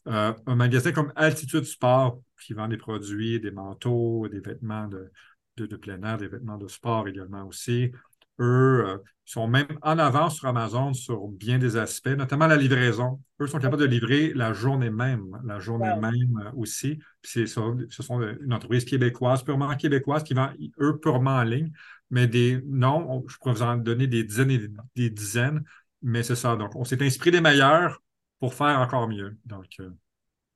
Euh, 0.09 0.33
un 0.47 0.55
magasin 0.57 0.91
comme 0.93 1.13
Altitude 1.15 1.65
Sport 1.65 2.21
qui 2.41 2.55
vend 2.55 2.69
des 2.69 2.77
produits, 2.77 3.39
des 3.41 3.53
manteaux, 3.53 4.27
des 4.29 4.41
vêtements 4.41 4.89
de, 4.89 5.13
de, 5.57 5.77
plein 5.77 6.03
air, 6.03 6.19
des 6.19 6.27
vêtements 6.27 6.59
de 6.59 6.67
sport 6.67 7.07
également 7.07 7.47
aussi. 7.47 7.93
Eux 8.43 8.85
euh, 8.87 8.99
sont 9.25 9.47
même 9.47 9.79
en 9.83 9.99
avance 9.99 10.37
sur 10.37 10.49
Amazon 10.49 10.93
sur 10.93 11.29
bien 11.29 11.59
des 11.59 11.77
aspects, 11.77 12.09
notamment 12.09 12.47
la 12.47 12.57
livraison. 12.57 13.21
Eux 13.41 13.47
sont 13.47 13.59
capables 13.59 13.83
de 13.83 13.87
livrer 13.87 14.33
la 14.35 14.53
journée 14.53 14.91
même, 14.91 15.41
la 15.45 15.59
journée 15.59 15.95
même 16.01 16.39
euh, 16.45 16.51
aussi. 16.57 16.99
Puis 17.23 17.49
ce 17.49 18.03
sont 18.03 18.21
une 18.21 18.53
entreprise 18.53 18.85
québécoise, 18.85 19.43
purement 19.43 19.75
québécoise, 19.77 20.25
qui 20.25 20.35
vend, 20.35 20.51
eux, 20.81 20.99
purement 20.99 21.37
en 21.37 21.45
ligne. 21.45 21.73
Mais 22.11 22.27
des 22.27 22.61
noms, 22.67 23.25
je 23.29 23.37
pourrais 23.39 23.55
vous 23.55 23.63
en 23.63 23.77
donner 23.77 24.07
des 24.07 24.25
dizaines 24.25 24.51
et 24.51 24.69
des 24.97 25.09
dizaines, 25.09 25.65
mais 26.03 26.23
c'est 26.23 26.37
ça. 26.37 26.57
Donc, 26.57 26.77
on 26.77 26.85
s'est 26.85 27.03
inspiré 27.03 27.31
des 27.31 27.41
meilleurs 27.41 28.03
pour 28.39 28.55
faire 28.55 28.81
encore 28.81 29.09
mieux. 29.09 29.39
Donc, 29.47 29.67
euh, 29.81 29.89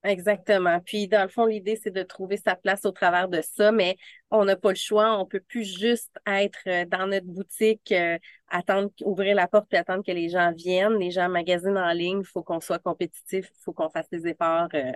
Exactement. 0.06 0.78
Puis, 0.80 1.08
dans 1.08 1.24
le 1.24 1.28
fond, 1.28 1.46
l'idée, 1.46 1.76
c'est 1.82 1.90
de 1.90 2.04
trouver 2.04 2.36
sa 2.36 2.54
place 2.54 2.84
au 2.84 2.92
travers 2.92 3.28
de 3.28 3.40
ça, 3.42 3.72
mais 3.72 3.96
on 4.30 4.44
n'a 4.44 4.54
pas 4.54 4.68
le 4.68 4.76
choix. 4.76 5.18
On 5.18 5.26
peut 5.26 5.40
plus 5.40 5.64
juste 5.64 6.16
être 6.28 6.60
euh, 6.68 6.84
dans 6.84 7.08
notre 7.08 7.26
boutique, 7.26 7.90
euh, 7.90 8.16
attendre, 8.46 8.90
ouvrir 9.02 9.34
la 9.34 9.48
porte 9.48 9.74
et 9.74 9.76
attendre 9.76 10.04
que 10.06 10.12
les 10.12 10.28
gens 10.28 10.52
viennent. 10.52 10.96
Les 11.00 11.10
gens 11.10 11.28
magasinent 11.28 11.76
en 11.76 11.92
ligne. 11.92 12.20
Il 12.20 12.24
faut 12.24 12.44
qu'on 12.44 12.60
soit 12.60 12.78
compétitif. 12.78 13.50
Il 13.52 13.62
faut 13.64 13.72
qu'on 13.72 13.90
fasse 13.90 14.08
des 14.10 14.28
efforts 14.28 14.68
euh, 14.74 14.92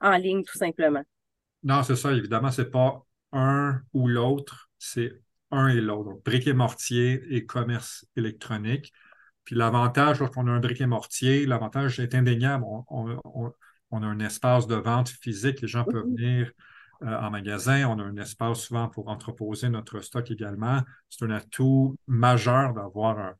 en 0.00 0.16
ligne, 0.16 0.42
tout 0.42 0.58
simplement. 0.58 1.04
Non, 1.62 1.84
c'est 1.84 1.96
ça. 1.96 2.10
Évidemment, 2.10 2.50
c'est 2.50 2.72
pas 2.72 3.00
un 3.30 3.80
ou 3.92 4.08
l'autre. 4.08 4.68
C'est 4.78 5.12
un 5.52 5.68
et 5.68 5.80
l'autre. 5.80 6.10
Donc, 6.10 6.24
briques 6.24 6.48
et 6.48 6.54
mortier 6.54 7.22
et 7.30 7.46
commerce 7.46 8.04
électronique. 8.16 8.92
Puis 9.44 9.54
l'avantage, 9.54 10.18
lorsqu'on 10.18 10.48
a 10.48 10.50
un 10.50 10.60
brique 10.60 10.80
et 10.80 10.86
mortier, 10.86 11.46
l'avantage 11.46 12.00
est 12.00 12.16
indéniable. 12.16 12.64
on 12.66 13.52
a 13.90 14.06
un 14.06 14.20
espace 14.20 14.66
de 14.66 14.76
vente 14.76 15.08
physique, 15.08 15.60
les 15.60 15.68
gens 15.68 15.84
peuvent 15.84 16.06
mhm. 16.06 16.16
venir 16.16 16.52
euh, 17.02 17.06
en 17.06 17.30
magasin, 17.30 17.88
on 17.88 17.98
a 18.00 18.02
un 18.02 18.16
espace 18.16 18.60
souvent 18.60 18.88
pour 18.88 19.08
entreposer 19.08 19.68
notre 19.68 20.00
stock 20.00 20.30
également. 20.30 20.80
C'est 21.08 21.24
un 21.24 21.30
atout 21.30 21.96
majeur 22.08 22.74
d'avoir 22.74 23.18
un, 23.18 23.34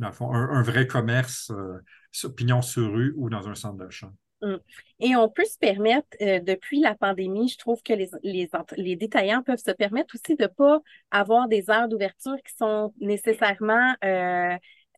un, 0.00 0.62
vrai 0.62 0.86
commerce 0.86 1.50
euh, 1.50 2.28
pignon 2.36 2.62
sur 2.62 2.92
rue 2.92 3.12
ou 3.16 3.28
dans 3.28 3.48
un 3.48 3.56
centre 3.56 3.76
d'achat. 3.76 4.12
Mm. 4.40 4.56
Et 5.00 5.16
on 5.16 5.28
peut 5.28 5.44
se 5.44 5.58
permettre, 5.58 6.06
euh, 6.20 6.38
depuis 6.38 6.80
la 6.80 6.94
pandémie, 6.94 7.48
je 7.48 7.58
trouve 7.58 7.82
que 7.82 7.92
les, 7.92 8.08
les, 8.22 8.48
les 8.76 8.94
détaillants 8.94 9.42
peuvent 9.42 9.58
se 9.58 9.72
permettre 9.72 10.14
aussi 10.14 10.36
de 10.36 10.44
ne 10.44 10.48
pas 10.48 10.80
avoir 11.10 11.48
des 11.48 11.70
heures 11.70 11.88
d'ouverture 11.88 12.36
qui 12.46 12.54
sont 12.54 12.94
nécessairement 13.00 13.94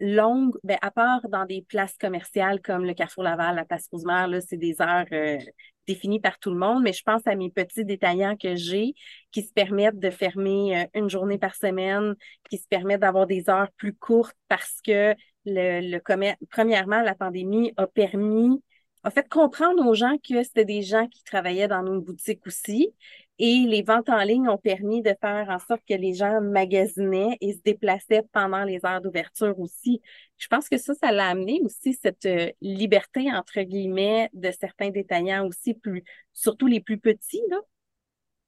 longue, 0.01 0.57
ben, 0.65 0.79
à 0.83 0.91
part 0.91 1.29
dans 1.29 1.47
des 1.47 1.63
places 1.63 1.97
commerciales 1.99 2.61
comme 2.61 2.85
le 2.85 2.95
Carrefour 2.95 3.23
Laval, 3.23 3.57
la 3.57 3.65
place 3.65 3.89
Rosemère, 3.91 4.29
là, 4.29 4.41
c'est 4.41 4.57
des 4.57 4.81
heures 4.81 5.07
euh, 5.13 5.39
définies 5.87 6.21
par 6.21 6.39
tout 6.39 6.51
le 6.51 6.59
monde, 6.59 6.83
mais 6.83 6.93
je 6.93 7.03
pense 7.03 7.27
à 7.27 7.35
mes 7.35 7.51
petits 7.51 7.85
détaillants 7.85 8.37
que 8.37 8.57
j'ai 8.57 8.95
qui 9.33 9.43
se 9.43 9.53
permettent 9.53 9.99
de 9.99 10.11
fermer 10.11 10.79
euh, 10.83 10.87
une 10.95 11.09
journée 11.09 11.39
par 11.39 11.55
semaine, 11.55 12.15
qui 12.51 12.59
se 12.59 12.69
permettent 12.69 13.01
d'avoir 13.01 13.27
des 13.27 13.49
heures 13.49 13.71
plus 13.77 13.95
courtes 13.95 14.37
parce 14.49 14.81
que 14.85 15.15
le, 15.45 15.81
le 15.81 16.47
premièrement, 16.51 17.01
la 17.03 17.15
pandémie 17.15 17.73
a 17.77 17.87
permis 17.87 18.61
a 19.07 19.11
fait 19.11 19.29
comprendre 19.29 19.87
aux 19.87 19.95
gens 19.95 20.17
que 20.19 20.43
c'était 20.43 20.65
des 20.65 20.83
gens 20.83 21.07
qui 21.07 21.23
travaillaient 21.23 21.69
dans 21.69 21.85
nos 21.85 22.01
boutiques 22.01 22.45
aussi. 22.45 22.93
Et 23.39 23.67
les 23.69 23.83
ventes 23.83 24.09
en 24.09 24.23
ligne 24.23 24.49
ont 24.49 24.57
permis 24.57 25.03
de 25.03 25.15
faire 25.21 25.49
en 25.51 25.59
sorte 25.59 25.83
que 25.87 25.95
les 25.95 26.15
gens 26.15 26.41
magasinaient 26.41 27.37
et 27.43 27.53
se 27.53 27.61
déplaçaient 27.63 28.23
pendant 28.33 28.65
les 28.65 28.85
heures 28.87 29.03
d'ouverture 29.03 29.59
aussi. 29.61 30.01
Je 30.39 30.47
pense 30.49 30.69
que 30.69 30.79
ça, 30.79 30.95
ça 30.95 31.13
l'a 31.13 31.29
amené 31.29 31.61
aussi 31.63 31.99
cette 32.01 32.25
euh, 32.25 32.51
liberté, 32.63 33.31
entre 33.33 33.61
guillemets, 33.61 34.31
de 34.33 34.51
certains 34.59 34.91
détaillants 34.91 35.47
aussi, 35.47 35.75
plus, 35.75 36.03
surtout 36.33 36.67
les 36.67 36.81
plus 36.81 36.99
petits. 36.99 37.43
Là. 37.51 37.59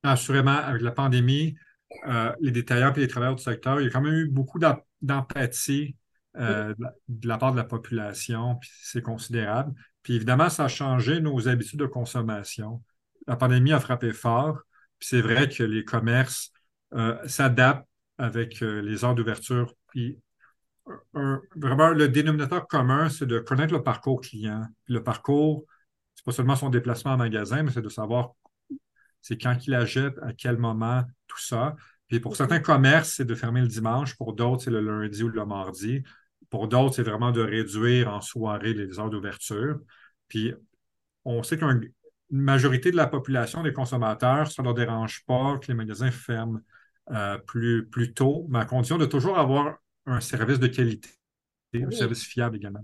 Assurément, 0.05 0.57
avec 0.57 0.81
la 0.81 0.93
pandémie, 0.93 1.57
euh, 2.07 2.33
les 2.41 2.51
détaillants 2.51 2.93
et 2.95 3.01
les 3.01 3.09
travailleurs 3.09 3.37
du 3.37 3.43
secteur, 3.43 3.81
il 3.81 3.85
y 3.85 3.87
a 3.89 3.91
quand 3.91 4.01
même 4.01 4.15
eu 4.15 4.29
beaucoup 4.29 4.59
d'empathie 5.03 5.97
euh, 6.37 6.75
de 7.09 7.29
la 7.29 7.37
part 7.37 7.53
de 7.53 7.57
la 7.57 7.65
population, 7.65 8.57
puis 8.57 8.71
c'est 8.83 9.03
considérable. 9.03 9.75
Puis 10.03 10.15
évidemment, 10.15 10.49
ça 10.49 10.65
a 10.65 10.69
changé 10.69 11.21
nos 11.21 11.49
habitudes 11.49 11.81
de 11.81 11.87
consommation. 11.87 12.83
La 13.27 13.37
pandémie 13.37 13.73
a 13.73 13.81
frappé 13.81 14.13
fort. 14.13 14.63
Puis 14.99 15.09
c'est 15.09 15.21
vrai 15.21 15.49
que 15.49 15.63
les 15.63 15.85
commerces 15.85 16.53
euh, 16.95 17.17
s'adaptent 17.27 17.89
avec 18.19 18.63
euh, 18.63 18.81
les 18.81 19.05
heures 19.05 19.15
d'ouverture. 19.15 19.75
Puis 19.89 20.19
vraiment, 21.55 21.91
le 21.91 22.09
dénominateur 22.09 22.67
commun, 22.67 23.09
c'est 23.09 23.27
de 23.27 23.39
connaître 23.39 23.73
le 23.75 23.83
parcours 23.83 24.21
client. 24.21 24.67
le 24.87 25.03
parcours, 25.03 25.65
c'est 26.15 26.25
pas 26.25 26.33
seulement 26.33 26.57
son 26.57 26.71
déplacement 26.71 27.13
en 27.13 27.17
magasin, 27.19 27.63
mais 27.63 27.71
c'est 27.71 27.83
de 27.83 27.89
savoir 27.89 28.33
c'est 29.21 29.37
quand 29.39 29.57
il 29.67 29.75
achète, 29.75 30.17
à 30.23 30.33
quel 30.33 30.57
moment, 30.57 31.03
tout 31.27 31.41
ça. 31.41 31.77
Puis 32.09 32.21
pour 32.21 32.37
certains 32.37 32.61
commerces, 32.61 33.15
c'est 33.15 33.25
de 33.25 33.35
fermer 33.35 33.61
le 33.61 33.67
dimanche. 33.69 34.17
Pour 34.17 34.33
d'autres, 34.33 34.63
c'est 34.63 34.71
le 34.71 34.81
lundi 34.81 35.23
ou 35.23 35.29
le 35.29 35.45
mardi. 35.45 36.03
Pour 36.51 36.69
d'autres, 36.69 36.95
c'est 36.95 37.03
vraiment 37.03 37.33
de 37.33 37.43
réduire 37.43 38.09
en 38.09 38.21
soirée 38.21 38.73
les 38.73 38.99
heures 38.99 39.11
d'ouverture. 39.11 39.79
Puis 40.29 40.55
on 41.25 41.43
sait 41.43 41.59
qu'un 41.59 41.81
une 42.31 42.41
majorité 42.41 42.91
de 42.91 42.97
la 42.97 43.07
population 43.07 43.63
des 43.63 43.73
consommateurs, 43.73 44.51
ça 44.51 44.63
ne 44.63 44.67
leur 44.67 44.75
dérange 44.75 45.25
pas 45.27 45.59
que 45.59 45.69
les 45.69 45.75
magasins 45.75 46.11
ferment 46.11 46.61
euh, 47.11 47.39
plus, 47.39 47.87
plus 47.89 48.13
tôt, 48.13 48.47
mais 48.51 48.59
à 48.59 48.65
condition 48.65 48.99
de 48.99 49.07
toujours 49.07 49.39
avoir 49.39 49.79
un 50.07 50.21
service 50.21 50.59
de 50.59 50.67
qualité, 50.67 51.11
un 51.75 51.91
service 51.91 52.25
fiable 52.25 52.57
également. 52.57 52.81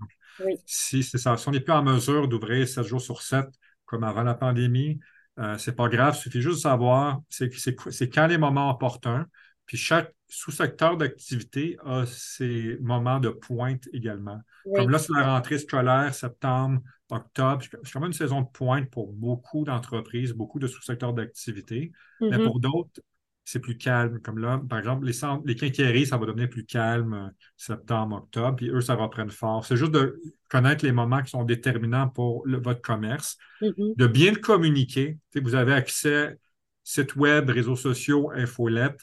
Si, 0.64 1.02
ça, 1.02 1.36
si 1.36 1.48
on 1.48 1.52
n'est 1.52 1.60
plus 1.60 1.72
en 1.72 1.82
mesure 1.82 2.28
d'ouvrir 2.28 2.66
7 2.66 2.84
jours 2.84 3.00
sur 3.00 3.22
7 3.22 3.46
comme 3.84 4.02
avant 4.02 4.22
la 4.22 4.34
pandémie, 4.34 4.98
euh, 5.38 5.58
ce 5.58 5.70
n'est 5.70 5.76
pas 5.76 5.88
grave, 5.88 6.14
il 6.16 6.20
suffit 6.20 6.40
juste 6.40 6.56
de 6.56 6.62
savoir 6.62 7.20
c'est 7.28 8.08
quand 8.08 8.26
les 8.26 8.38
moments 8.38 8.70
opportuns. 8.70 9.26
Puis 9.66 9.76
chaque 9.76 10.12
sous-secteur 10.34 10.96
d'activité 10.96 11.76
a 11.84 12.04
ses 12.06 12.76
moments 12.80 13.20
de 13.20 13.28
pointe 13.28 13.88
également. 13.92 14.40
Comme 14.74 14.90
là, 14.90 14.98
c'est 14.98 15.12
la 15.12 15.34
rentrée 15.34 15.58
scolaire, 15.58 16.14
septembre, 16.14 16.80
octobre. 17.10 17.62
C'est 17.82 17.92
comme 17.92 18.04
une 18.04 18.12
saison 18.12 18.42
de 18.42 18.48
pointe 18.48 18.90
pour 18.90 19.12
beaucoup 19.12 19.64
d'entreprises, 19.64 20.32
beaucoup 20.32 20.58
de 20.58 20.66
sous-secteurs 20.66 21.12
d'activité. 21.12 21.92
Mais 22.20 22.30
mm-hmm. 22.30 22.44
pour 22.44 22.60
d'autres, 22.60 23.00
c'est 23.44 23.60
plus 23.60 23.76
calme. 23.76 24.20
Comme 24.20 24.38
là, 24.38 24.60
par 24.68 24.78
exemple, 24.78 25.06
les, 25.06 25.12
centres, 25.12 25.44
les 25.46 25.54
quincailleries, 25.54 26.06
ça 26.06 26.16
va 26.16 26.26
devenir 26.26 26.48
plus 26.48 26.64
calme 26.64 27.32
septembre, 27.56 28.16
octobre, 28.16 28.56
puis 28.56 28.70
eux, 28.70 28.80
ça 28.80 28.94
reprenne 28.94 29.30
fort. 29.30 29.64
C'est 29.64 29.76
juste 29.76 29.92
de 29.92 30.20
connaître 30.50 30.84
les 30.84 30.92
moments 30.92 31.22
qui 31.22 31.30
sont 31.30 31.44
déterminants 31.44 32.08
pour 32.08 32.44
votre 32.46 32.80
commerce, 32.80 33.38
mm-hmm. 33.60 33.96
de 33.96 34.06
bien 34.06 34.32
le 34.32 34.38
communiquer. 34.38 35.18
vous 35.36 35.54
avez 35.54 35.74
accès 35.74 36.38
site 36.82 37.16
web, 37.16 37.50
réseaux 37.50 37.76
sociaux, 37.76 38.30
infolettes. 38.34 39.00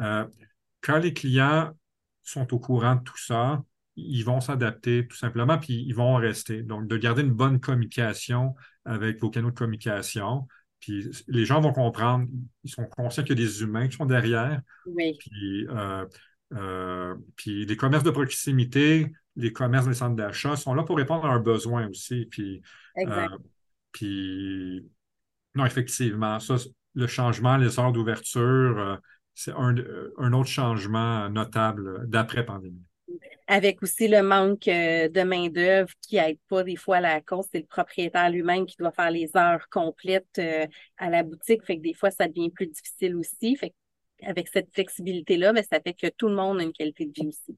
Euh, 0.00 0.24
quand 0.80 0.98
les 0.98 1.12
clients 1.12 1.72
sont 2.22 2.52
au 2.54 2.58
courant 2.58 2.96
de 2.96 3.02
tout 3.02 3.18
ça, 3.18 3.62
ils 3.96 4.22
vont 4.22 4.40
s'adapter 4.40 5.06
tout 5.06 5.16
simplement, 5.16 5.58
puis 5.58 5.84
ils 5.86 5.94
vont 5.94 6.14
rester. 6.16 6.62
Donc, 6.62 6.86
de 6.86 6.96
garder 6.96 7.22
une 7.22 7.32
bonne 7.32 7.60
communication 7.60 8.54
avec 8.84 9.20
vos 9.20 9.30
canaux 9.30 9.50
de 9.50 9.56
communication. 9.56 10.46
Puis 10.80 11.10
les 11.28 11.44
gens 11.44 11.60
vont 11.60 11.72
comprendre, 11.72 12.26
ils 12.64 12.70
sont 12.70 12.86
conscients 12.86 13.22
qu'il 13.22 13.38
y 13.38 13.42
a 13.42 13.46
des 13.46 13.62
humains 13.62 13.88
qui 13.88 13.96
sont 13.96 14.06
derrière. 14.06 14.60
Oui. 14.86 15.18
Puis, 15.18 15.66
euh, 15.68 16.06
euh, 16.54 17.14
puis 17.36 17.66
les 17.66 17.76
commerces 17.76 18.04
de 18.04 18.10
proximité, 18.10 19.12
les 19.36 19.52
commerces 19.52 19.86
des 19.86 19.94
centres 19.94 20.16
d'achat 20.16 20.56
sont 20.56 20.74
là 20.74 20.82
pour 20.82 20.96
répondre 20.96 21.26
à 21.26 21.30
un 21.30 21.40
besoin 21.40 21.86
aussi. 21.88 22.26
Puis, 22.30 22.62
exact. 22.96 23.34
puis 23.92 24.88
non, 25.54 25.66
effectivement, 25.66 26.40
ça, 26.40 26.56
le 26.94 27.06
changement, 27.06 27.56
les 27.56 27.78
heures 27.78 27.92
d'ouverture, 27.92 28.98
c'est 29.34 29.52
un, 29.52 30.32
autre 30.32 30.48
changement 30.48 31.28
notable 31.28 32.08
d'après-pandémie. 32.08 32.84
Avec 33.46 33.82
aussi 33.82 34.06
le 34.06 34.22
manque 34.22 34.68
euh, 34.68 35.08
de 35.08 35.22
main-d'œuvre 35.22 35.90
qui 36.02 36.16
n'aide 36.16 36.38
pas 36.48 36.62
des 36.62 36.76
fois 36.76 36.98
à 36.98 37.00
la 37.00 37.20
cause, 37.20 37.46
c'est 37.50 37.58
le 37.58 37.66
propriétaire 37.66 38.30
lui-même 38.30 38.64
qui 38.64 38.76
doit 38.76 38.92
faire 38.92 39.10
les 39.10 39.28
heures 39.36 39.68
complètes 39.70 40.38
euh, 40.38 40.66
à 40.98 41.10
la 41.10 41.24
boutique. 41.24 41.64
Fait 41.64 41.76
que 41.76 41.82
des 41.82 41.94
fois, 41.94 42.12
ça 42.12 42.28
devient 42.28 42.50
plus 42.50 42.68
difficile 42.68 43.16
aussi. 43.16 43.56
Fait 43.56 43.74
avec 44.22 44.48
cette 44.48 44.72
flexibilité-là, 44.72 45.52
ben, 45.52 45.64
ça 45.68 45.80
fait 45.80 45.94
que 45.94 46.08
tout 46.16 46.28
le 46.28 46.34
monde 46.34 46.60
a 46.60 46.62
une 46.62 46.72
qualité 46.72 47.06
de 47.06 47.12
vie 47.12 47.28
aussi. 47.28 47.56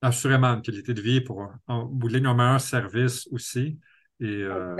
Assurément, 0.00 0.54
une 0.54 0.62
qualité 0.62 0.94
de 0.94 1.00
vie 1.00 1.20
pour 1.20 1.52
en 1.66 1.84
bout 1.84 2.14
un 2.14 2.34
meilleur 2.34 2.60
service 2.60 3.26
aussi. 3.32 3.78
Et, 4.20 4.26
euh, 4.26 4.76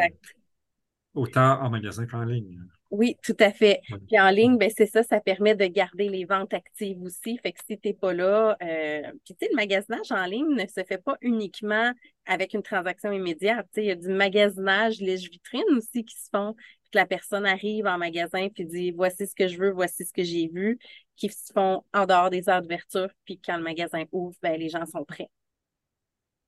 autant 1.14 1.60
en 1.60 1.70
magasin 1.70 2.06
qu'en 2.06 2.24
ligne. 2.24 2.60
Oui, 2.90 3.16
tout 3.22 3.36
à 3.38 3.52
fait. 3.52 3.82
Puis 4.06 4.18
en 4.18 4.30
ligne, 4.30 4.56
ben 4.56 4.70
c'est 4.74 4.86
ça, 4.86 5.02
ça 5.02 5.20
permet 5.20 5.54
de 5.54 5.66
garder 5.66 6.08
les 6.08 6.24
ventes 6.24 6.54
actives 6.54 7.02
aussi. 7.02 7.36
Fait 7.38 7.52
que 7.52 7.58
si 7.66 7.78
tu 7.78 7.88
n'es 7.88 7.94
pas 7.94 8.14
là, 8.14 8.56
euh... 8.62 9.02
puis 9.24 9.34
tu 9.34 9.44
sais, 9.44 9.48
le 9.50 9.56
magasinage 9.56 10.10
en 10.10 10.24
ligne 10.24 10.54
ne 10.54 10.66
se 10.66 10.82
fait 10.84 11.02
pas 11.02 11.18
uniquement 11.20 11.92
avec 12.24 12.54
une 12.54 12.62
transaction 12.62 13.12
immédiate. 13.12 13.66
Tu 13.74 13.80
sais, 13.80 13.84
il 13.84 13.88
y 13.88 13.90
a 13.90 13.94
du 13.94 14.08
magasinage 14.08 15.00
lèche-vitrine 15.00 15.76
aussi 15.76 16.02
qui 16.02 16.16
se 16.16 16.30
font, 16.32 16.54
puis 16.54 16.90
que 16.92 16.98
la 16.98 17.04
personne 17.04 17.44
arrive 17.44 17.86
en 17.86 17.98
magasin 17.98 18.48
puis 18.48 18.64
dit 18.64 18.90
voici 18.92 19.26
ce 19.26 19.34
que 19.34 19.48
je 19.48 19.58
veux, 19.58 19.70
voici 19.70 20.06
ce 20.06 20.12
que 20.12 20.22
j'ai 20.22 20.48
vu, 20.48 20.78
qui 21.16 21.28
se 21.28 21.52
font 21.52 21.84
en 21.92 22.06
dehors 22.06 22.30
des 22.30 22.48
heures 22.48 22.62
d'ouverture, 22.62 23.08
puis 23.26 23.38
quand 23.38 23.58
le 23.58 23.64
magasin 23.64 24.04
ouvre, 24.12 24.36
ben 24.42 24.58
les 24.58 24.70
gens 24.70 24.86
sont 24.86 25.04
prêts. 25.04 25.28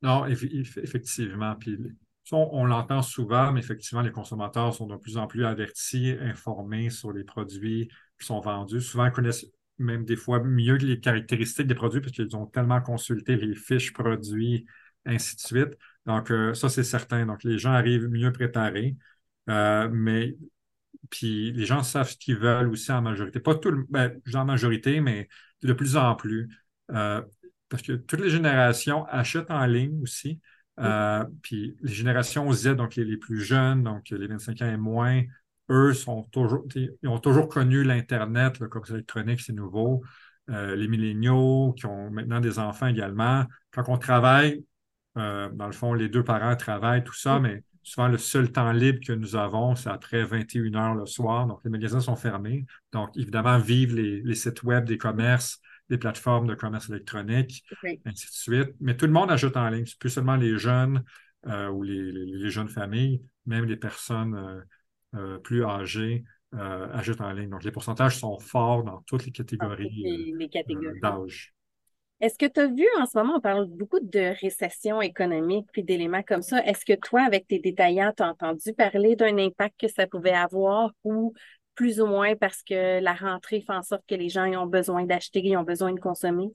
Non, 0.00 0.24
effectivement. 0.24 1.54
Puis 1.56 1.76
on, 2.32 2.64
l'entend 2.64 3.02
souvent, 3.02 3.52
mais 3.52 3.60
effectivement, 3.60 4.02
les 4.02 4.12
consommateurs 4.12 4.74
sont 4.74 4.86
de 4.86 4.96
plus 4.96 5.16
en 5.16 5.26
plus 5.26 5.44
avertis, 5.44 6.16
informés 6.20 6.90
sur 6.90 7.12
les 7.12 7.24
produits 7.24 7.88
qui 8.18 8.26
sont 8.26 8.40
vendus. 8.40 8.80
Souvent, 8.80 9.06
ils 9.06 9.12
connaissent 9.12 9.46
même 9.78 10.04
des 10.04 10.16
fois 10.16 10.42
mieux 10.42 10.76
les 10.76 11.00
caractéristiques 11.00 11.66
des 11.66 11.74
produits 11.74 12.00
parce 12.00 12.12
qu'ils 12.12 12.36
ont 12.36 12.46
tellement 12.46 12.80
consulté 12.80 13.36
les 13.36 13.54
fiches 13.54 13.92
produits, 13.92 14.66
ainsi 15.06 15.36
de 15.36 15.40
suite. 15.40 15.78
Donc, 16.06 16.30
euh, 16.30 16.54
ça, 16.54 16.68
c'est 16.68 16.84
certain. 16.84 17.26
Donc, 17.26 17.44
les 17.44 17.58
gens 17.58 17.72
arrivent 17.72 18.08
mieux 18.08 18.32
préparés. 18.32 18.96
Euh, 19.48 19.88
mais 19.90 20.36
puis 21.10 21.52
les 21.52 21.66
gens 21.66 21.82
savent 21.82 22.10
ce 22.10 22.16
qu'ils 22.16 22.36
veulent 22.36 22.68
aussi 22.68 22.92
en 22.92 23.02
majorité. 23.02 23.40
Pas 23.40 23.54
tout 23.54 23.70
le 23.70 23.84
ben, 23.88 24.20
en 24.34 24.44
majorité, 24.44 25.00
mais 25.00 25.28
de 25.62 25.72
plus 25.72 25.96
en 25.96 26.14
plus. 26.14 26.48
Euh, 26.92 27.22
parce 27.68 27.82
que 27.82 27.92
toutes 27.92 28.20
les 28.20 28.30
générations 28.30 29.04
achètent 29.06 29.50
en 29.50 29.64
ligne 29.66 30.00
aussi. 30.02 30.40
Puis 31.42 31.76
les 31.82 31.92
générations 31.92 32.50
Z, 32.52 32.70
donc 32.70 32.96
les, 32.96 33.04
les, 33.04 33.16
plus 33.16 33.40
jeunes, 33.40 33.82
donc 33.82 34.10
les 34.10 34.26
25 34.26 34.62
ans 34.62 34.70
et 34.72 34.76
moins, 34.76 35.22
eux 35.70 35.94
sont 35.94 36.24
toujours, 36.24 36.66
ils 36.74 37.08
ont 37.08 37.18
toujours 37.18 37.48
connu 37.48 37.84
l'Internet, 37.84 38.58
le 38.58 38.68
commerce 38.68 38.90
électronique, 38.90 39.40
c'est 39.40 39.52
nouveau. 39.52 40.02
Euh, 40.50 40.74
les 40.74 40.88
milléniaux 40.88 41.74
qui 41.78 41.86
ont 41.86 42.10
maintenant 42.10 42.40
des 42.40 42.58
enfants 42.58 42.88
également. 42.88 43.44
Quand 43.70 43.84
on 43.88 43.98
travaille, 43.98 44.64
euh, 45.16 45.48
dans 45.52 45.66
le 45.66 45.72
fond, 45.72 45.94
les 45.94 46.08
deux 46.08 46.24
parents 46.24 46.56
travaillent, 46.56 47.04
tout 47.04 47.14
ça, 47.14 47.38
mais 47.38 47.62
souvent 47.84 48.08
le 48.08 48.18
seul 48.18 48.50
temps 48.50 48.72
libre 48.72 48.98
que 49.06 49.12
nous 49.12 49.36
avons, 49.36 49.76
c'est 49.76 49.90
après 49.90 50.24
21 50.24 50.74
heures 50.74 50.94
le 50.94 51.06
soir. 51.06 51.46
Donc, 51.46 51.60
les 51.64 51.70
magasins 51.70 52.00
sont 52.00 52.16
fermés. 52.16 52.66
Donc, 52.92 53.10
évidemment, 53.16 53.58
vivent 53.58 53.94
les, 53.94 54.34
sites 54.34 54.62
web 54.64 54.86
des 54.86 54.98
commerces, 54.98 55.60
des 55.90 55.98
plateformes 55.98 56.46
de 56.46 56.54
commerce 56.54 56.88
électronique, 56.88 57.64
ainsi 58.06 58.26
de 58.26 58.32
suite. 58.32 58.74
Mais 58.80 58.96
tout 58.96 59.06
le 59.06 59.12
monde 59.12 59.30
ajoute 59.30 59.56
en 59.56 59.68
ligne. 59.68 59.84
Plus 59.98 60.10
seulement 60.10 60.36
les 60.36 60.56
jeunes 60.56 61.04
euh, 61.46 61.68
ou 61.68 61.82
les, 61.82 62.48
jeunes 62.48 62.68
familles, 62.68 63.22
même 63.44 63.66
les 63.66 63.76
personnes 63.76 64.64
euh, 65.14 65.38
plus 65.38 65.64
âgés 65.64 66.24
euh, 66.54 66.88
ajoutent 66.92 67.20
en 67.20 67.32
ligne. 67.32 67.50
Donc, 67.50 67.62
les 67.62 67.70
pourcentages 67.70 68.18
sont 68.18 68.38
forts 68.40 68.82
dans 68.82 69.02
toutes 69.02 69.24
les 69.24 69.30
catégories, 69.30 70.36
euh, 70.38 71.00
d'âge. 71.00 71.54
Est-ce 72.20 72.36
que 72.36 72.46
tu 72.46 72.60
as 72.60 72.66
vu 72.66 72.86
en 72.98 73.06
ce 73.06 73.16
moment, 73.16 73.34
on 73.36 73.40
parle 73.40 73.66
beaucoup 73.68 74.00
de 74.00 74.34
récession 74.40 75.00
économique 75.00 75.68
puis 75.72 75.84
d'éléments 75.84 76.22
comme 76.22 76.42
ça. 76.42 76.64
Est-ce 76.66 76.84
que 76.84 76.98
toi, 76.98 77.22
avec 77.22 77.46
tes 77.46 77.60
détaillants, 77.60 78.12
tu 78.16 78.22
as 78.22 78.30
entendu 78.30 78.72
parler 78.72 79.14
d'un 79.14 79.38
impact 79.38 79.80
que 79.80 79.88
ça 79.88 80.06
pouvait 80.06 80.32
avoir 80.32 80.90
ou 81.04 81.34
plus 81.80 81.98
ou 81.98 82.06
moins 82.06 82.36
parce 82.36 82.62
que 82.62 83.00
la 83.02 83.14
rentrée 83.14 83.62
fait 83.62 83.72
en 83.72 83.82
sorte 83.82 84.02
que 84.06 84.14
les 84.14 84.28
gens 84.28 84.44
ont 84.44 84.66
besoin 84.66 85.06
d'acheter, 85.06 85.40
ils 85.42 85.56
ont 85.56 85.62
besoin 85.62 85.94
de 85.94 85.98
consommer? 85.98 86.50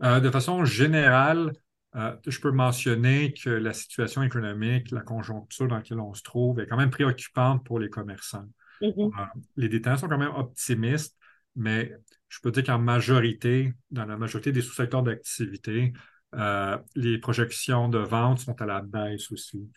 de 0.00 0.30
façon 0.30 0.64
générale, 0.64 1.52
euh, 1.96 2.14
je 2.24 2.38
peux 2.38 2.52
mentionner 2.52 3.34
que 3.34 3.50
la 3.50 3.72
situation 3.72 4.22
économique, 4.22 4.92
la 4.92 5.00
conjoncture 5.00 5.66
dans 5.66 5.74
laquelle 5.74 5.98
on 5.98 6.14
se 6.14 6.22
trouve 6.22 6.60
est 6.60 6.68
quand 6.68 6.76
même 6.76 6.90
préoccupante 6.90 7.66
pour 7.66 7.80
les 7.80 7.90
commerçants. 7.90 8.46
Mm-hmm. 8.80 9.10
Euh, 9.20 9.24
les 9.56 9.68
détaillants 9.68 9.96
sont 9.96 10.08
quand 10.08 10.16
même 10.16 10.34
optimistes, 10.36 11.18
mais 11.56 11.92
je 12.28 12.38
peux 12.40 12.52
dire 12.52 12.62
qu'en 12.62 12.78
majorité, 12.78 13.74
dans 13.90 14.06
la 14.06 14.16
majorité 14.16 14.52
des 14.52 14.62
sous-secteurs 14.62 15.02
d'activité, 15.02 15.92
euh, 16.36 16.78
les 16.94 17.18
projections 17.18 17.88
de 17.88 17.98
vente 17.98 18.38
sont 18.38 18.62
à 18.62 18.66
la 18.66 18.80
baisse 18.80 19.32
aussi. 19.32 19.68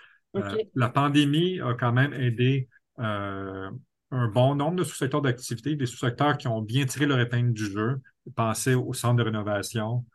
la 0.76 0.90
pandémie 0.90 1.60
a 1.60 1.74
quand 1.74 1.92
même 1.92 2.14
aidé 2.14 2.70
un 4.14 4.28
bon 4.28 4.56
nombre 4.56 4.78
de 4.78 4.84
sous-secteurs 4.84 5.22
d'activité, 5.22 5.76
des 5.76 5.86
sous-secteurs 5.86 6.38
qui 6.38 6.48
ont 6.48 6.62
bien 6.62 6.86
tiré 6.86 7.06
leur 7.06 7.20
épingle 7.20 7.54
du 7.54 7.66
jeu. 7.66 8.02
Pensez 8.36 8.76
au 8.76 8.94
centre 8.94 9.16
de 9.16 9.24
rénovation, 9.24 10.06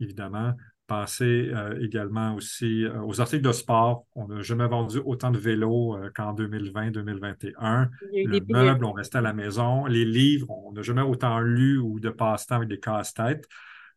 évidemment. 0.00 0.54
Pensez 0.92 1.48
euh, 1.54 1.80
également 1.80 2.34
aussi 2.34 2.84
euh, 2.84 3.00
aux 3.02 3.20
articles 3.20 3.42
de 3.42 3.52
sport. 3.52 4.04
On 4.14 4.28
n'a 4.28 4.42
jamais 4.42 4.66
vendu 4.66 4.98
autant 4.98 5.30
de 5.30 5.38
vélos 5.38 5.96
euh, 5.96 6.10
qu'en 6.14 6.34
2020-2021. 6.34 7.88
Le 8.12 8.40
meuble, 8.52 8.84
on 8.84 8.92
restait 8.92 9.16
à 9.16 9.22
la 9.22 9.32
maison. 9.32 9.86
Les 9.86 10.04
livres, 10.04 10.50
on 10.50 10.72
n'a 10.72 10.82
jamais 10.82 11.00
autant 11.00 11.40
lu 11.40 11.78
ou 11.78 11.98
de 11.98 12.10
passe-temps 12.10 12.56
avec 12.56 12.68
des 12.68 12.78
casse-têtes. 12.78 13.46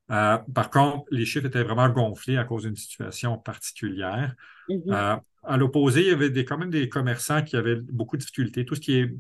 par 0.07 0.69
contre, 0.69 1.03
les 1.11 1.25
chiffres 1.25 1.47
étaient 1.47 1.63
vraiment 1.63 1.89
gonflés 1.89 2.37
à 2.37 2.45
cause 2.45 2.63
d'une 2.63 2.77
situation 2.77 3.37
particulière. 3.39 4.33
Mm-hmm. 4.69 5.19
À 5.45 5.58
l'opposé, 5.58 6.01
il 6.01 6.08
y 6.08 6.12
avait 6.12 6.29
des, 6.29 6.45
quand 6.45 6.58
même 6.58 6.69
des 6.69 6.89
commerçants 6.89 7.43
qui 7.43 7.55
avaient 7.55 7.75
beaucoup 7.75 8.17
de 8.17 8.21
difficultés. 8.21 8.65
Tout 8.65 8.75
ce 8.75 8.81
qui 8.81 8.95
est 8.95 9.15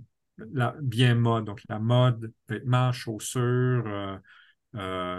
bien 0.81 1.15
mode, 1.15 1.45
donc 1.45 1.61
la 1.69 1.79
mode, 1.79 2.31
vêtements, 2.49 2.91
chaussures, 2.91 4.19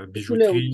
bijouterie 0.09 0.73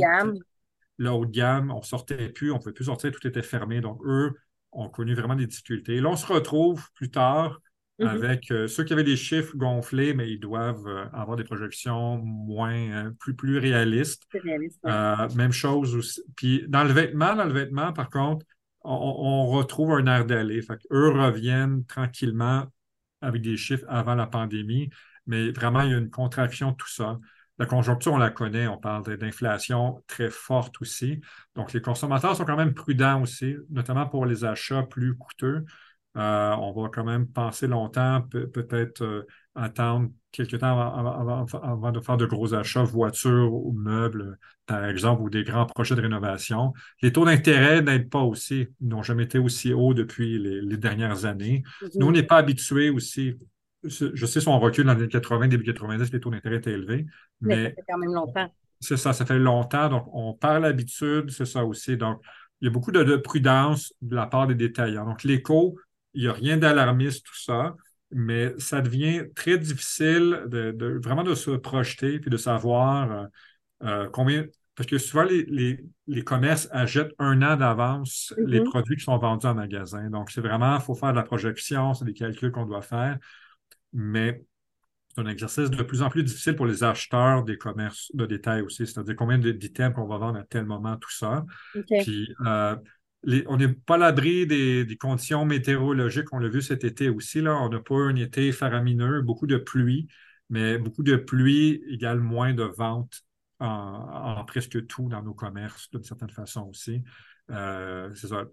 le 1.03 1.11
haut 1.11 1.27
de 1.27 1.31
gamme, 1.31 1.71
on 1.71 1.83
sortait 1.83 2.29
plus, 2.29 2.51
on 2.51 2.55
ne 2.55 2.59
pouvait 2.59 2.73
plus 2.73 2.85
sortir, 2.85 3.11
tout 3.11 3.27
était 3.27 3.43
fermé. 3.43 3.81
Donc, 3.81 4.01
eux 4.05 4.33
ont 4.73 4.89
connu 4.89 5.15
vraiment 5.15 5.35
des 5.35 5.47
difficultés. 5.47 6.01
Là, 6.01 6.11
on 6.11 6.17
se 6.17 6.27
retrouve 6.27 6.89
plus 6.95 7.11
tard 7.11 7.61
mm-hmm. 7.99 8.07
avec 8.07 8.51
euh, 8.51 8.67
ceux 8.69 8.85
qui 8.85 8.93
avaient 8.93 9.05
des 9.05 9.17
chiffres 9.17 9.57
gonflés, 9.57 10.15
mais 10.15 10.31
ils 10.31 10.39
doivent 10.39 10.87
euh, 10.87 11.05
avoir 11.13 11.37
des 11.37 11.45
projections 11.45 12.19
moins, 12.19 13.07
euh, 13.07 13.11
plus, 13.19 13.35
plus 13.35 13.59
réalistes. 13.59 14.23
même 15.35 15.53
chose 15.53 15.95
aussi. 15.97 16.23
Puis 16.37 16.65
dans 16.69 16.85
le 16.85 16.93
vêtement, 16.93 17.35
dans 17.35 17.45
le 17.45 17.53
vêtement, 17.53 17.93
par 17.93 18.09
contre, 18.09 18.47
on, 18.85 19.47
retrouve 19.47 19.93
un 19.93 20.07
air 20.07 20.25
d'aller. 20.27 20.61
Eux 20.91 21.11
reviennent 21.11 21.85
tranquillement 21.87 22.67
avec 23.21 23.43
des 23.43 23.57
chiffres 23.57 23.85
avant 23.89 24.15
la 24.15 24.27
pandémie, 24.27 24.91
mais 25.27 25.51
vraiment, 25.53 25.83
il 25.83 25.91
y 25.91 25.95
a 25.95 25.99
une 25.99 26.11
contraction 26.11 26.73
de 26.73 26.77
tout 26.77 26.89
ça. 26.89 27.19
La 27.59 27.67
conjoncture, 27.67 28.15
on 28.15 28.19
la 28.19 28.31
connaît, 28.31 28.67
on 28.67 28.79
parle 28.79 29.17
d'inflation 29.17 30.03
très 30.07 30.31
forte 30.31 30.81
aussi. 30.81 31.21
Donc, 31.55 31.73
les 31.73 31.81
consommateurs 31.81 32.35
sont 32.35 32.45
quand 32.45 32.57
même 32.57 32.75
prudents 32.75 33.23
aussi, 33.23 33.57
notamment 33.71 34.07
pour 34.07 34.27
les 34.27 34.45
achats 34.45 34.83
plus 34.83 35.17
coûteux. 35.17 35.65
Euh, 36.17 36.51
on 36.57 36.73
va 36.73 36.89
quand 36.89 37.05
même 37.05 37.27
penser 37.29 37.67
longtemps, 37.67 38.23
peut-être 38.23 39.03
euh, 39.03 39.27
attendre 39.55 40.11
quelques 40.31 40.59
temps 40.59 40.81
avant, 40.81 41.93
de 41.93 42.01
faire 42.01 42.17
de 42.17 42.27
gros 42.27 42.55
achats, 42.55 42.85
voitures 42.85 43.53
ou 43.53 43.73
meubles, 43.73 44.39
par 44.67 44.85
exemple, 44.87 45.23
ou 45.23 45.31
des 45.31 45.45
grands 45.45 45.67
projets 45.67 45.95
de 45.95 46.01
rénovation. 46.01 46.73
Les 47.03 47.13
taux 47.13 47.27
d'intérêt 47.27 47.83
n'aident 47.83 48.09
pas 48.09 48.23
aussi, 48.23 48.69
n'ont 48.81 49.03
jamais 49.03 49.25
été 49.25 49.39
aussi 49.39 49.75
hauts 49.75 49.93
depuis 49.93 50.39
les, 50.39 50.77
dernières 50.79 51.27
années. 51.27 51.63
Mm-hmm. 51.83 51.99
Nous, 52.01 52.07
on 52.07 52.13
n'est 52.13 52.23
pas 52.23 52.39
habitués 52.39 52.89
aussi 52.89 53.37
je 53.85 54.27
sais 54.27 54.41
son 54.41 54.59
recul 54.59 54.85
dans 54.85 54.95
les 54.95 55.03
années 55.03 55.09
80, 55.09 55.49
début 55.49 55.65
90, 55.65 56.13
les 56.13 56.21
taux 56.21 56.31
d'intérêt 56.31 56.57
étaient 56.57 56.73
élevés. 56.73 57.07
Mais, 57.41 57.65
ça 57.65 57.71
fait 57.71 57.83
quand 57.89 57.99
même 57.99 58.13
longtemps. 58.13 58.53
C'est 58.81 58.97
ça, 58.97 59.13
ça 59.13 59.27
fait 59.27 59.39
longtemps. 59.39 59.89
Donc, 59.89 60.09
on 60.13 60.35
parle 60.35 60.63
l'habitude, 60.63 61.31
c'est 61.31 61.47
ça 61.47 61.65
aussi. 61.65 61.97
Donc, 61.97 62.21
il 62.61 62.67
y 62.67 62.69
a 62.69 62.71
beaucoup 62.71 62.93
de, 62.93 63.17
prudence 63.17 63.93
de 64.01 64.15
la 64.15 64.27
part 64.27 64.47
des 64.47 64.55
détaillants. 64.55 65.05
Donc, 65.05 65.25
l'écho, 65.25 65.79
il 66.15 66.23
n'y 66.23 66.29
a 66.29 66.33
rien 66.33 66.57
d'alarmiste, 66.57 67.27
tout 67.27 67.39
ça, 67.39 67.75
mais 68.13 68.55
ça 68.59 68.81
devient 68.81 69.25
très 69.35 69.59
difficile 69.59 70.45
de, 70.47 71.01
vraiment 71.03 71.25
de 71.25 71.35
se 71.35 71.51
projeter 71.51 72.19
puis 72.19 72.31
de 72.31 72.37
savoir 72.37 73.13
euh, 73.13 73.27
euh, 73.85 74.09
combien. 74.11 74.47
Parce 74.75 74.89
que 74.89 74.97
souvent, 74.97 75.25
les, 75.25 75.79
commerces 76.25 76.69
achètent 76.73 77.13
un 77.19 77.43
an 77.43 77.57
d'avance 77.57 78.33
les 78.39 78.61
mm-hmm. 78.61 78.65
produits 78.65 78.97
qui 78.97 79.05
sont 79.05 79.19
vendus 79.19 79.47
en 79.47 79.55
magasin. 79.55 80.09
Donc, 80.09 80.31
c'est 80.31 80.41
vraiment, 80.41 80.77
il 80.77 80.81
faut 80.81 80.95
faire 80.95 81.11
de 81.11 81.17
la 81.17 81.25
projection, 81.25 81.93
c'est 81.93 82.07
des 82.07 82.15
calculs 82.15 82.51
qu'on 82.51 82.65
doit 82.65 82.81
faire 82.81 83.19
mais 83.93 84.43
c'est 85.15 85.21
un 85.21 85.27
exercice 85.27 85.71
de 85.71 85.83
plus 85.83 86.03
en 86.03 86.09
plus 86.09 86.25
difficile 86.25 86.57
pour 86.57 86.67
les 86.67 86.85
acheteurs 86.85 87.45
des 87.45 87.59
commerces 87.59 88.11
de 88.15 88.25
détail 88.25 88.63
aussi, 88.63 88.87
c'est-à-dire 88.87 89.15
combien 89.17 89.39
d'items 89.39 89.95
qu'on 89.95 90.07
va 90.07 90.17
vendre 90.17 90.39
à 90.39 90.45
tel 90.45 90.65
moment, 90.65 90.97
tout 90.97 91.13
ça. 91.13 91.45
Puis, 92.03 92.35
euh, 92.47 92.77
on 93.47 93.57
n'est 93.57 93.69
pas 93.69 93.95
à 93.95 93.99
l'abri 93.99 94.47
des, 94.47 94.97
conditions 95.01 95.45
météorologiques, 95.45 96.33
on 96.33 96.39
l'a 96.39 96.49
vu 96.49 96.63
cet 96.63 96.85
été 96.85 97.09
aussi, 97.09 97.41
là. 97.41 97.57
on 97.57 97.69
n'a 97.69 97.81
pas 97.81 97.95
eu 97.95 98.11
un 98.11 98.17
été 98.17 98.51
faramineux, 98.53 99.23
beaucoup 99.23 99.47
de 99.47 99.57
pluie, 99.57 100.09
mais 100.51 100.79
beaucoup 100.79 101.03
de 101.03 101.17
pluie 101.17 101.83
égale 101.89 102.21
moins 102.21 102.53
de 102.53 102.65
ventes 102.65 103.23
en, 103.61 104.45
presque 104.45 104.87
tout 104.87 105.09
dans 105.09 105.23
nos 105.23 105.35
commerces, 105.35 105.89
d'une 105.91 106.03
certaine 106.03 106.31
façon 106.31 106.63
aussi. 106.63 107.03
Euh, 107.51 108.13
c'est 108.15 108.29
ça. 108.29 108.45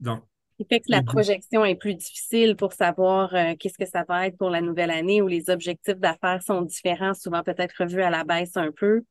Donc, 0.00 0.24
qui 0.56 0.66
fait 0.68 0.80
que 0.80 0.86
la 0.88 1.02
projection 1.02 1.64
est 1.64 1.74
plus 1.74 1.94
difficile 1.94 2.54
pour 2.54 2.72
savoir 2.72 3.34
euh, 3.34 3.54
qu'est-ce 3.58 3.76
que 3.76 3.86
ça 3.86 4.04
va 4.08 4.28
être 4.28 4.38
pour 4.38 4.50
la 4.50 4.60
nouvelle 4.60 4.90
année 4.90 5.20
où 5.20 5.26
les 5.26 5.50
objectifs 5.50 5.98
d'affaires 5.98 6.42
sont 6.42 6.62
différents, 6.62 7.14
souvent 7.14 7.42
peut-être 7.42 7.74
revus 7.80 8.02
à 8.02 8.10
la 8.10 8.24
baisse 8.24 8.56
un 8.56 8.70
peu. 8.70 9.02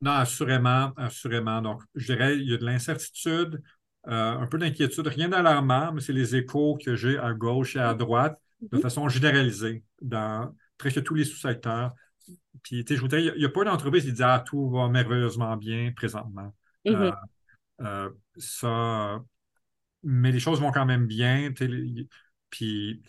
Non, 0.00 0.12
assurément, 0.12 0.92
assurément. 0.96 1.60
Donc, 1.60 1.82
je 1.94 2.12
dirais, 2.12 2.36
il 2.36 2.48
y 2.48 2.54
a 2.54 2.58
de 2.58 2.64
l'incertitude, 2.64 3.62
un 4.06 4.46
peu 4.46 4.58
d'inquiétude, 4.58 5.06
rien 5.06 5.28
d'alarmant, 5.28 5.92
mais 5.92 6.00
c'est 6.00 6.12
les 6.12 6.36
échos 6.36 6.78
que 6.82 6.94
j'ai 6.94 7.18
à 7.18 7.32
gauche 7.32 7.76
et 7.76 7.80
à 7.80 7.94
droite 7.94 8.40
de 8.60 8.76
mhm. 8.76 8.82
façon 8.82 9.08
généralisée 9.08 9.82
dans 10.00 10.54
presque 10.78 11.02
tous 11.02 11.14
les 11.14 11.24
sous-secteurs. 11.24 11.92
Puis, 12.62 12.84
je 12.88 13.00
voudrais, 13.00 13.24
il 13.24 13.38
n'y 13.38 13.44
a, 13.44 13.48
pas 13.48 13.64
d'entreprise 13.64 14.04
qui 14.04 14.12
dit 14.12 14.22
Ah, 14.22 14.42
tout 14.44 14.70
va 14.70 14.88
merveilleusement 14.88 15.56
bien 15.56 15.92
présentement. 15.94 16.54
Mhm. 16.84 17.12
Euh, 17.82 18.10
ça, 18.36 19.20
mais 20.02 20.32
les 20.32 20.40
choses 20.40 20.60
vont 20.60 20.72
quand 20.72 20.86
même 20.86 21.06
bien. 21.06 21.52
Puis 22.50 23.02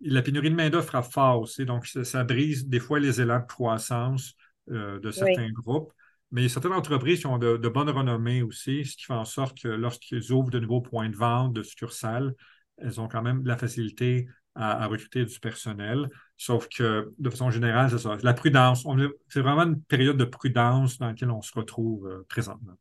la 0.00 0.22
pénurie 0.22 0.50
de 0.50 0.54
main-d'œuvre 0.54 0.86
frappe 0.86 1.10
fort 1.10 1.40
aussi, 1.40 1.64
donc 1.64 1.86
ça, 1.86 2.24
brise 2.24 2.68
des 2.68 2.80
fois 2.80 3.00
les 3.00 3.20
élans 3.20 3.40
de 3.40 3.46
croissance 3.46 4.34
euh, 4.70 4.98
de 5.00 5.10
certains 5.10 5.50
groupes. 5.50 5.92
Mais 6.30 6.42
il 6.42 6.44
y 6.44 6.46
a 6.46 6.50
certaines 6.50 6.72
entreprises 6.72 7.20
qui 7.20 7.26
ont 7.26 7.38
de, 7.38 7.56
bonnes 7.68 7.90
renommées 7.90 8.42
aussi, 8.42 8.84
ce 8.84 8.96
qui 8.96 9.04
fait 9.04 9.14
en 9.14 9.24
sorte 9.24 9.58
que 9.60 9.68
lorsqu'ils 9.68 10.30
ouvrent 10.30 10.50
de 10.50 10.58
nouveaux 10.58 10.82
points 10.82 11.08
de 11.08 11.16
vente, 11.16 11.54
de 11.54 11.62
succursales, 11.62 12.34
elles 12.76 13.00
ont 13.00 13.08
quand 13.08 13.22
même 13.22 13.44
la 13.46 13.56
facilité 13.56 14.28
à, 14.54 14.86
recruter 14.86 15.24
du 15.24 15.40
personnel. 15.40 16.08
Sauf 16.36 16.68
que, 16.68 17.12
de 17.18 17.30
façon 17.30 17.50
générale, 17.50 17.90
c'est 17.90 17.98
ça. 17.98 18.16
La 18.22 18.34
prudence. 18.34 18.86
C'est 19.28 19.40
vraiment 19.40 19.62
une 19.62 19.80
période 19.82 20.16
de 20.16 20.24
prudence 20.24 20.98
dans 20.98 21.06
laquelle 21.06 21.30
on 21.30 21.42
se 21.42 21.52
retrouve 21.54 22.06
euh, 22.06 22.26
présentement. 22.28 22.74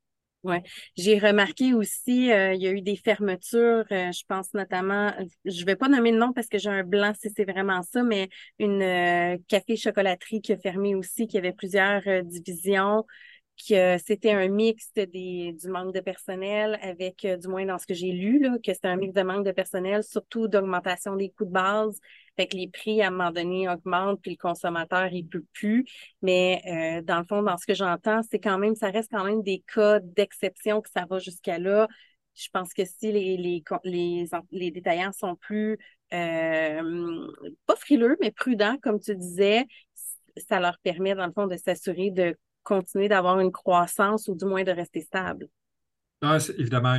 Oui. 0.44 0.58
J'ai 0.96 1.20
remarqué 1.20 1.74
aussi, 1.74 2.32
euh, 2.32 2.54
il 2.54 2.62
y 2.62 2.68
a 2.68 2.72
eu 2.72 2.82
des 2.82 2.96
fermetures, 2.96 3.86
euh, 3.92 4.12
je 4.12 4.24
pense 4.28 4.54
notamment, 4.54 5.12
je 5.46 5.62
ne 5.62 5.66
vais 5.66 5.76
pas 5.76 5.90
nommer 5.90 6.12
le 6.12 6.20
nom 6.20 6.32
parce 6.32 6.48
que 6.48 6.58
j'ai 6.58 6.70
un 6.70 6.84
blanc 6.84 7.12
si 7.20 7.30
c'est 7.36 7.44
vraiment 7.44 7.82
ça, 7.82 8.04
mais 8.04 8.30
une 8.58 9.38
café-chocolaterie 9.48 10.42
qui 10.42 10.54
a 10.54 10.58
fermé 10.58 10.96
aussi, 10.96 11.28
qui 11.28 11.38
avait 11.38 11.54
plusieurs 11.54 12.02
divisions 12.24 13.04
que 13.58 13.98
c'était 13.98 14.32
un 14.32 14.48
mix 14.48 14.91
des, 14.93 15.54
du 15.54 15.67
manque 15.70 15.93
de 15.93 16.00
personnel 16.00 16.78
avec, 16.82 17.26
euh, 17.26 17.38
du 17.38 17.48
moins 17.48 17.65
dans 17.65 17.78
ce 17.78 17.86
que 17.86 17.93
j'ai 17.93 18.12
lu, 18.12 18.39
là, 18.39 18.58
que 18.63 18.74
c'était 18.74 18.88
un 18.88 18.96
mix 18.98 19.13
de 19.13 19.22
manque 19.24 19.46
de 19.46 19.52
personnel, 19.52 20.04
surtout 20.04 20.48
d'augmentation 20.48 21.15
des 21.15 21.30
coûts 21.30 21.46
de 21.46 21.52
base. 21.52 22.00
Fait 22.36 22.48
que 22.48 22.56
les 22.56 22.67
prix, 22.67 23.02
à 23.02 23.08
un 23.08 23.12
moment 23.12 23.32
donné, 23.32 23.67
augmentent, 23.67 24.22
puis 24.22 24.32
le 24.32 24.38
consommateur, 24.38 25.12
il 25.12 25.28
peut 25.28 25.43
plus. 25.54 25.86
Mais 26.22 26.62
euh, 27.00 27.02
dans 27.02 27.20
le 27.20 27.26
fond, 27.26 27.41
dans 27.41 27.58
ce 27.58 27.65
que 27.65 27.74
j'entends, 27.74 28.22
c'est 28.30 28.39
quand 28.39 28.58
même, 28.58 28.76
ça 28.76 28.89
reste 28.89 29.12
quand 29.12 29.26
même 29.26 29.41
des 29.41 29.63
cas 29.74 30.00
d'exception 30.00 30.82
que 30.82 30.89
ça 30.89 31.06
va 31.10 31.20
jusqu'à 31.20 31.58
là. 31.58 31.88
Je 32.36 32.48
pense 32.54 32.74
que 32.74 32.86
si 32.86 33.12
les, 33.12 33.38
les, 33.38 33.63
les, 33.84 34.26
les 34.52 34.72
détaillants 34.72 35.12
sont 35.12 35.36
plus, 35.36 35.80
euh, 36.13 37.28
pas 37.65 37.76
frileux, 37.76 38.17
mais 38.22 38.32
prudents, 38.32 38.78
comme 38.84 39.00
tu 39.00 39.15
disais, 39.15 39.65
ça 40.48 40.60
leur 40.60 40.78
permet, 40.80 41.15
dans 41.15 41.26
le 41.26 41.34
fond, 41.34 41.48
de 41.48 41.58
s'assurer 41.58 42.12
de 42.12 42.38
continuer 42.67 43.08
d'avoir 43.08 43.39
une 43.39 43.51
croissance 43.51 44.27
ou 44.27 44.36
du 44.36 44.45
moins 44.45 44.63
de 44.63 44.71
rester 44.71 45.01
stable? 45.01 45.47
Ah, 46.21 46.38
évidemment, 46.58 46.97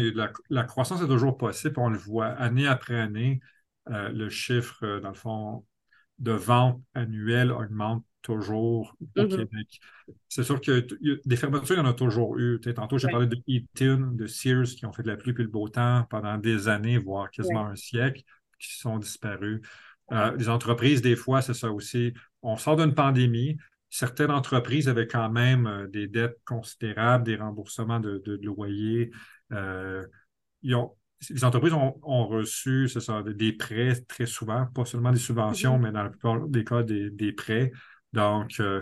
la, 0.48 0.64
croissance 0.64 1.02
est 1.02 1.06
toujours 1.06 1.36
possible. 1.36 1.74
On 1.78 1.90
le 1.90 1.98
voit 1.98 2.26
année 2.26 2.66
après 2.66 2.98
année. 2.98 3.40
Euh, 3.90 4.08
le 4.10 4.28
chiffre, 4.28 4.84
euh, 4.84 5.00
dans 5.00 5.08
le 5.08 5.14
fond, 5.14 5.64
de 6.18 6.32
vente 6.32 6.80
annuelle 6.94 7.50
augmente 7.52 8.04
toujours 8.22 8.94
au 9.00 9.20
mm-hmm. 9.20 9.36
Québec. 9.36 9.80
C'est 10.28 10.44
sûr 10.44 10.60
que 10.60 10.86
des 11.24 11.36
fermetures, 11.36 11.76
il 11.76 11.78
y 11.78 11.80
en 11.80 11.86
a 11.86 11.94
toujours 11.94 12.38
eu. 12.38 12.60
tantôt, 12.74 12.98
j'ai 12.98 13.08
parlé 13.08 13.26
de 13.26 13.38
Eaton, 13.46 14.12
de 14.12 14.26
Sears, 14.26 14.66
qui 14.66 14.86
ont 14.86 14.92
fait 14.92 15.02
de 15.02 15.08
la 15.08 15.16
pluie 15.16 15.32
puis 15.32 15.44
le 15.44 15.50
beau 15.50 15.68
temps 15.68 16.06
pendant 16.10 16.36
des 16.38 16.68
années, 16.68 16.98
voire 16.98 17.30
quasiment 17.30 17.66
un 17.66 17.76
siècle, 17.76 18.22
qui 18.58 18.76
sont 18.76 18.98
disparus. 18.98 19.60
Euh, 20.12 20.34
les 20.36 20.48
entreprises, 20.48 21.02
des 21.02 21.16
fois, 21.16 21.42
c'est 21.42 21.54
ça 21.54 21.70
aussi. 21.70 22.12
On 22.42 22.56
sort 22.56 22.76
d'une 22.76 22.94
pandémie, 22.94 23.56
certaines 23.90 24.30
entreprises 24.30 24.88
avaient 24.88 25.06
quand 25.06 25.30
même 25.30 25.66
euh, 25.66 25.86
des 25.86 26.06
dettes 26.08 26.38
considérables, 26.44 27.24
des 27.24 27.36
remboursements 27.36 28.00
de, 28.00 28.38
loyers. 28.42 29.10
Euh, 29.52 30.04
les 30.62 31.44
entreprises 31.44 31.72
ont, 31.72 32.26
reçu 32.26 32.88
ça, 32.88 33.22
des 33.22 33.52
prêts 33.52 34.00
très 34.06 34.26
souvent, 34.26 34.66
pas 34.66 34.84
seulement 34.84 35.10
des 35.10 35.18
subventions, 35.18 35.78
mm-hmm. 35.78 35.82
mais 35.82 35.92
dans 35.92 36.02
la 36.04 36.10
plupart 36.10 36.48
des 36.48 36.64
cas, 36.64 36.82
des, 36.82 37.32
prêts. 37.32 37.72
Donc, 38.12 38.60
euh, 38.60 38.80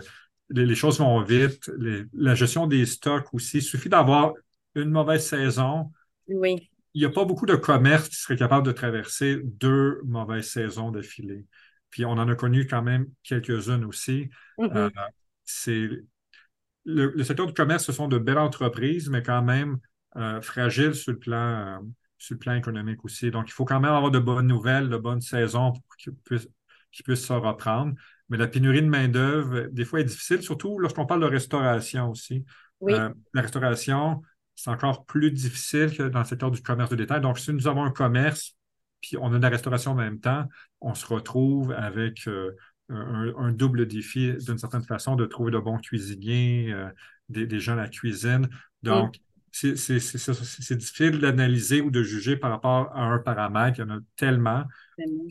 les, 0.49 0.75
choses 0.75 0.99
vont 0.99 1.21
vite. 1.21 1.71
la 2.13 2.35
gestion 2.35 2.67
des 2.67 2.85
stocks 2.85 3.33
aussi. 3.33 3.57
Il 3.57 3.63
suffit 3.63 3.89
d'avoir 3.89 4.33
une 4.75 4.91
mauvaise 4.91 5.25
saison. 5.25 5.91
Oui. 6.27 6.69
Il 6.93 7.01
n'y 7.01 7.05
a 7.05 7.11
pas 7.11 7.25
beaucoup 7.25 7.45
de 7.45 7.55
commerces 7.55 8.09
qui 8.09 8.15
seraient 8.15 8.37
capables 8.37 8.65
de 8.65 8.71
traverser 8.71 9.39
deux 9.43 10.01
mauvaises 10.05 10.49
saisons 10.49 10.91
d'affilée. 10.91 11.45
Puis 11.89 12.05
on 12.05 12.11
en 12.11 12.27
a 12.27 12.35
connu 12.35 12.67
quand 12.67 12.81
même 12.81 13.07
quelques-unes 13.23 13.85
aussi. 13.85 14.29
Mm-hmm. 14.57 14.77
Euh, 14.77 14.89
c'est 15.43 15.89
le, 16.85 17.23
secteur 17.23 17.47
du 17.47 17.53
commerce, 17.53 17.85
ce 17.85 17.91
sont 17.91 18.07
de 18.07 18.17
belles 18.17 18.37
entreprises, 18.37 19.09
mais 19.09 19.21
quand 19.21 19.41
même 19.41 19.77
euh, 20.15 20.41
fragiles 20.41 20.95
sur 20.95 21.11
le 21.11 21.19
plan, 21.19 21.37
euh, 21.37 21.79
sur 22.17 22.35
le 22.35 22.39
plan 22.39 22.55
économique 22.55 23.03
aussi. 23.03 23.29
Donc, 23.31 23.49
il 23.49 23.51
faut 23.51 23.65
quand 23.65 23.79
même 23.79 23.93
avoir 23.93 24.11
de 24.11 24.19
bonnes 24.19 24.47
nouvelles, 24.47 24.89
de 24.89 24.97
bonnes 24.97 25.21
saisons 25.21 25.73
pour 25.73 25.97
qu'ils 25.97 26.13
puissent, 26.13 26.49
puissent, 27.03 27.25
se 27.25 27.33
reprendre. 27.33 27.93
Mais 28.29 28.37
la 28.37 28.47
pénurie 28.47 28.81
de 28.81 28.87
main-d'œuvre, 28.87 29.67
des 29.71 29.85
fois, 29.85 29.99
est 30.01 30.05
difficile, 30.05 30.41
surtout 30.41 30.79
lorsqu'on 30.79 31.05
parle 31.05 31.21
de 31.21 31.27
restauration 31.27 32.09
aussi. 32.09 32.45
la 32.81 33.13
restauration, 33.33 34.21
c'est 34.55 34.69
encore 34.69 35.05
plus 35.05 35.31
difficile 35.31 35.95
que 35.95 36.03
dans 36.03 36.19
le 36.19 36.25
secteur 36.25 36.51
du 36.51 36.61
commerce 36.61 36.89
de 36.89 36.95
détail. 36.95 37.21
Donc, 37.21 37.39
si 37.39 37.53
nous 37.53 37.67
avons 37.67 37.83
un 37.83 37.91
commerce 37.91 38.56
puis 39.01 39.17
on 39.17 39.33
a 39.33 39.37
de 39.37 39.43
la 39.43 39.49
restauration 39.49 39.91
en 39.91 39.95
même 39.95 40.19
temps, 40.19 40.45
on 40.81 40.93
se 40.93 41.05
retrouve 41.05 41.71
avec 41.71 42.27
euh, 42.27 42.51
un, 42.89 43.51
double 43.51 43.87
défi 43.87 44.33
d'une 44.45 44.57
certaine 44.57 44.83
façon 44.83 45.15
de 45.15 45.25
trouver 45.25 45.51
de 45.51 45.59
bons 45.59 45.77
cuisiniers, 45.77 46.71
euh, 46.71 46.89
des, 47.29 47.59
gens 47.59 47.73
à 47.73 47.77
la 47.77 47.87
cuisine. 47.89 48.49
Donc, 48.83 49.19
c'est 49.51 50.75
difficile 50.75 51.19
d'analyser 51.19 51.81
ou 51.81 51.89
de 51.89 52.03
juger 52.03 52.37
par 52.37 52.51
rapport 52.51 52.95
à 52.95 53.03
un 53.03 53.19
paramètre. 53.19 53.79
Il 53.79 53.81
y 53.81 53.83
en 53.85 53.97
a 53.97 53.99
tellement. 54.15 54.63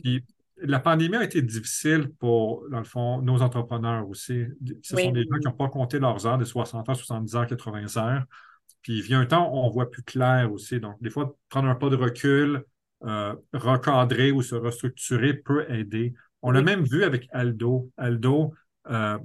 Puis, 0.03 0.23
la 0.59 0.79
pandémie 0.79 1.15
a 1.15 1.23
été 1.23 1.41
difficile 1.41 2.09
pour, 2.19 2.67
dans 2.69 2.79
le 2.79 2.83
fond, 2.83 3.21
nos 3.21 3.41
entrepreneurs 3.41 4.07
aussi. 4.09 4.45
Ce 4.81 4.95
sont 4.95 5.11
des 5.11 5.23
gens 5.23 5.37
qui 5.39 5.45
n'ont 5.45 5.53
pas 5.53 5.69
compté 5.69 5.99
leurs 5.99 6.25
heures 6.25 6.37
de 6.37 6.45
60 6.45 6.89
heures, 6.89 6.95
70 6.95 7.35
heures, 7.35 7.47
80 7.47 7.97
heures. 7.97 8.23
Puis 8.81 8.97
il 8.97 9.01
vient 9.01 9.21
un 9.21 9.25
temps 9.25 9.51
où 9.51 9.57
on 9.57 9.69
voit 9.69 9.91
plus 9.91 10.03
clair 10.03 10.51
aussi. 10.51 10.79
Donc, 10.79 11.01
des 11.01 11.09
fois, 11.09 11.35
prendre 11.49 11.67
un 11.67 11.75
pas 11.75 11.89
de 11.89 11.95
recul, 11.95 12.63
euh, 13.03 13.35
recadrer 13.53 14.31
ou 14.31 14.41
se 14.41 14.55
restructurer 14.55 15.33
peut 15.33 15.69
aider. 15.69 16.13
On 16.41 16.51
l'a 16.51 16.61
même 16.61 16.83
vu 16.83 17.03
avec 17.03 17.27
Aldo. 17.31 17.91
Aldo, 17.97 18.53
euh, 18.89 19.17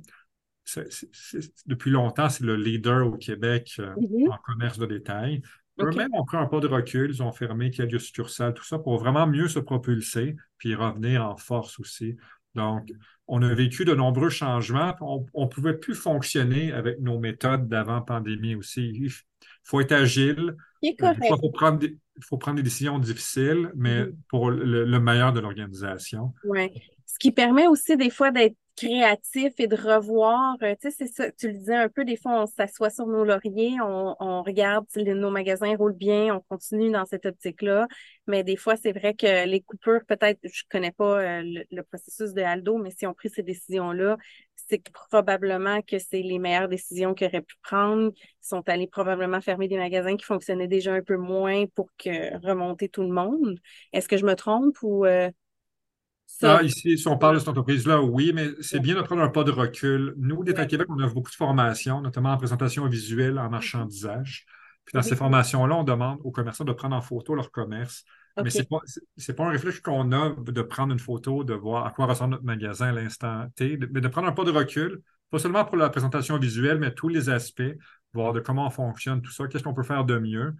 depuis 1.66 1.90
longtemps, 1.90 2.28
c'est 2.28 2.44
le 2.44 2.56
leader 2.56 3.06
au 3.06 3.16
Québec 3.16 3.74
euh, 3.78 3.94
mm-hmm. 3.94 4.32
en 4.32 4.38
commerce 4.38 4.78
de 4.78 4.86
détail. 4.86 5.42
Eux-mêmes 5.80 6.14
ont 6.14 6.24
pris 6.24 6.36
un 6.36 6.46
pas 6.46 6.60
de 6.60 6.66
recul, 6.66 7.10
ils 7.10 7.22
ont 7.22 7.32
fermé 7.32 7.70
quelques 7.70 7.98
succursales, 7.98 8.52
tout 8.52 8.64
ça, 8.64 8.78
pour 8.78 8.98
vraiment 8.98 9.26
mieux 9.26 9.48
se 9.48 9.58
propulser, 9.58 10.36
puis 10.58 10.74
revenir 10.74 11.26
en 11.26 11.36
force 11.36 11.80
aussi. 11.80 12.16
Donc, 12.54 12.90
on 13.26 13.40
a 13.40 13.54
vécu 13.54 13.86
de 13.86 13.94
nombreux 13.94 14.28
changements. 14.28 14.94
On 15.00 15.44
ne 15.44 15.48
pouvait 15.48 15.78
plus 15.78 15.94
fonctionner 15.94 16.72
avec 16.72 17.00
nos 17.00 17.18
méthodes 17.18 17.68
d'avant-pandémie 17.68 18.54
aussi. 18.54 19.10
Il 19.64 19.68
faut 19.68 19.80
être 19.80 19.92
agile. 19.92 20.56
Il 20.82 20.94
faut 20.98 21.50
prendre 21.50 21.78
des, 21.78 21.96
il 22.16 22.24
faut 22.24 22.36
prendre 22.36 22.56
des 22.56 22.62
décisions 22.62 22.98
difficiles, 22.98 23.70
mais 23.74 24.02
mm-hmm. 24.02 24.14
pour 24.28 24.50
le, 24.50 25.00
meilleur 25.00 25.32
de 25.32 25.40
l'organisation. 25.40 26.32
Oui. 26.44 26.70
Ce 27.06 27.18
qui 27.18 27.30
permet 27.30 27.66
aussi 27.66 27.96
des 27.96 28.10
fois 28.10 28.30
d'être 28.30 28.56
créatif 28.76 29.52
et 29.58 29.66
de 29.66 29.76
revoir, 29.76 30.56
euh, 30.62 30.74
tu 30.80 30.90
sais, 30.90 30.96
c'est 30.98 31.12
ça, 31.12 31.30
tu 31.32 31.48
le 31.48 31.54
disais 31.54 31.76
un 31.76 31.88
peu, 31.88 32.04
des 32.04 32.16
fois, 32.16 32.42
on 32.42 32.46
s'assoit 32.46 32.88
sur 32.88 33.06
nos 33.06 33.22
lauriers, 33.22 33.76
on, 33.82 34.42
regarde 34.42 34.86
si 34.88 35.04
nos 35.04 35.30
magasins 35.30 35.76
roulent 35.76 35.96
bien, 35.96 36.34
on 36.34 36.40
continue 36.40 36.90
dans 36.90 37.04
cette 37.04 37.26
optique-là, 37.26 37.86
mais 38.26 38.42
des 38.44 38.56
fois, 38.56 38.76
c'est 38.76 38.92
vrai 38.92 39.14
que 39.14 39.46
les 39.46 39.60
coupures, 39.60 40.00
peut-être, 40.08 40.40
je 40.42 40.62
connais 40.70 40.90
pas 40.90 41.20
euh, 41.20 41.42
le, 41.70 41.82
processus 41.82 42.32
de 42.32 42.40
Aldo, 42.40 42.78
mais 42.78 42.90
si 42.90 43.06
on 43.06 43.12
pris 43.12 43.28
ces 43.28 43.42
décisions-là, 43.42 44.16
c'est 44.72 44.90
probablement 44.90 45.82
que 45.82 45.98
c'est 45.98 46.22
les 46.22 46.38
meilleures 46.38 46.68
décisions 46.68 47.12
qu'ils 47.12 47.26
auraient 47.26 47.42
pu 47.42 47.56
prendre. 47.62 48.10
Ils 48.16 48.46
sont 48.46 48.66
allés 48.68 48.86
probablement 48.86 49.40
fermer 49.40 49.68
des 49.68 49.76
magasins 49.76 50.16
qui 50.16 50.24
fonctionnaient 50.24 50.68
déjà 50.68 50.94
un 50.94 51.02
peu 51.02 51.16
moins 51.16 51.66
pour 51.74 51.90
que 51.98 52.38
remonter 52.46 52.88
tout 52.88 53.02
le 53.02 53.12
monde. 53.12 53.58
Est-ce 53.92 54.08
que 54.08 54.16
je 54.16 54.24
me 54.24 54.34
trompe 54.34 54.76
ou... 54.82 55.04
Euh, 55.04 55.30
ah, 56.42 56.62
ici, 56.62 56.96
si 56.96 57.06
on 57.06 57.18
parle 57.18 57.34
de 57.34 57.40
cette 57.40 57.48
entreprise-là, 57.48 58.00
oui, 58.00 58.32
mais 58.34 58.48
c'est 58.62 58.80
bien 58.80 58.94
de 58.94 59.02
prendre 59.02 59.20
un 59.20 59.28
pas 59.28 59.44
de 59.44 59.50
recul. 59.50 60.14
Nous, 60.16 60.42
d'État 60.42 60.64
Québec, 60.64 60.86
on 60.88 60.98
offre 61.00 61.14
beaucoup 61.14 61.30
de 61.30 61.36
formations, 61.36 62.00
notamment 62.00 62.30
en 62.30 62.38
présentation 62.38 62.86
visuelle, 62.86 63.38
en 63.38 63.50
marchandisage. 63.50 64.46
Puis 64.86 64.94
dans 64.94 65.02
ces 65.02 65.14
formations-là, 65.14 65.76
on 65.76 65.84
demande 65.84 66.18
aux 66.24 66.30
commerçants 66.30 66.64
de 66.64 66.72
prendre 66.72 66.96
en 66.96 67.02
photo 67.02 67.34
leur 67.34 67.50
commerce. 67.50 68.04
Mais 68.42 68.50
ce 68.50 68.58
n'est 68.58 68.64
pas, 68.64 68.80
pas, 69.36 69.44
un 69.44 69.50
réflexe 69.50 69.80
qu'on 69.80 70.12
a 70.12 70.34
de 70.38 70.62
prendre 70.62 70.92
une 70.92 70.98
photo, 70.98 71.44
de 71.44 71.54
voir 71.54 71.86
à 71.86 71.90
quoi 71.90 72.06
ressemble 72.06 72.32
notre 72.32 72.44
magasin 72.44 72.88
à 72.88 72.92
l'instant 72.92 73.46
T, 73.56 73.78
mais 73.90 74.00
de 74.00 74.08
prendre 74.08 74.28
un 74.28 74.32
pas 74.32 74.44
de 74.44 74.50
recul, 74.50 75.02
pas 75.30 75.38
seulement 75.38 75.64
pour 75.64 75.76
la 75.76 75.90
présentation 75.90 76.38
visuelle, 76.38 76.78
mais 76.78 76.94
tous 76.94 77.08
les 77.08 77.28
aspects, 77.28 77.62
voir 78.14 78.32
de 78.32 78.40
comment 78.40 78.66
on 78.66 78.70
fonctionne, 78.70 79.22
tout 79.22 79.32
ça, 79.32 79.46
qu'est-ce 79.46 79.64
qu'on 79.64 79.74
peut 79.74 79.82
faire 79.82 80.04
de 80.04 80.18
mieux. 80.18 80.54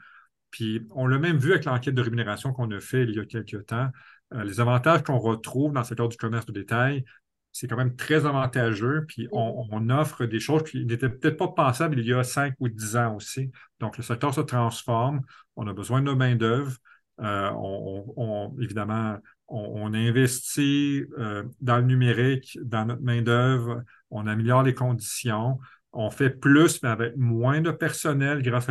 Puis 0.51 0.87
on 0.91 1.07
l'a 1.07 1.19
même 1.19 1.39
vu 1.39 1.53
avec 1.53 1.65
l'enquête 1.65 1.95
de 1.95 2.03
rémunération 2.03 2.53
qu'on 2.53 2.71
a 2.71 2.81
fait 2.81 3.05
il 3.05 3.15
y 3.15 3.21
a 3.21 3.25
quelques 3.25 3.67
temps. 3.67 3.89
Euh, 4.35 4.45
les 4.45 4.61
avantages 4.61 5.03
qu'on 5.03 5.19
retrouve 5.19 5.73
dans 5.73 5.81
le 5.81 5.87
secteur 5.87 6.09
du 6.09 6.17
commerce 6.17 6.47
de 6.47 6.53
détail, 6.53 7.05
c'est 7.53 7.69
quand 7.69 7.77
même 7.77 7.97
très 7.97 8.27
avantageux. 8.27 9.05
Puis 9.07 9.29
on, 9.33 9.91
offre 9.91 10.25
des 10.25 10.41
choses 10.41 10.63
qui 10.65 10.85
n'étaient 10.85 11.09
peut-être 11.09 11.37
pas 11.37 11.49
pensables 11.49 11.99
il 11.99 12.07
y 12.07 12.15
a 12.15 12.23
cinq 12.25 12.55
ou 12.61 12.69
dix 12.69 12.97
ans 12.97 13.17
aussi. 13.17 13.51
Donc 13.81 13.97
le 13.97 14.03
secteur 14.03 14.33
se 14.35 14.41
transforme. 14.41 15.23
On 15.57 15.67
a 15.67 15.73
besoin 15.73 16.03
de 16.03 16.13
main-d'œuvre. 16.13 16.77
Euh, 17.21 17.51
on, 17.55 18.55
évidemment, 18.61 19.19
on, 19.49 19.93
investit 19.95 21.05
euh, 21.19 21.45
dans 21.61 21.77
le 21.77 21.85
numérique, 21.85 22.59
dans 22.63 22.87
notre 22.87 23.03
main-d'œuvre. 23.03 23.83
On 24.11 24.27
améliore 24.27 24.63
les 24.63 24.75
conditions. 24.75 25.59
On 25.93 26.11
fait 26.11 26.31
plus, 26.31 26.83
mais 26.83 26.89
avec 26.89 27.17
moins 27.17 27.61
de 27.61 27.71
personnel 27.71 28.43
grâce 28.43 28.69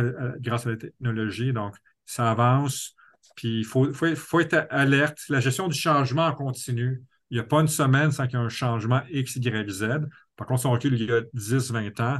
à 0.66 0.70
la 0.70 0.76
technologie. 0.76 1.52
Donc, 1.52 1.76
ça 2.04 2.30
avance 2.30 2.96
puis 3.36 3.60
il 3.60 3.64
faut, 3.64 4.40
être 4.40 4.66
alerte. 4.70 5.18
La 5.28 5.40
gestion 5.40 5.68
du 5.68 5.78
changement 5.78 6.26
en 6.26 6.34
continu. 6.34 7.02
Il 7.30 7.34
n'y 7.34 7.40
a 7.40 7.44
pas 7.44 7.60
une 7.60 7.68
semaine 7.68 8.12
sans 8.12 8.26
qu'il 8.26 8.38
y 8.38 8.42
ait 8.42 8.44
un 8.44 8.50
changement 8.50 9.00
X, 9.10 9.36
Y, 9.36 9.70
Z. 9.70 9.86
Par 10.36 10.46
contre, 10.46 10.60
si 10.60 10.66
on 10.66 10.72
recule 10.72 10.94
il 10.94 11.08
y 11.08 11.12
a 11.12 11.22
10, 11.32 11.70
20 11.70 12.00
ans, 12.00 12.18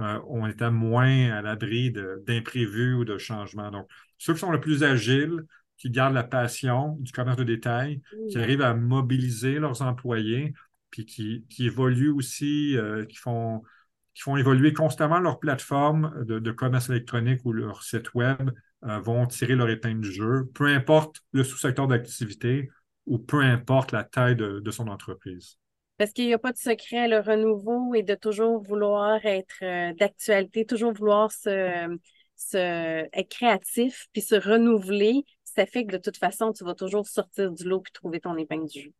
euh, 0.00 0.18
on 0.26 0.46
était 0.46 0.70
moins 0.70 1.30
à 1.30 1.42
l'abri 1.42 1.92
d'imprévus 2.26 2.94
ou 2.94 3.04
de 3.04 3.18
changements. 3.18 3.70
Donc, 3.70 3.88
ceux 4.16 4.32
qui 4.32 4.40
sont 4.40 4.52
les 4.52 4.58
plus 4.58 4.82
agiles, 4.82 5.44
qui 5.84 5.90
gardent 5.90 6.14
la 6.14 6.24
passion 6.24 6.96
du 7.00 7.12
commerce 7.12 7.36
de 7.36 7.44
détail, 7.44 8.00
qui 8.30 8.38
arrivent 8.38 8.62
à 8.62 8.72
mobiliser 8.72 9.58
leurs 9.58 9.82
employés, 9.82 10.54
puis 10.88 11.04
qui, 11.04 11.44
qui 11.50 11.66
évoluent 11.66 12.12
aussi, 12.12 12.76
qui 13.08 13.16
font 13.16 13.62
qui 14.14 14.22
font 14.22 14.36
évoluer 14.36 14.72
constamment 14.72 15.18
leur 15.18 15.40
plateforme 15.40 16.24
de, 16.24 16.50
commerce 16.52 16.88
électronique 16.88 17.40
ou 17.44 17.52
leur 17.52 17.82
site 17.82 18.14
web 18.14 18.52
vont 18.80 19.26
tirer 19.26 19.56
leur 19.56 19.68
épingle 19.68 20.02
du 20.02 20.12
jeu, 20.12 20.48
peu 20.54 20.68
importe 20.68 21.16
le 21.32 21.42
sous-secteur 21.42 21.88
d'activité 21.88 22.70
ou 23.06 23.18
peu 23.18 23.40
importe 23.40 23.90
la 23.90 24.04
taille 24.04 24.36
de 24.36 24.70
son 24.70 24.86
entreprise. 24.86 25.58
Parce 25.96 26.12
qu'il 26.12 26.26
n'y 26.26 26.34
a 26.34 26.38
pas 26.38 26.52
de 26.52 26.58
secret, 26.58 27.06
le 27.06 27.20
renouveau 27.20 27.94
et 27.94 28.02
de 28.02 28.14
toujours 28.14 28.60
vouloir 28.60 29.24
être 29.24 29.62
euh, 29.62 29.92
d'actualité, 29.94 30.66
toujours 30.66 30.92
vouloir 30.92 31.30
se, 31.30 31.96
se, 32.34 32.56
être 33.12 33.28
créatif 33.28 34.08
puis 34.12 34.20
se 34.20 34.34
renouveler. 34.34 35.24
Ça 35.54 35.66
fait 35.66 35.86
que 35.86 35.92
de 35.92 35.98
toute 35.98 36.16
façon, 36.16 36.52
tu 36.52 36.64
vas 36.64 36.74
toujours 36.74 37.06
sortir 37.06 37.52
du 37.52 37.64
lot 37.64 37.80
puis 37.80 37.92
trouver 37.92 38.20
ton 38.20 38.36
épingle 38.36 38.68
du 38.68 38.80
jeu. 38.82 38.92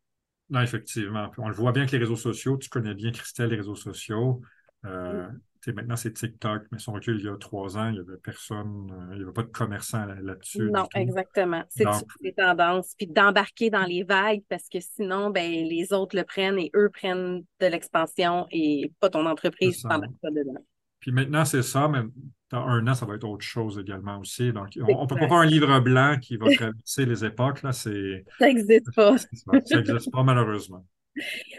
Non, 0.49 0.61
effectivement. 0.61 1.31
on 1.37 1.49
le 1.49 1.55
voit 1.55 1.71
bien 1.71 1.81
avec 1.83 1.91
les 1.91 1.97
réseaux 1.97 2.15
sociaux. 2.15 2.57
Tu 2.57 2.69
connais 2.69 2.93
bien, 2.93 3.11
Christelle, 3.11 3.49
les 3.49 3.57
réseaux 3.57 3.75
sociaux. 3.75 4.41
Euh, 4.85 5.27
maintenant, 5.73 5.95
c'est 5.95 6.13
TikTok, 6.13 6.63
mais 6.71 6.79
son 6.79 6.93
recul, 6.93 7.17
il 7.19 7.25
y 7.25 7.27
a 7.27 7.35
trois 7.37 7.77
ans, 7.77 7.87
il 7.87 7.93
n'y 7.93 7.99
avait 7.99 8.17
personne, 8.17 8.91
euh, 8.91 9.13
il 9.13 9.17
n'y 9.17 9.23
avait 9.23 9.33
pas 9.33 9.41
de 9.41 9.47
commerçant 9.47 10.05
là-dessus. 10.05 10.69
non, 10.69 10.87
exactement. 10.93 11.63
C'est 11.69 11.85
des 12.21 12.33
tendances. 12.33 12.93
Puis 12.97 13.07
d'embarquer 13.07 13.69
dans 13.69 13.83
les 13.83 14.03
vagues 14.03 14.43
parce 14.47 14.69
que 14.69 14.79
sinon, 14.79 15.31
ben, 15.31 15.49
les 15.49 15.91
autres 15.91 16.15
le 16.15 16.23
prennent 16.23 16.59
et 16.59 16.71
eux 16.75 16.89
prennent 16.89 17.43
de 17.59 17.65
l'expansion 17.65 18.47
et 18.51 18.91
pas 18.99 19.09
ton 19.09 19.25
entreprise 19.25 19.81
pendant 19.81 20.07
dedans. 20.23 20.63
Puis 20.99 21.11
maintenant, 21.11 21.45
c'est 21.45 21.63
ça, 21.63 21.87
mais 21.87 22.01
dans 22.51 22.65
un 22.65 22.87
an, 22.87 22.93
ça 22.93 23.05
va 23.05 23.15
être 23.15 23.23
autre 23.23 23.43
chose 23.43 23.79
également 23.79 24.19
aussi. 24.19 24.53
Donc, 24.53 24.69
on 24.77 25.03
ne 25.03 25.07
peut 25.07 25.15
pas 25.15 25.27
faire 25.27 25.37
un 25.37 25.45
livre 25.45 25.79
blanc 25.79 26.17
qui 26.21 26.37
va 26.37 26.53
traverser 26.53 27.05
les 27.05 27.25
époques. 27.25 27.63
Là, 27.63 27.71
ça 27.73 27.89
n'existe 28.41 28.93
pas. 28.95 29.17
Ça 29.17 29.77
n'existe 29.77 30.11
pas, 30.11 30.23
malheureusement. 30.23 30.85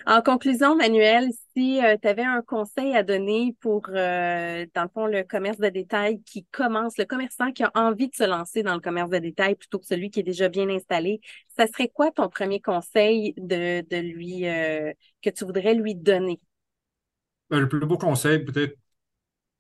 En 0.05 0.21
conclusion, 0.21 0.77
Manuel, 0.77 1.31
si 1.57 1.83
euh, 1.83 1.97
tu 2.01 2.07
avais 2.07 2.25
un 2.25 2.43
conseil 2.43 2.95
à 2.95 3.03
donner 3.03 3.57
pour, 3.61 3.89
euh, 3.89 4.67
dans 4.75 4.83
le 4.83 4.89
fond, 4.93 5.07
le 5.07 5.23
commerce 5.23 5.57
de 5.57 5.69
détail 5.71 6.21
qui 6.23 6.45
commence, 6.53 6.99
le 6.99 7.07
commerçant 7.07 7.51
qui 7.53 7.65
a 7.65 7.71
envie 7.75 8.09
de 8.09 8.15
se 8.15 8.25
lancer 8.25 8.63
dans 8.63 8.75
le 8.75 8.81
commerce 8.81 9.09
de 9.09 9.19
détail 9.19 9.55
plutôt 9.55 9.79
que 9.79 9.87
celui 9.87 10.11
qui 10.11 10.21
est 10.21 10.25
déjà 10.25 10.51
bien 10.51 10.69
installé, 10.69 11.21
ça 11.57 11.67
serait 11.67 11.89
quoi 11.89 12.11
ton 12.11 12.29
premier 12.29 12.61
conseil 12.61 13.33
de, 13.39 13.81
de 13.89 13.97
lui 13.97 14.47
euh, 14.47 14.93
que 15.23 15.31
tu 15.31 15.47
voudrais 15.47 15.75
lui 15.75 15.95
donner? 15.95 16.39
Ben, 17.49 17.61
le 17.61 17.69
plus 17.69 17.81
beau 17.81 17.97
conseil, 17.97 18.41
peut-être, 18.45 18.77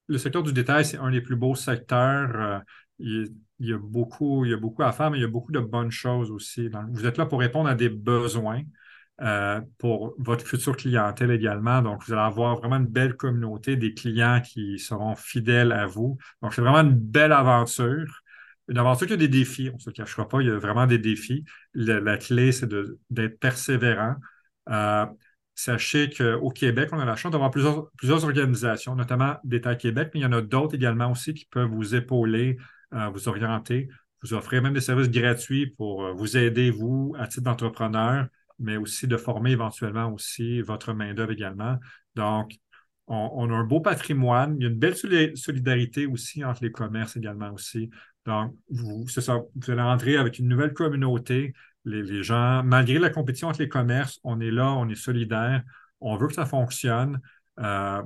le 0.06 0.18
secteur 0.18 0.42
du 0.42 0.52
détail, 0.52 0.84
c'est 0.84 0.98
un 0.98 1.10
des 1.10 1.20
plus 1.20 1.36
beaux 1.36 1.54
secteurs. 1.54 2.62
Il, 2.98 3.32
y 3.58 3.72
a 3.72 3.78
beaucoup, 3.78 4.44
il 4.44 4.50
y 4.50 4.54
a 4.54 4.56
beaucoup 4.56 4.82
à 4.82 4.92
faire, 4.92 5.10
mais 5.10 5.18
il 5.18 5.22
y 5.22 5.24
a 5.24 5.28
beaucoup 5.28 5.52
de 5.52 5.60
bonnes 5.60 5.90
choses 5.90 6.30
aussi. 6.30 6.68
vous 6.90 7.06
êtes 7.06 7.18
là 7.18 7.26
pour 7.26 7.40
répondre 7.40 7.68
à 7.68 7.74
des 7.74 7.88
besoins. 7.88 8.62
Euh, 9.22 9.62
pour 9.78 10.14
votre 10.18 10.46
future 10.46 10.76
clientèle 10.76 11.30
également. 11.30 11.80
Donc, 11.80 12.04
vous 12.04 12.12
allez 12.12 12.20
avoir 12.20 12.56
vraiment 12.56 12.76
une 12.76 12.86
belle 12.86 13.14
communauté 13.14 13.76
des 13.76 13.94
clients 13.94 14.42
qui 14.42 14.78
seront 14.78 15.14
fidèles 15.16 15.72
à 15.72 15.86
vous. 15.86 16.18
Donc, 16.42 16.52
c'est 16.52 16.60
vraiment 16.60 16.80
une 16.86 16.94
belle 16.94 17.32
aventure. 17.32 18.22
Une 18.68 18.76
aventure 18.78 19.06
qui 19.06 19.14
a 19.14 19.16
des 19.16 19.28
défis, 19.28 19.70
on 19.72 19.76
ne 19.76 19.80
se 19.80 19.90
cachera 19.90 20.28
pas, 20.28 20.42
il 20.42 20.48
y 20.48 20.50
a 20.50 20.58
vraiment 20.58 20.86
des 20.86 20.98
défis. 20.98 21.44
la 21.72 22.18
clé, 22.18 22.52
c'est 22.52 22.68
d'être 23.08 23.38
persévérant. 23.38 24.16
Euh, 24.68 25.06
sachez 25.56 26.10
qu'au 26.10 26.50
Québec, 26.50 26.90
on 26.92 27.00
a 27.00 27.04
la 27.04 27.16
chance 27.16 27.32
d'avoir 27.32 27.50
plusieurs, 27.50 28.24
organisations, 28.24 28.94
notamment 28.94 29.36
d'État 29.42 29.74
Québec, 29.74 30.10
mais 30.14 30.20
il 30.20 30.22
y 30.22 30.26
en 30.26 30.32
a 30.32 30.42
d'autres 30.42 30.76
également 30.76 31.10
aussi 31.10 31.34
qui 31.34 31.46
peuvent 31.46 31.70
vous 31.70 31.96
épauler, 31.96 32.58
euh, 32.94 33.08
vous 33.08 33.28
orienter, 33.28 33.88
vous 34.22 34.34
offrir 34.34 34.62
même 34.62 34.74
des 34.74 34.80
services 34.80 35.10
gratuits 35.10 35.66
pour 35.66 36.14
vous 36.14 36.36
aider, 36.36 36.70
vous, 36.70 37.14
à 37.18 37.26
titre 37.26 37.42
d'entrepreneur, 37.42 38.28
mais 38.58 38.76
aussi 38.76 39.08
de 39.08 39.16
former 39.16 39.52
éventuellement 39.52 40.12
aussi 40.12 40.60
votre 40.60 40.92
main-d'œuvre 40.92 41.32
également. 41.32 41.78
Donc, 42.14 42.56
on, 43.08 43.50
a 43.50 43.54
un 43.54 43.64
beau 43.64 43.80
patrimoine. 43.80 44.56
Il 44.58 44.62
y 44.64 44.66
a 44.66 44.70
une 44.70 44.78
belle 44.78 44.96
solidarité 44.96 46.06
aussi 46.06 46.44
entre 46.44 46.64
les 46.64 46.72
commerces 46.72 47.16
également 47.16 47.50
aussi. 47.52 47.90
Donc, 48.24 48.56
vous, 48.68 49.04
vous 49.04 49.70
allez 49.70 49.80
entrer 49.80 50.16
avec 50.16 50.38
une 50.38 50.48
nouvelle 50.48 50.72
communauté. 50.72 51.52
Les, 51.86 52.22
gens, 52.22 52.62
malgré 52.64 52.98
la 52.98 53.10
compétition 53.10 53.48
entre 53.48 53.60
les 53.60 53.68
commerces, 53.68 54.18
on 54.24 54.40
est 54.40 54.50
là, 54.50 54.72
on 54.72 54.88
est 54.88 54.96
solidaire, 54.96 55.62
on 56.00 56.16
veut 56.16 56.26
que 56.26 56.34
ça 56.34 56.44
fonctionne. 56.44 57.20
Euh, 57.60 58.02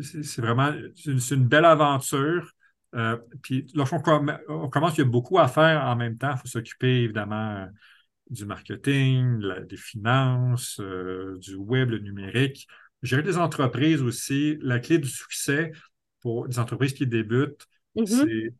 c'est 0.00 0.40
vraiment 0.40 0.72
c'est 0.94 1.34
une, 1.34 1.48
belle 1.48 1.64
aventure. 1.64 2.52
Euh, 2.94 3.16
puis 3.42 3.66
lorsqu'on 3.74 4.00
commence, 4.00 4.96
il 4.96 5.00
y 5.00 5.04
a 5.04 5.08
beaucoup 5.08 5.38
à 5.38 5.48
faire 5.48 5.84
en 5.84 5.96
même 5.96 6.18
temps. 6.18 6.32
Il 6.32 6.38
faut 6.38 6.48
s'occuper 6.48 7.02
évidemment 7.02 7.66
du 8.30 8.46
marketing, 8.46 9.42
des 9.68 9.76
finances, 9.76 10.80
euh, 10.80 11.38
du 11.38 11.54
web, 11.54 11.90
le 11.90 11.98
numérique. 11.98 12.66
Gérer 13.02 13.22
des 13.22 13.38
entreprises 13.38 14.02
aussi. 14.02 14.58
La 14.62 14.78
clé 14.80 14.98
du 14.98 15.08
succès 15.08 15.72
pour 16.20 16.48
des 16.48 16.58
entreprises 16.58 16.94
qui 16.94 17.06
débutent, 17.06 17.66
mm-hmm. 17.96 18.06
c'est 18.06 18.54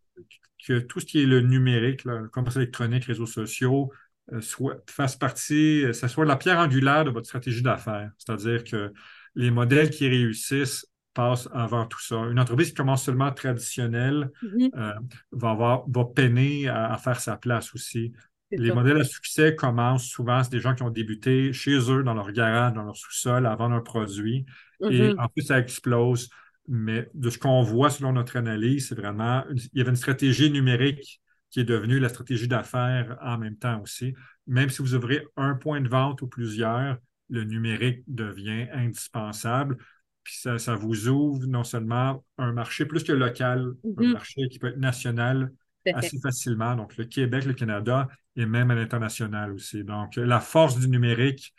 que 0.67 0.79
tout 0.81 1.01
ce 1.01 1.07
qui 1.07 1.23
est 1.23 1.27
le 1.27 1.41
numérique, 1.41 2.05
le 2.05 2.29
commerce 2.29 2.57
électronique, 2.57 3.05
réseaux 3.05 3.27
sociaux, 3.27 3.91
euh, 3.93 3.97
soit, 4.41 4.77
fasse 4.89 5.17
partie, 5.17 5.85
ça 5.93 6.09
soit 6.09 6.25
la 6.25 6.37
pierre 6.37 6.59
angulaire 6.59 7.05
de 7.05 7.11
votre 7.11 7.27
stratégie 7.27 7.63
d'affaires. 7.63 8.11
C'est-à-dire 8.19 8.65
que 8.65 8.93
les 9.35 9.51
modèles 9.51 9.91
qui 9.91 10.09
réussissent 10.09 10.87
passent 11.15 11.49
avant 11.53 11.87
tout 11.87 12.01
ça. 12.01 12.17
Une 12.17 12.41
entreprise 12.41 12.69
qui 12.69 12.75
commence 12.75 13.05
seulement 13.05 13.31
traditionnelle 13.33 14.31
mm-hmm. 14.43 14.71
euh, 14.77 14.93
va, 15.33 15.51
avoir, 15.51 15.85
va 15.89 16.05
peiner 16.05 16.69
à, 16.69 16.97
faire 16.99 17.21
sa 17.21 17.37
place 17.37 17.75
aussi. 17.75 18.13
Les 18.51 18.73
modèles 18.73 19.01
à 19.01 19.05
succès 19.05 19.57
commencent 19.57 20.07
souvent, 20.07 20.45
c'est 20.45 20.53
des 20.53 20.61
gens 20.61 20.75
qui 20.77 20.85
ont 20.85 20.91
débuté 20.91 21.53
chez 21.53 21.91
eux, 21.91 22.05
dans 22.05 22.15
leur 22.15 22.31
garage, 22.31 22.75
dans 22.75 22.85
leur 22.85 22.97
sous-sol, 22.97 23.47
à 23.47 23.57
vendre 23.57 23.75
un 23.75 23.81
produit. 23.81 24.45
Et 24.81 24.85
mm-hmm. 24.85 25.21
en 25.21 25.29
plus, 25.29 25.43
ça 25.43 25.59
explose. 25.59 26.29
Mais 26.69 27.09
de 27.15 27.31
ce 27.31 27.39
qu'on 27.39 27.63
voit 27.63 27.91
selon 27.91 28.13
notre 28.13 28.37
analyse, 28.37 28.89
c'est 28.89 28.95
vraiment, 28.95 29.45
il 29.51 29.79
y 29.79 29.81
avait 29.81 29.91
une 29.91 29.97
stratégie 29.97 30.51
numérique 30.51 31.21
qui 31.55 31.61
est 31.61 31.65
devenue 31.65 32.01
la 32.01 32.09
stratégie 32.09 32.49
d'affaires 32.49 33.17
en 33.23 33.39
même 33.39 33.57
temps 33.57 33.81
aussi. 33.81 34.13
Même 34.49 34.71
si 34.71 34.83
vous 34.83 34.97
ouvrez 34.97 35.25
un 35.37 35.55
point 35.55 35.81
de 35.81 35.89
vente 35.89 36.21
ou 36.21 36.27
plusieurs, 36.27 36.99
le 37.31 37.45
numérique 37.45 38.03
devient 38.09 38.67
indispensable. 38.73 39.77
Puis 40.25 40.35
ça, 40.35 40.75
vous 40.75 41.07
ouvre 41.07 41.47
non 41.47 41.63
seulement 41.63 42.25
un 42.39 42.53
marché 42.53 42.87
plus 42.87 43.05
que 43.05 43.13
local, 43.13 43.73
un 43.85 43.89
mm-hmm. 43.89 44.13
marché 44.13 44.49
qui 44.49 44.59
peut 44.59 44.67
être 44.67 44.79
national 44.79 45.53
assez 45.95 46.19
facilement. 46.19 46.75
Donc, 46.75 46.97
le 46.97 47.05
Québec, 47.05 47.45
le 47.45 47.55
Canada 47.55 48.09
et 48.35 48.47
même 48.47 48.73
à 48.73 48.75
l'international 48.75 49.53
aussi. 49.53 49.85
Donc, 49.85 50.17
la 50.17 50.41
force 50.41 50.77
du 50.81 50.89
numérique 50.89 51.55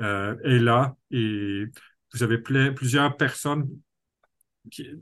euh, 0.00 0.36
est 0.42 0.58
là 0.58 0.96
et 1.12 1.66
vous 2.12 2.24
avez 2.24 2.38
plusieurs 2.38 3.16
personnes 3.16 3.68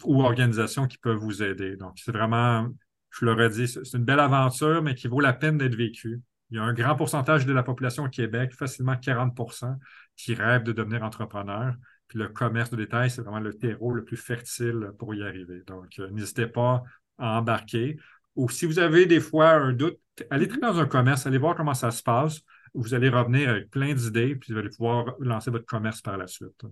ou 0.05 0.23
organisations 0.23 0.87
qui 0.87 0.99
peuvent 0.99 1.17
vous 1.17 1.43
aider. 1.43 1.77
Donc, 1.77 1.95
c'est 1.97 2.13
vraiment, 2.13 2.69
je 3.11 3.25
l'aurais 3.25 3.51
dit, 3.51 3.69
c'est 3.69 3.93
une 3.95 4.05
belle 4.05 4.21
aventure, 4.21 4.83
mais 4.83 4.95
qui 4.95 5.09
vaut 5.09 5.21
la 5.21 5.33
peine 5.33 5.59
d'être 5.59 5.75
vécue. 5.75 6.21
Il 6.51 6.57
y 6.57 6.61
a 6.61 6.63
un 6.63 6.73
grand 6.73 6.97
pourcentage 6.97 7.45
de 7.47 7.53
la 7.53 7.63
population 7.63 8.05
au 8.05 8.09
Québec, 8.09 8.55
facilement 8.55 8.97
40% 8.97 9.77
qui 10.17 10.35
rêvent 10.35 10.63
de 10.63 10.73
devenir 10.73 11.03
entrepreneur. 11.03 11.75
Puis 12.09 12.19
le 12.19 12.29
commerce 12.29 12.71
de 12.71 12.77
détail, 12.77 13.11
c'est 13.11 13.21
vraiment 13.21 13.41
le 13.41 13.53
terreau 13.53 13.93
le 13.93 14.05
plus 14.05 14.17
fertile 14.17 14.93
pour 14.99 15.15
y 15.15 15.23
arriver. 15.23 15.63
Donc, 15.67 15.99
euh, 15.99 16.11
n'hésitez 16.11 16.47
pas 16.47 16.83
à 17.19 17.39
embarquer. 17.39 17.99
Ou 18.35 18.49
si 18.49 18.65
vous 18.65 18.79
avez 18.79 19.05
des 19.05 19.21
fois 19.21 19.51
un 19.51 19.73
doute, 19.73 19.99
allez 20.31 20.49
très 20.49 20.59
dans 20.59 20.79
un 20.79 20.87
commerce, 20.87 21.27
allez 21.27 21.39
voir 21.39 21.55
comment 21.55 21.75
ça 21.75 21.91
se 21.91 22.03
passe. 22.03 22.41
Vous 22.73 22.95
allez 22.95 23.09
revenir 23.09 23.51
avec 23.51 23.71
plein 23.71 23.93
d'idées, 23.95 24.37
puis 24.37 24.53
vous 24.53 24.59
allez 24.59 24.71
pouvoir 24.71 25.17
lancer 25.19 25.51
votre 25.51 25.67
commerce 25.67 26.01
par 26.01 26.17
la 26.17 26.27
suite. 26.27 26.65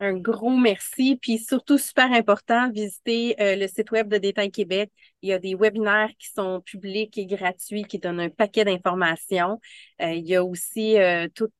Un 0.00 0.14
gros 0.14 0.56
merci. 0.56 1.16
Puis 1.20 1.38
surtout, 1.38 1.76
super 1.76 2.12
important, 2.12 2.70
visitez 2.70 3.34
euh, 3.40 3.56
le 3.56 3.66
site 3.66 3.90
web 3.90 4.08
de 4.08 4.16
Détail 4.18 4.52
Québec. 4.52 4.92
Il 5.22 5.30
y 5.30 5.32
a 5.32 5.40
des 5.40 5.56
webinaires 5.56 6.10
qui 6.20 6.28
sont 6.30 6.60
publics 6.60 7.18
et 7.18 7.26
gratuits 7.26 7.82
qui 7.82 7.98
donnent 7.98 8.20
un 8.20 8.28
paquet 8.28 8.64
d'informations. 8.64 9.60
Euh, 10.00 10.12
il 10.12 10.24
y 10.24 10.36
a 10.36 10.44
aussi 10.44 10.96
euh, 10.98 11.26
toute, 11.34 11.52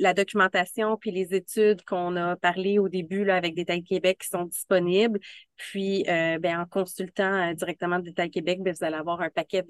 la 0.00 0.14
documentation 0.14 0.96
puis 0.96 1.12
les 1.12 1.32
études 1.32 1.84
qu'on 1.84 2.16
a 2.16 2.34
parlé 2.34 2.80
au 2.80 2.88
début 2.88 3.24
là, 3.24 3.36
avec 3.36 3.54
Détail 3.54 3.84
Québec 3.84 4.18
qui 4.22 4.28
sont 4.28 4.44
disponibles. 4.46 5.20
Puis, 5.56 6.04
ben, 6.06 6.60
en 6.60 6.64
consultant 6.66 7.52
directement 7.52 7.98
Détail 7.98 8.30
Québec, 8.30 8.60
ben, 8.62 8.74
vous 8.74 8.84
allez 8.84 8.96
avoir 8.96 9.20
un 9.20 9.30
paquet 9.30 9.62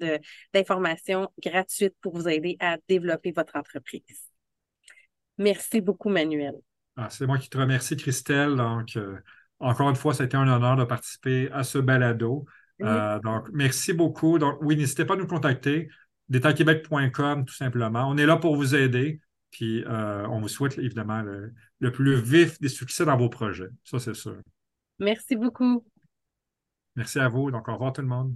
d'informations 0.53 1.29
gratuites 1.43 1.95
pour 2.01 2.15
vous 2.15 2.29
aider 2.29 2.57
à 2.59 2.77
développer 2.87 3.31
votre 3.31 3.57
entreprise. 3.57 4.31
Merci 5.37 5.81
beaucoup, 5.81 6.09
Manuel. 6.09 6.61
Ah, 6.97 7.09
c'est 7.09 7.25
moi 7.25 7.37
qui 7.37 7.49
te 7.49 7.57
remercie, 7.57 7.95
Christelle. 7.95 8.55
Donc, 8.55 8.95
euh, 8.95 9.17
encore 9.59 9.89
une 9.89 9.95
fois, 9.95 10.13
ça 10.13 10.23
a 10.23 10.25
été 10.25 10.37
un 10.37 10.47
honneur 10.47 10.75
de 10.75 10.83
participer 10.83 11.49
à 11.51 11.63
ce 11.63 11.77
balado. 11.77 12.45
Euh, 12.81 13.19
donc, 13.19 13.47
merci 13.53 13.93
beaucoup. 13.93 14.39
Donc, 14.39 14.57
oui, 14.61 14.75
n'hésitez 14.75 15.05
pas 15.05 15.13
à 15.13 15.17
nous 15.17 15.27
contacter. 15.27 15.89
Détailquebec.com, 16.29 17.45
tout 17.45 17.53
simplement. 17.53 18.09
On 18.09 18.17
est 18.17 18.25
là 18.25 18.37
pour 18.37 18.55
vous 18.55 18.75
aider. 18.75 19.21
Puis, 19.51 19.83
euh, 19.85 20.25
on 20.29 20.39
vous 20.39 20.47
souhaite 20.47 20.77
évidemment 20.77 21.21
le, 21.21 21.53
le 21.79 21.91
plus 21.91 22.15
vif 22.15 22.59
des 22.59 22.69
succès 22.69 23.05
dans 23.05 23.17
vos 23.17 23.29
projets. 23.29 23.69
Ça, 23.83 23.99
c'est 23.99 24.13
sûr. 24.13 24.37
Merci 24.99 25.35
beaucoup. 25.35 25.85
Merci 26.95 27.19
à 27.19 27.27
vous. 27.27 27.51
Donc, 27.51 27.67
au 27.67 27.73
revoir 27.73 27.93
tout 27.93 28.01
le 28.01 28.07
monde. 28.07 28.35